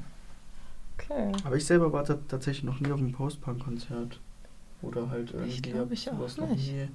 okay. 0.98 1.32
Aber 1.46 1.56
ich 1.56 1.66
selber 1.66 1.92
war 1.94 2.04
ta- 2.04 2.20
tatsächlich 2.28 2.64
noch 2.64 2.80
nie 2.80 2.92
auf 2.92 3.00
einem 3.00 3.12
Post-Punk-Konzert. 3.14 4.20
Oder 4.82 5.10
halt 5.10 5.32
irgendwie. 5.34 5.62
glaub, 5.62 5.82
hab 5.86 5.92
ich 5.92 6.10
auch 6.10 6.18
sowas 6.18 6.38
noch 6.38 6.50
nicht. 6.50 6.72
Nie, 6.74 6.88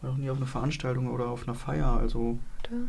war 0.00 0.10
noch 0.10 0.18
nie 0.18 0.28
auf 0.30 0.36
einer 0.38 0.46
Veranstaltung 0.46 1.08
oder 1.08 1.28
auf 1.28 1.44
einer 1.46 1.54
Feier. 1.54 1.92
Also, 1.92 2.38
Oder? 2.68 2.80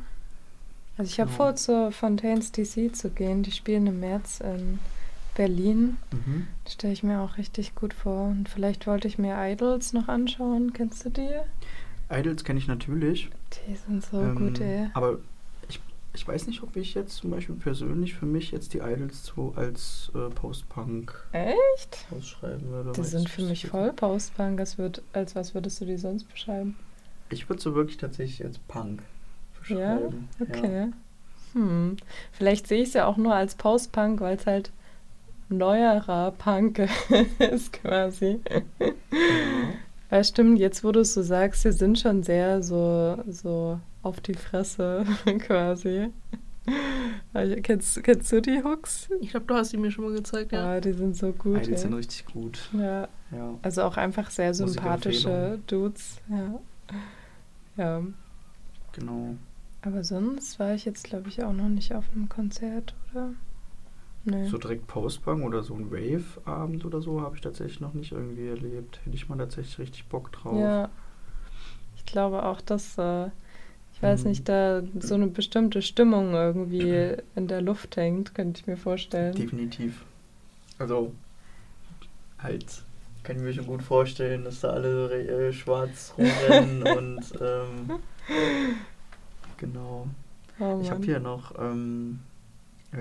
Also 0.97 1.09
ich 1.11 1.19
habe 1.19 1.29
Ja. 1.29 1.35
vor, 1.35 1.55
zur 1.55 1.91
Fontaines 1.91 2.51
DC 2.51 2.95
zu 2.95 3.09
gehen. 3.09 3.43
Die 3.43 3.51
spielen 3.51 3.85
im 3.87 3.99
März 3.99 4.39
in 4.41 4.79
Berlin. 5.35 5.97
mhm. 6.11 6.47
Stelle 6.67 6.93
ich 6.93 7.03
mir 7.03 7.19
auch 7.21 7.37
richtig 7.37 7.75
gut 7.75 7.93
vor. 7.93 8.27
Und 8.29 8.49
vielleicht 8.49 8.85
wollte 8.87 9.07
ich 9.07 9.17
mir 9.19 9.35
Idols 9.37 9.93
noch 9.93 10.07
anschauen. 10.07 10.73
Kennst 10.73 11.05
du 11.05 11.09
die? 11.09 11.29
Idols 12.11 12.43
kenne 12.43 12.59
ich 12.59 12.67
natürlich. 12.67 13.29
Die 13.67 13.75
sind 13.75 14.03
so 14.05 14.19
ähm, 14.21 14.35
gut, 14.35 14.59
ey. 14.61 14.89
Aber 14.93 15.17
ich, 16.13 16.27
weiß 16.27 16.47
nicht, 16.47 16.63
ob 16.63 16.75
ich 16.75 16.93
jetzt 16.93 17.17
zum 17.17 17.31
Beispiel 17.31 17.55
persönlich 17.55 18.13
für 18.13 18.25
mich 18.25 18.51
jetzt 18.51 18.73
die 18.73 18.79
Idols 18.79 19.25
so 19.25 19.53
als 19.55 20.11
äh, 20.15 20.29
Post-Punk 20.33 21.13
Echt? 21.31 22.05
ausschreiben 22.15 22.69
würde. 22.69 22.91
Die 22.93 23.03
sind 23.03 23.29
für 23.29 23.43
mich 23.43 23.67
voll 23.67 23.91
Postpunk. 23.93 24.59
Als, 24.59 24.77
würd, 24.77 25.01
als 25.13 25.35
was 25.35 25.53
würdest 25.53 25.81
du 25.81 25.85
die 25.85 25.97
sonst 25.97 26.25
beschreiben? 26.25 26.75
Ich 27.29 27.49
würde 27.49 27.61
so 27.61 27.73
wirklich 27.75 27.97
tatsächlich 27.97 28.45
als 28.45 28.59
Punk 28.59 29.01
Ja? 29.67 29.95
beschreiben. 29.95 30.29
Okay. 30.39 30.91
Hm. 31.53 31.97
Vielleicht 32.31 32.67
sehe 32.67 32.81
ich 32.81 32.89
es 32.89 32.93
ja 32.93 33.05
auch 33.05 33.17
nur 33.17 33.33
als 33.35 33.55
Post-Punk, 33.55 34.21
weil 34.21 34.37
es 34.37 34.45
halt 34.45 34.71
neuerer 35.49 36.31
Punk 36.31 36.79
ist 37.39 37.73
quasi. 37.73 38.39
Ja. 38.49 38.61
Ja, 40.11 40.23
stimmt, 40.23 40.59
jetzt 40.59 40.83
wo 40.83 40.91
du 40.91 40.99
es 40.99 41.15
so 41.15 41.23
sagst, 41.23 41.63
sie 41.63 41.71
sind 41.71 41.97
schon 41.97 42.21
sehr 42.21 42.61
so, 42.61 43.17
so 43.27 43.79
auf 44.03 44.21
die 44.21 44.35
Fresse 44.35 45.05
quasi. 45.39 46.11
Kennst, 47.63 48.01
kennst 48.03 48.31
du 48.31 48.41
die 48.41 48.63
Hooks? 48.63 49.09
Ich 49.19 49.31
glaube, 49.31 49.47
du 49.47 49.55
hast 49.55 49.71
sie 49.71 49.77
mir 49.77 49.91
schon 49.91 50.05
mal 50.05 50.13
gezeigt, 50.13 50.51
ja. 50.53 50.75
Ja, 50.75 50.81
die 50.81 50.93
sind 50.93 51.15
so 51.17 51.33
gut. 51.33 51.63
Idols 51.63 51.81
sind 51.81 51.91
ey. 51.91 51.97
richtig 51.97 52.25
gut. 52.27 52.69
Ja, 52.73 53.07
Ja. 53.31 53.55
also 53.61 53.83
auch 53.83 53.97
einfach 53.97 54.29
sehr 54.29 54.53
sympathische. 54.53 55.59
Dudes. 55.67 56.21
Ja. 56.29 56.59
ja. 57.75 58.01
Genau. 58.93 59.35
Aber 59.81 60.03
sonst 60.05 60.59
war 60.59 60.73
ich 60.73 60.85
jetzt, 60.85 61.03
glaube 61.03 61.27
ich, 61.27 61.43
auch 61.43 61.51
noch 61.51 61.67
nicht 61.67 61.93
auf 61.93 62.05
einem 62.15 62.29
Konzert, 62.29 62.93
oder? 63.11 63.33
Nee. 64.25 64.47
So 64.47 64.57
direkt 64.57 64.87
Postpunk 64.87 65.43
oder 65.43 65.63
so 65.63 65.73
ein 65.73 65.89
Rave-Abend 65.91 66.85
oder 66.85 67.01
so 67.01 67.19
habe 67.19 67.35
ich 67.35 67.41
tatsächlich 67.41 67.81
noch 67.81 67.93
nicht 67.93 68.13
irgendwie 68.13 68.47
erlebt. 68.47 69.01
Hätte 69.03 69.17
ich 69.17 69.27
mal 69.27 69.37
tatsächlich 69.37 69.79
richtig 69.79 70.07
Bock 70.07 70.31
drauf. 70.31 70.57
Ja. 70.57 70.89
Ich 71.97 72.05
glaube 72.05 72.43
auch, 72.43 72.61
dass, 72.61 72.97
äh, 72.97 73.29
weiß 74.03 74.23
Mhm. 74.23 74.29
nicht, 74.29 74.49
da 74.49 74.83
so 74.99 75.15
eine 75.15 75.27
bestimmte 75.27 75.81
Stimmung 75.81 76.33
irgendwie 76.33 77.15
in 77.35 77.47
der 77.47 77.61
Luft 77.61 77.95
hängt, 77.97 78.35
könnte 78.35 78.59
ich 78.61 78.67
mir 78.67 78.77
vorstellen. 78.77 79.33
Definitiv. 79.35 80.03
Also, 80.79 81.13
halt, 82.39 82.65
kann 83.23 83.37
ich 83.37 83.41
mir 83.41 83.53
schon 83.53 83.65
gut 83.67 83.81
vorstellen, 83.81 84.43
dass 84.43 84.59
da 84.59 84.69
alle 84.71 85.11
äh, 85.47 85.53
schwarz 85.53 86.13
rumrennen 86.17 86.83
und, 86.83 87.21
ähm, 87.41 87.91
genau. 89.57 90.07
Oh 90.59 90.79
Ich 90.81 90.91
habe 90.91 91.03
hier 91.03 91.19
noch, 91.19 91.57
ähm, 91.59 92.19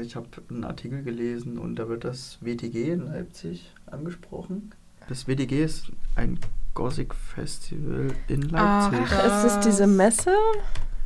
ich 0.01 0.17
habe 0.17 0.27
einen 0.49 0.65
Artikel 0.65 1.03
gelesen 1.03 1.59
und 1.59 1.77
da 1.77 1.89
wird 1.89 2.05
das 2.05 2.39
WTG 2.41 2.93
in 2.93 3.07
Leipzig 3.07 3.71
angesprochen. 3.87 4.73
Das 5.09 5.27
WTG 5.29 5.65
ist 5.65 5.87
ein 6.17 6.39
Gothic 6.75 7.15
Festival 7.15 8.09
in 8.29 8.55
Ach, 8.55 8.91
Leipzig. 8.91 9.11
da- 9.11 9.27
Ist 9.45 9.53
es 9.53 9.61
diese 9.61 9.87
Messe? 9.87 10.35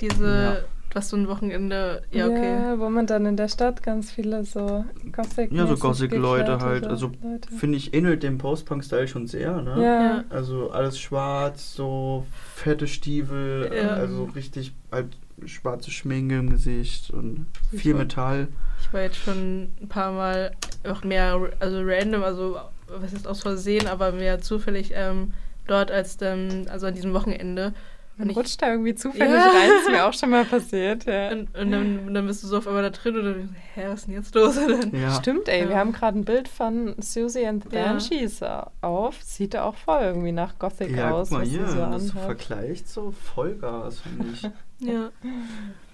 Diese, 0.01 0.27
Ja. 0.27 0.57
was 0.93 1.09
so 1.11 1.17
ein 1.17 1.29
Wochenende, 1.29 2.03
ja, 2.11 2.27
okay. 2.27 2.53
Ja, 2.53 2.79
wo 2.79 2.89
man 2.89 3.07
dann 3.07 3.27
in 3.27 3.37
der 3.37 3.49
Stadt 3.49 3.83
ganz 3.83 4.11
viele 4.11 4.45
so 4.45 4.85
Gothic 5.13 5.53
Ja, 5.53 5.67
so 5.67 5.77
Gothic-Leute 5.77 6.61
halt. 6.61 6.87
Also 6.87 7.11
finde 7.59 7.77
ich, 7.77 7.93
ähnelt 7.95 8.23
dem 8.23 8.39
Post-Punk-Style 8.39 9.07
schon 9.09 9.27
sehr, 9.27 9.61
ne? 9.61 9.83
Ja. 9.83 10.25
Also 10.35 10.71
alles 10.71 10.99
schwarz, 10.99 11.75
so 11.75 12.25
fette 12.55 12.87
Stiefel, 12.87 13.71
Ja. 13.75 13.89
also 13.91 14.25
richtig 14.35 14.73
halt 14.91 15.17
schwarze 15.45 15.91
Schminke 15.91 16.39
im 16.39 16.49
Gesicht 16.49 17.11
und 17.11 17.47
Ich 17.73 17.83
viel 17.83 17.93
war- 17.93 18.01
Metall. 18.01 18.49
Ich 18.81 18.91
war 18.93 19.03
jetzt 19.03 19.17
schon 19.17 19.69
ein 19.83 19.89
paar 19.89 20.13
Mal 20.13 20.53
auch 20.89 21.05
mehr, 21.05 21.39
also 21.61 21.83
random, 21.83 22.23
also 22.23 22.57
was 22.89 23.13
ist 23.13 23.27
aus 23.27 23.43
Versehen, 23.43 23.87
aber 23.87 24.13
mehr 24.13 24.41
zufällig 24.41 24.93
ähm, 24.95 25.33
dort 25.67 25.91
als 25.91 26.17
dann, 26.17 26.69
also 26.69 26.87
an 26.87 26.95
diesem 26.95 27.13
Wochenende. 27.13 27.75
Man 28.19 28.31
ich- 28.31 28.37
rutscht 28.37 28.63
da 28.63 28.71
irgendwie 28.71 28.95
zufällig 28.95 29.35
Ja. 29.35 29.43
rein, 29.51 29.71
ist 29.83 29.91
mir 29.91 30.05
auch 30.07 30.13
schon 30.15 30.31
mal 30.31 30.45
passiert. 30.47 31.05
Ja. 31.05 31.33
Und, 31.33 31.55
und 31.55 31.71
dann, 31.71 31.99
und 32.07 32.15
dann 32.15 32.27
bist 32.27 32.43
du 32.43 32.47
so 32.47 32.57
auf 32.59 32.67
einmal 32.67 32.83
da 32.83 32.91
drin 32.91 33.15
und 33.17 33.25
dann, 33.25 33.35
denkst 33.35 33.53
du, 33.75 33.81
hä, 33.81 33.87
was 33.89 34.01
ist 34.01 34.07
denn 34.09 34.15
jetzt 34.15 34.35
los? 34.35 34.57
Ja. 34.93 35.11
Stimmt, 35.15 35.49
ey, 35.49 35.69
wir 35.69 35.77
haben 35.77 35.93
gerade 35.93 36.19
ein 36.19 36.25
Bild 36.25 36.49
von 36.49 36.95
Susie 36.99 37.45
and 37.47 37.65
the 37.71 37.77
Ja. 37.77 37.85
Banshees 37.85 38.41
auf. 38.81 39.23
Sieht 39.23 39.53
da 39.55 39.65
auch 39.65 39.77
voll 39.77 40.01
irgendwie 40.03 40.33
nach 40.33 40.59
Gothic 40.59 40.97
Ja, 40.97 41.11
aus, 41.11 41.29
guck 41.29 41.39
mal 41.39 41.47
was 41.47 41.73
so 41.73 41.77
das 42.11 42.25
vergleicht 42.25 42.89
so 42.89 43.11
Vollgas, 43.11 44.01
finde 44.01 44.27
ich. 44.33 44.43
ja. 44.81 45.11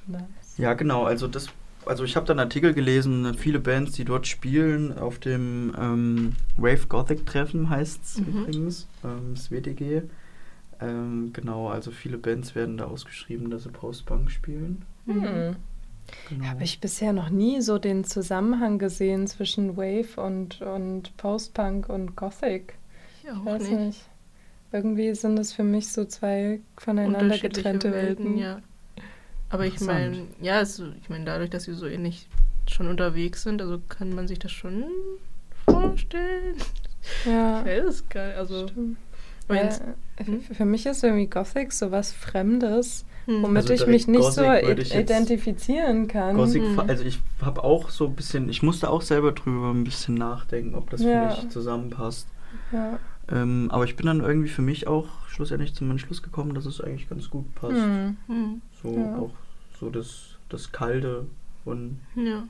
Nice. 0.07 0.23
ja, 0.59 0.75
genau, 0.75 1.05
also 1.05 1.27
das, 1.29 1.49
also 1.87 2.05
ich 2.05 2.15
habe 2.17 2.27
da 2.27 2.33
einen 2.33 2.41
Artikel 2.41 2.75
gelesen, 2.75 3.35
viele 3.35 3.59
Bands, 3.61 3.93
die 3.93 4.05
dort 4.05 4.27
spielen, 4.27 4.97
auf 4.99 5.19
dem 5.19 5.75
ähm, 5.79 6.33
Wave 6.57 6.87
Gothic 6.89 7.27
Treffen 7.27 7.69
heißt 7.71 8.01
es 8.05 8.19
Mhm. 8.21 8.27
übrigens, 8.27 8.87
ähm, 9.05 9.35
das 9.35 9.51
WTG. 9.51 10.03
Ähm, 10.83 11.33
genau, 11.33 11.69
also 11.69 11.91
viele 11.91 12.19
Bands 12.19 12.55
werden 12.55 12.77
da 12.77 12.87
ausgeschrieben, 12.87 13.51
dass 13.51 13.65
sie 13.65 13.71
Post-Punk 13.71 14.31
spielen. 14.31 14.85
Hm. 15.07 15.57
Genau. 16.29 16.47
Habe 16.47 16.65
ich 16.65 16.81
bisher 16.81 17.13
noch 17.13 17.31
nie 17.31 17.61
so 17.61 17.79
den 17.79 18.05
Zusammenhang 18.05 18.79
gesehen 18.79 19.27
zwischen 19.27 19.77
Wave 19.77 20.21
und, 20.21 20.61
und 20.61 21.17
Post-Punk 21.17 21.89
und 21.89 22.17
Gothic. 22.17 22.75
Ich 23.23 23.29
Ich 23.31 23.45
weiß 23.45 23.63
nicht. 23.63 23.79
nicht. 23.79 24.01
Irgendwie 24.73 25.15
sind 25.15 25.37
das 25.37 25.53
für 25.53 25.65
mich 25.65 25.89
so 25.93 26.05
zwei 26.05 26.61
voneinander 26.77 27.39
getrennte 27.39 27.93
Welten. 27.93 28.37
ja. 28.39 28.61
Aber 29.51 29.67
ich 29.67 29.81
meine, 29.81 30.27
ja, 30.41 30.61
es, 30.63 30.79
ich 30.79 31.11
meine, 31.11 31.27
dadurch, 31.27 31.51
dass 31.51 31.65
sie 31.65 31.75
so 31.75 31.87
ähnlich 31.87 32.27
schon 32.67 32.89
unterwegs 32.89 33.43
sind, 33.43 33.61
also 33.61 33.81
kann 33.89 34.15
man 34.15 34.27
sich 34.27 34.39
das 34.39 34.51
schon 34.51 34.85
vorstellen. 35.67 36.57
Ja, 37.27 37.61
Ich 37.61 37.67
weiß 37.67 37.85
es 37.85 38.09
gar 38.09 38.29
nicht. 38.29 38.37
Also, 38.39 38.69
stimmt. 38.69 38.97
Hm? 39.49 40.41
für 40.41 40.65
mich 40.65 40.87
ist 40.87 41.03
irgendwie 41.05 41.27
Gothic 41.27 41.73
so 41.73 41.91
was 41.91 42.13
Fremdes, 42.13 43.05
hm. 43.27 43.43
womit 43.43 43.63
Also 43.71 43.75
ich 43.75 43.87
mich 43.87 44.09
nicht 44.09 44.23
so 44.33 44.43
Gothic 44.43 44.79
jetzt- 44.79 44.95
identifizieren 44.95 46.09
kann. 46.09 46.37
Gothic, 46.37 46.63
Mhm. 46.63 46.81
also 46.81 47.05
ich 47.05 47.21
habe 47.41 47.63
auch 47.65 47.91
so 47.91 48.07
ein 48.07 48.15
bisschen, 48.15 48.49
ich 48.49 48.63
musste 48.63 48.91
auch 48.91 49.03
selber 49.03 49.33
drüber 49.33 49.71
ein 49.71 49.85
bisschen 49.85 50.15
nachdenken, 50.15 50.75
ob 50.75 50.91
das 50.91 51.03
Ja. 51.03 51.31
für 51.31 51.43
mich 51.43 51.51
zusammenpasst. 51.51 52.27
Ja. 52.73 52.99
Ähm, 53.31 53.69
aber 53.71 53.85
ich 53.85 53.97
bin 53.97 54.07
dann 54.07 54.21
irgendwie 54.21 54.49
für 54.49 54.63
mich 54.63 54.87
auch 54.89 55.07
schlussendlich 55.29 55.75
zum 55.75 55.91
Entschluss 55.91 56.23
gekommen, 56.23 56.55
dass 56.55 56.67
es 56.67 56.81
eigentlich 56.81 57.09
ganz 57.09 57.31
gut 57.31 57.55
passt. 57.55 57.75
Hm. 57.83 58.17
Hm. 58.27 58.63
So 58.83 58.93
Ja. 58.97 59.17
auch 59.19 59.31
so 59.79 59.91
das, 59.91 60.37
das 60.49 60.73
Kalte 60.73 61.27
und 61.65 62.01
Ja. 62.17 62.45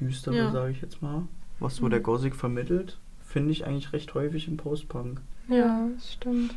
Düstere, 0.00 0.36
Ja. 0.36 0.50
sage 0.50 0.72
ich 0.72 0.80
jetzt 0.82 1.00
mal, 1.02 1.22
was 1.60 1.76
so 1.76 1.86
Mhm. 1.86 1.90
der 1.90 2.00
Gothic 2.00 2.34
vermittelt, 2.36 2.98
finde 3.32 3.52
ich 3.52 3.66
eigentlich 3.66 3.92
recht 3.92 4.14
häufig 4.14 4.48
im 4.48 4.56
Postpunk. 4.56 5.20
ja, 5.48 5.88
das 5.94 6.12
stimmt. 6.12 6.54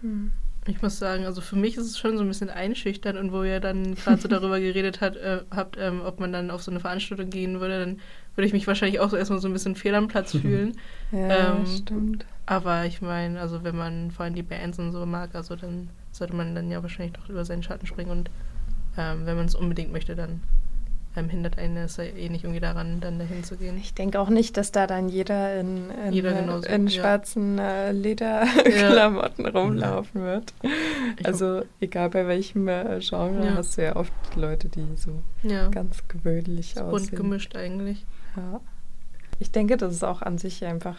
Hm. 0.00 0.32
Ich 0.66 0.82
muss 0.82 0.98
sagen, 0.98 1.24
also 1.24 1.40
für 1.40 1.56
mich 1.56 1.76
ist 1.78 1.86
es 1.86 1.98
schon 1.98 2.18
so 2.18 2.22
ein 2.22 2.28
bisschen 2.28 2.50
einschüchternd 2.50 3.18
und 3.18 3.32
wo 3.32 3.42
ihr 3.42 3.60
dann 3.60 3.94
gerade 3.94 4.20
so 4.20 4.28
darüber 4.28 4.60
geredet 4.60 5.00
hat, 5.00 5.16
äh, 5.16 5.42
habt, 5.50 5.76
ähm, 5.78 6.02
ob 6.04 6.20
man 6.20 6.32
dann 6.32 6.50
auf 6.50 6.62
so 6.62 6.70
eine 6.70 6.80
Veranstaltung 6.80 7.30
gehen 7.30 7.60
würde, 7.60 7.78
dann 7.80 8.00
würde 8.34 8.46
ich 8.46 8.52
mich 8.52 8.66
wahrscheinlich 8.66 9.00
auch 9.00 9.08
so 9.10 9.16
erstmal 9.16 9.38
so 9.40 9.48
ein 9.48 9.52
bisschen 9.54 9.74
fehl 9.74 9.94
am 9.94 10.08
Platz 10.08 10.34
fühlen. 10.36 10.76
Ja, 11.12 11.56
Ähm, 11.56 11.66
stimmt. 11.66 12.26
Aber 12.46 12.84
ich 12.84 13.00
meine, 13.00 13.40
also 13.40 13.64
wenn 13.64 13.76
man 13.76 14.10
vor 14.10 14.24
allem 14.24 14.34
die 14.34 14.42
Bands 14.42 14.78
und 14.78 14.92
so 14.92 15.06
mag, 15.06 15.34
also 15.34 15.56
dann 15.56 15.88
sollte 16.10 16.34
man 16.34 16.54
dann 16.54 16.70
ja 16.70 16.82
wahrscheinlich 16.82 17.14
doch 17.14 17.28
über 17.28 17.44
seinen 17.44 17.62
Schatten 17.62 17.86
springen 17.86 18.10
und 18.10 18.30
ähm, 18.98 19.24
wenn 19.24 19.36
man 19.36 19.46
es 19.46 19.54
unbedingt 19.54 19.92
möchte, 19.92 20.14
dann 20.16 20.42
ähm, 21.16 21.28
hindert 21.28 21.58
einen 21.58 21.76
es 21.76 21.96
ja 21.96 22.04
eh 22.04 22.28
nicht 22.28 22.44
irgendwie 22.44 22.60
daran, 22.60 23.00
dann 23.00 23.18
dahin 23.18 23.42
zu 23.42 23.56
gehen. 23.56 23.76
Ich 23.78 23.94
denke 23.94 24.20
auch 24.20 24.28
nicht, 24.28 24.56
dass 24.56 24.70
da 24.72 24.86
dann 24.86 25.08
jeder 25.08 25.58
in, 25.58 25.90
in, 26.06 26.12
Jeder 26.12 26.32
genauso, 26.34 26.68
in 26.68 26.86
ja. 26.86 27.00
schwarzen 27.00 27.58
äh, 27.58 27.90
Lederklamotten 27.92 29.46
rumlaufen 29.46 30.22
wird. 30.22 30.54
Ich 31.18 31.26
Also 31.26 31.62
egal 31.80 32.10
bei 32.10 32.26
welchem 32.26 32.68
äh, 32.68 33.00
Genre 33.00 33.44
Ja. 33.44 33.54
hast 33.56 33.76
du 33.76 33.82
ja 33.82 33.96
oft 33.96 34.12
Leute, 34.36 34.68
die 34.68 34.86
so 34.96 35.10
Ja, 35.42 35.68
ganz 35.68 36.06
gewöhnlich 36.08 36.74
bunt 36.74 36.86
aussehen. 36.86 37.16
gemischt 37.16 37.56
eigentlich. 37.56 38.04
Ja. 38.36 38.60
Ich 39.38 39.50
denke, 39.50 39.76
das 39.76 39.92
ist 39.94 40.04
auch 40.04 40.22
an 40.22 40.38
sich 40.38 40.64
einfach 40.64 40.96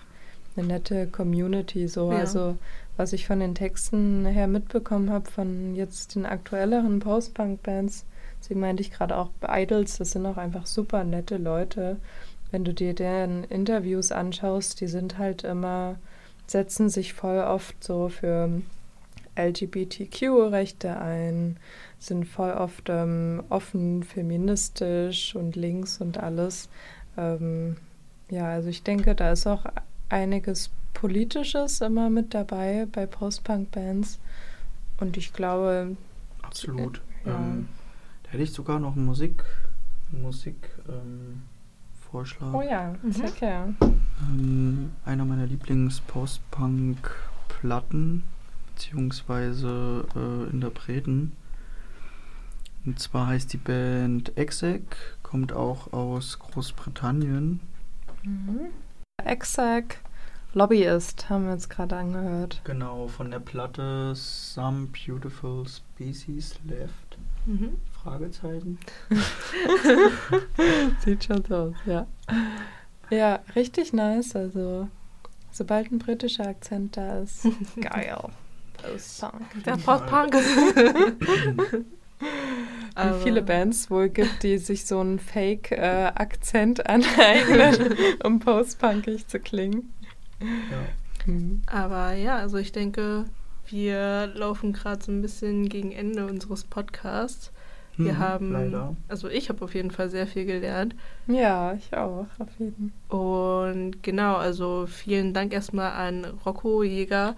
eine 0.58 0.68
nette 0.68 1.08
Community. 1.08 1.88
So. 1.88 2.12
Ja. 2.12 2.20
Also 2.20 2.58
was 2.98 3.14
ich 3.14 3.26
von 3.28 3.40
den 3.40 3.56
Texten 3.56 4.26
her 4.26 4.48
mitbekommen 4.48 5.10
habe, 5.10 5.30
von 5.32 5.76
jetzt 5.76 6.16
den 6.16 6.26
aktuelleren 6.26 7.00
Post-Punk-Bands, 7.00 8.06
sie 8.42 8.56
meinte 8.56 8.82
ich 8.82 8.92
gerade 8.92 9.16
auch 9.16 9.30
Idols, 9.48 9.98
das 9.98 10.12
sind 10.12 10.26
auch 10.26 10.38
einfach 10.38 10.66
super 10.66 11.04
nette 11.04 11.38
Leute. 11.38 11.98
Wenn 12.52 12.66
du 12.66 12.74
dir 12.74 12.94
deren 12.94 13.46
Interviews 13.46 14.12
anschaust, 14.12 14.82
die 14.82 14.88
sind 14.88 15.18
halt 15.18 15.44
immer, 15.44 15.96
setzen 16.48 16.90
sich 16.90 17.14
voll 17.14 17.40
oft 17.40 17.82
so 17.82 18.10
für 18.10 18.62
LGBTQ-Rechte 19.38 21.00
ein, 21.00 21.58
sind 22.00 22.26
voll 22.26 22.52
oft 22.52 22.90
ähm, 22.90 23.44
offen 23.50 24.04
feministisch 24.04 25.36
und 25.36 25.56
links 25.56 26.02
und 26.02 26.18
alles. 26.18 26.68
Ähm, 27.18 27.78
ja, 28.30 28.50
also 28.50 28.70
ich 28.70 28.84
denke, 28.84 29.16
da 29.16 29.32
ist 29.32 29.48
auch 29.48 29.66
einiges 30.10 30.72
Politisches 30.94 31.80
immer 31.80 32.10
mit 32.10 32.34
dabei 32.34 32.86
bei 32.92 33.06
Post-Punk-Bands. 33.06 34.20
Und 35.00 35.16
ich 35.18 35.32
glaube, 35.34 35.96
Absolut. 36.42 37.02
Ja. 37.26 37.36
Ähm, 37.36 37.70
hätte 38.32 38.44
ich 38.44 38.52
sogar 38.54 38.80
noch 38.80 38.96
einen 38.96 39.06
Musik, 39.06 39.44
Musik 40.12 40.70
ähm, 40.90 41.44
Vorschlag. 42.12 42.54
oh 42.54 42.62
ja, 42.62 42.96
Mhm. 43.04 43.12
sehr 43.12 43.32
gern. 43.32 43.76
Ähm, 44.22 44.92
einer 45.06 45.26
meiner 45.26 45.46
Lieblings-Post-Punk-Platten, 45.46 48.24
beziehungsweise 48.74 50.06
äh, 50.16 50.50
Interpreten. 50.52 51.34
Und 52.86 53.00
zwar 53.00 53.28
heißt 53.28 53.54
die 53.54 53.58
Band 53.58 54.36
Exec, 54.38 54.82
kommt 55.24 55.54
auch 55.54 55.94
aus 55.94 56.40
Großbritannien. 56.40 57.60
Mhm. 58.24 58.60
Exec 59.24 60.00
Lobbyist 60.54 61.30
haben 61.30 61.46
wir 61.46 61.54
jetzt 61.54 61.70
gerade 61.70 61.96
angehört. 61.96 62.60
Genau, 62.66 63.08
von 63.08 63.32
der 63.32 63.40
Platte 63.40 64.14
Some 64.16 64.88
Beautiful 64.88 65.66
Species 65.68 66.60
Left. 66.66 67.18
Mhm. 67.46 67.78
Fragezeichen. 68.04 68.80
Sieht 71.06 71.24
schon 71.24 71.44
so 71.48 71.56
aus, 71.56 71.76
ja. 71.86 72.08
Ja, 73.10 73.40
richtig 73.56 73.94
nice. 73.94 74.36
Also, 74.36 74.88
sobald 75.52 75.92
ein 75.92 76.00
britischer 76.00 76.48
Akzent 76.48 76.98
da 76.98 77.20
ist, 77.20 77.44
geil. 77.82 78.18
Post-Punk. 78.82 79.64
Der 79.66 79.78
Post-Punk. 79.78 80.34
Wie 82.96 83.20
viele 83.24 83.42
Bands 83.44 83.92
wohl 83.92 84.10
gibt, 84.10 84.42
die 84.44 84.58
sich 84.58 84.86
so 84.86 85.00
einen 85.00 85.20
Fake-Akzent 85.20 86.88
aneignen, 86.90 87.96
um 88.24 88.40
postpunkig 88.40 89.28
zu 89.28 89.40
klingen. 89.40 89.94
Ja. 90.40 91.28
Mhm. 91.32 91.62
Aber 91.68 92.14
ja, 92.14 92.38
also 92.38 92.58
ich 92.58 92.72
denke, 92.72 93.26
wir 93.68 94.28
laufen 94.34 94.74
gerade 94.74 95.04
so 95.04 95.12
ein 95.12 95.22
bisschen 95.22 95.70
gegen 95.70 95.92
Ende 95.92 96.26
unseres 96.26 96.64
Podcasts. 96.64 97.52
Wir 98.04 98.14
Mhm, 98.14 98.20
haben, 98.20 98.52
Leider. 98.54 98.96
also 99.08 99.30
ich 99.30 99.50
habe 99.50 99.64
auf 99.64 99.74
jeden 99.76 99.92
Fall 99.92 100.10
sehr 100.10 100.28
viel 100.28 100.46
gelernt. 100.46 100.96
Ja, 101.28 101.74
ich 101.74 101.94
auch, 101.96 102.28
auf 102.40 102.50
jeden 102.60 102.92
Und 103.10 104.02
genau, 104.04 104.36
also 104.38 104.88
vielen 104.88 105.34
Dank 105.34 105.54
erstmal 105.54 105.92
an 105.92 106.26
Rocco 106.46 106.84
Jäger, 106.84 107.36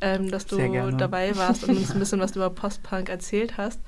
ähm, 0.00 0.30
dass 0.30 0.46
du 0.46 0.90
dabei 0.92 1.36
warst 1.36 1.64
und 1.64 1.76
uns 1.76 1.94
ein 1.94 1.98
bisschen 1.98 2.20
was 2.20 2.36
über 2.36 2.50
Postpunk 2.50 3.08
erzählt 3.08 3.56
hast. 3.58 3.80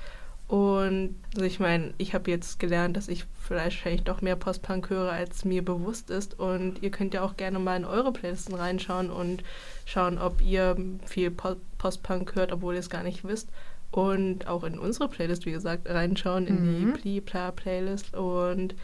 Und 0.47 1.15
also 1.35 1.45
ich 1.45 1.59
meine, 1.59 1.93
ich 1.99 2.15
habe 2.15 2.31
jetzt 2.31 2.59
gelernt, 2.59 2.97
dass 2.97 3.07
ich 3.07 3.25
vielleicht 3.39 3.77
wahrscheinlich 3.77 4.03
doch 4.03 4.21
mehr 4.21 4.35
Postpunk 4.35 4.89
höre, 4.89 5.11
als 5.11 5.45
mir 5.45 5.63
bewusst 5.63 6.09
ist. 6.09 6.37
Und 6.39 6.81
ihr 6.81 6.89
könnt 6.89 7.13
ja 7.13 7.21
auch 7.21 7.37
gerne 7.37 7.59
mal 7.59 7.77
in 7.77 7.85
eure 7.85 8.11
Playlisten 8.11 8.55
reinschauen 8.55 9.11
und 9.11 9.43
schauen, 9.85 10.17
ob 10.17 10.41
ihr 10.41 10.75
viel 11.05 11.29
Po- 11.31 11.57
Postpunk 11.77 12.33
hört, 12.35 12.51
obwohl 12.51 12.73
ihr 12.73 12.79
es 12.79 12.89
gar 12.89 13.03
nicht 13.03 13.23
wisst. 13.23 13.49
Und 13.91 14.47
auch 14.47 14.63
in 14.63 14.77
unsere 14.77 15.07
Playlist, 15.09 15.45
wie 15.45 15.51
gesagt, 15.51 15.89
reinschauen, 15.89 16.45
in 16.47 16.55
Mhm. 16.61 16.93
die 16.93 16.99
Pli 16.99 17.21
Pla 17.21 17.51
Playlist. 17.51 18.15
Und 18.15 18.75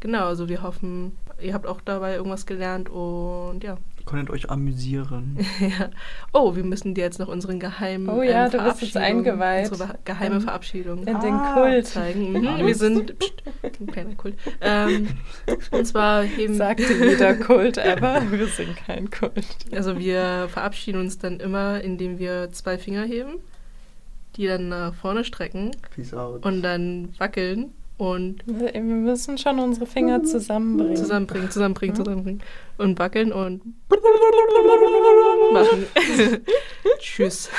genau, 0.00 0.26
also 0.26 0.48
wir 0.48 0.62
hoffen, 0.62 1.16
ihr 1.40 1.54
habt 1.54 1.66
auch 1.66 1.80
dabei 1.80 2.16
irgendwas 2.16 2.44
gelernt 2.44 2.88
und 2.90 3.62
ja. 3.62 3.76
Ihr 4.00 4.04
konntet 4.04 4.30
euch 4.30 4.50
amüsieren. 4.50 5.38
ja. 5.60 5.90
Oh, 6.32 6.56
wir 6.56 6.64
müssen 6.64 6.94
dir 6.94 7.04
jetzt 7.04 7.20
noch 7.20 7.28
unseren 7.28 7.60
geheimen 7.60 8.08
Oh 8.08 8.22
ja, 8.22 8.46
ähm, 8.46 8.50
du 8.50 8.58
bist 8.64 8.80
jetzt 8.82 8.92
Verabschiedung- 8.92 9.02
eingeweiht. 9.02 9.70
Unsere 9.70 9.98
geheime 10.04 10.34
Ähm, 10.36 10.40
Verabschiedung 10.40 10.98
In 11.06 11.20
den 11.20 11.34
Ah. 11.34 11.54
Kult. 11.54 11.86
zeigen. 11.86 12.32
Mhm, 12.32 12.46
Alles. 12.48 12.66
wir 12.66 12.74
sind 12.74 13.18
pst, 13.18 13.42
ein 13.80 13.86
kleiner 13.86 14.14
Kult. 14.16 14.34
Ähm, 14.60 15.08
und 15.70 15.86
zwar 15.86 16.22
heben 16.24 16.54
Sagte 16.54 16.92
jeder 16.94 17.34
Kult 17.36 17.76
ever, 17.78 18.22
wir 18.30 18.46
sind 18.48 18.74
kein 18.76 19.08
Kult. 19.10 19.46
Also 19.72 19.98
wir 19.98 20.48
verabschieden 20.48 20.98
uns 21.00 21.18
dann 21.18 21.38
immer, 21.38 21.80
indem 21.82 22.18
wir 22.18 22.50
zwei 22.50 22.76
Finger 22.78 23.04
heben, 23.04 23.34
die 24.38 24.46
dann 24.46 24.68
nach 24.68 24.94
vorne 24.94 25.24
strecken 25.24 25.72
Peace 25.94 26.14
out. 26.14 26.46
und 26.46 26.62
dann 26.62 27.12
wackeln. 27.18 27.72
Und 27.98 28.44
wir 28.46 28.80
müssen 28.80 29.36
schon 29.38 29.58
unsere 29.58 29.84
Finger 29.86 30.20
mhm. 30.20 30.24
zusammenbringen. 30.24 30.96
Zusammenbringen, 30.96 31.50
zusammenbringen, 31.50 31.94
mhm. 31.94 31.96
zusammenbringen. 31.96 32.42
Und 32.78 32.98
wackeln 33.00 33.32
und 33.32 33.60
machen. 35.52 35.86
Tschüss. 37.00 37.50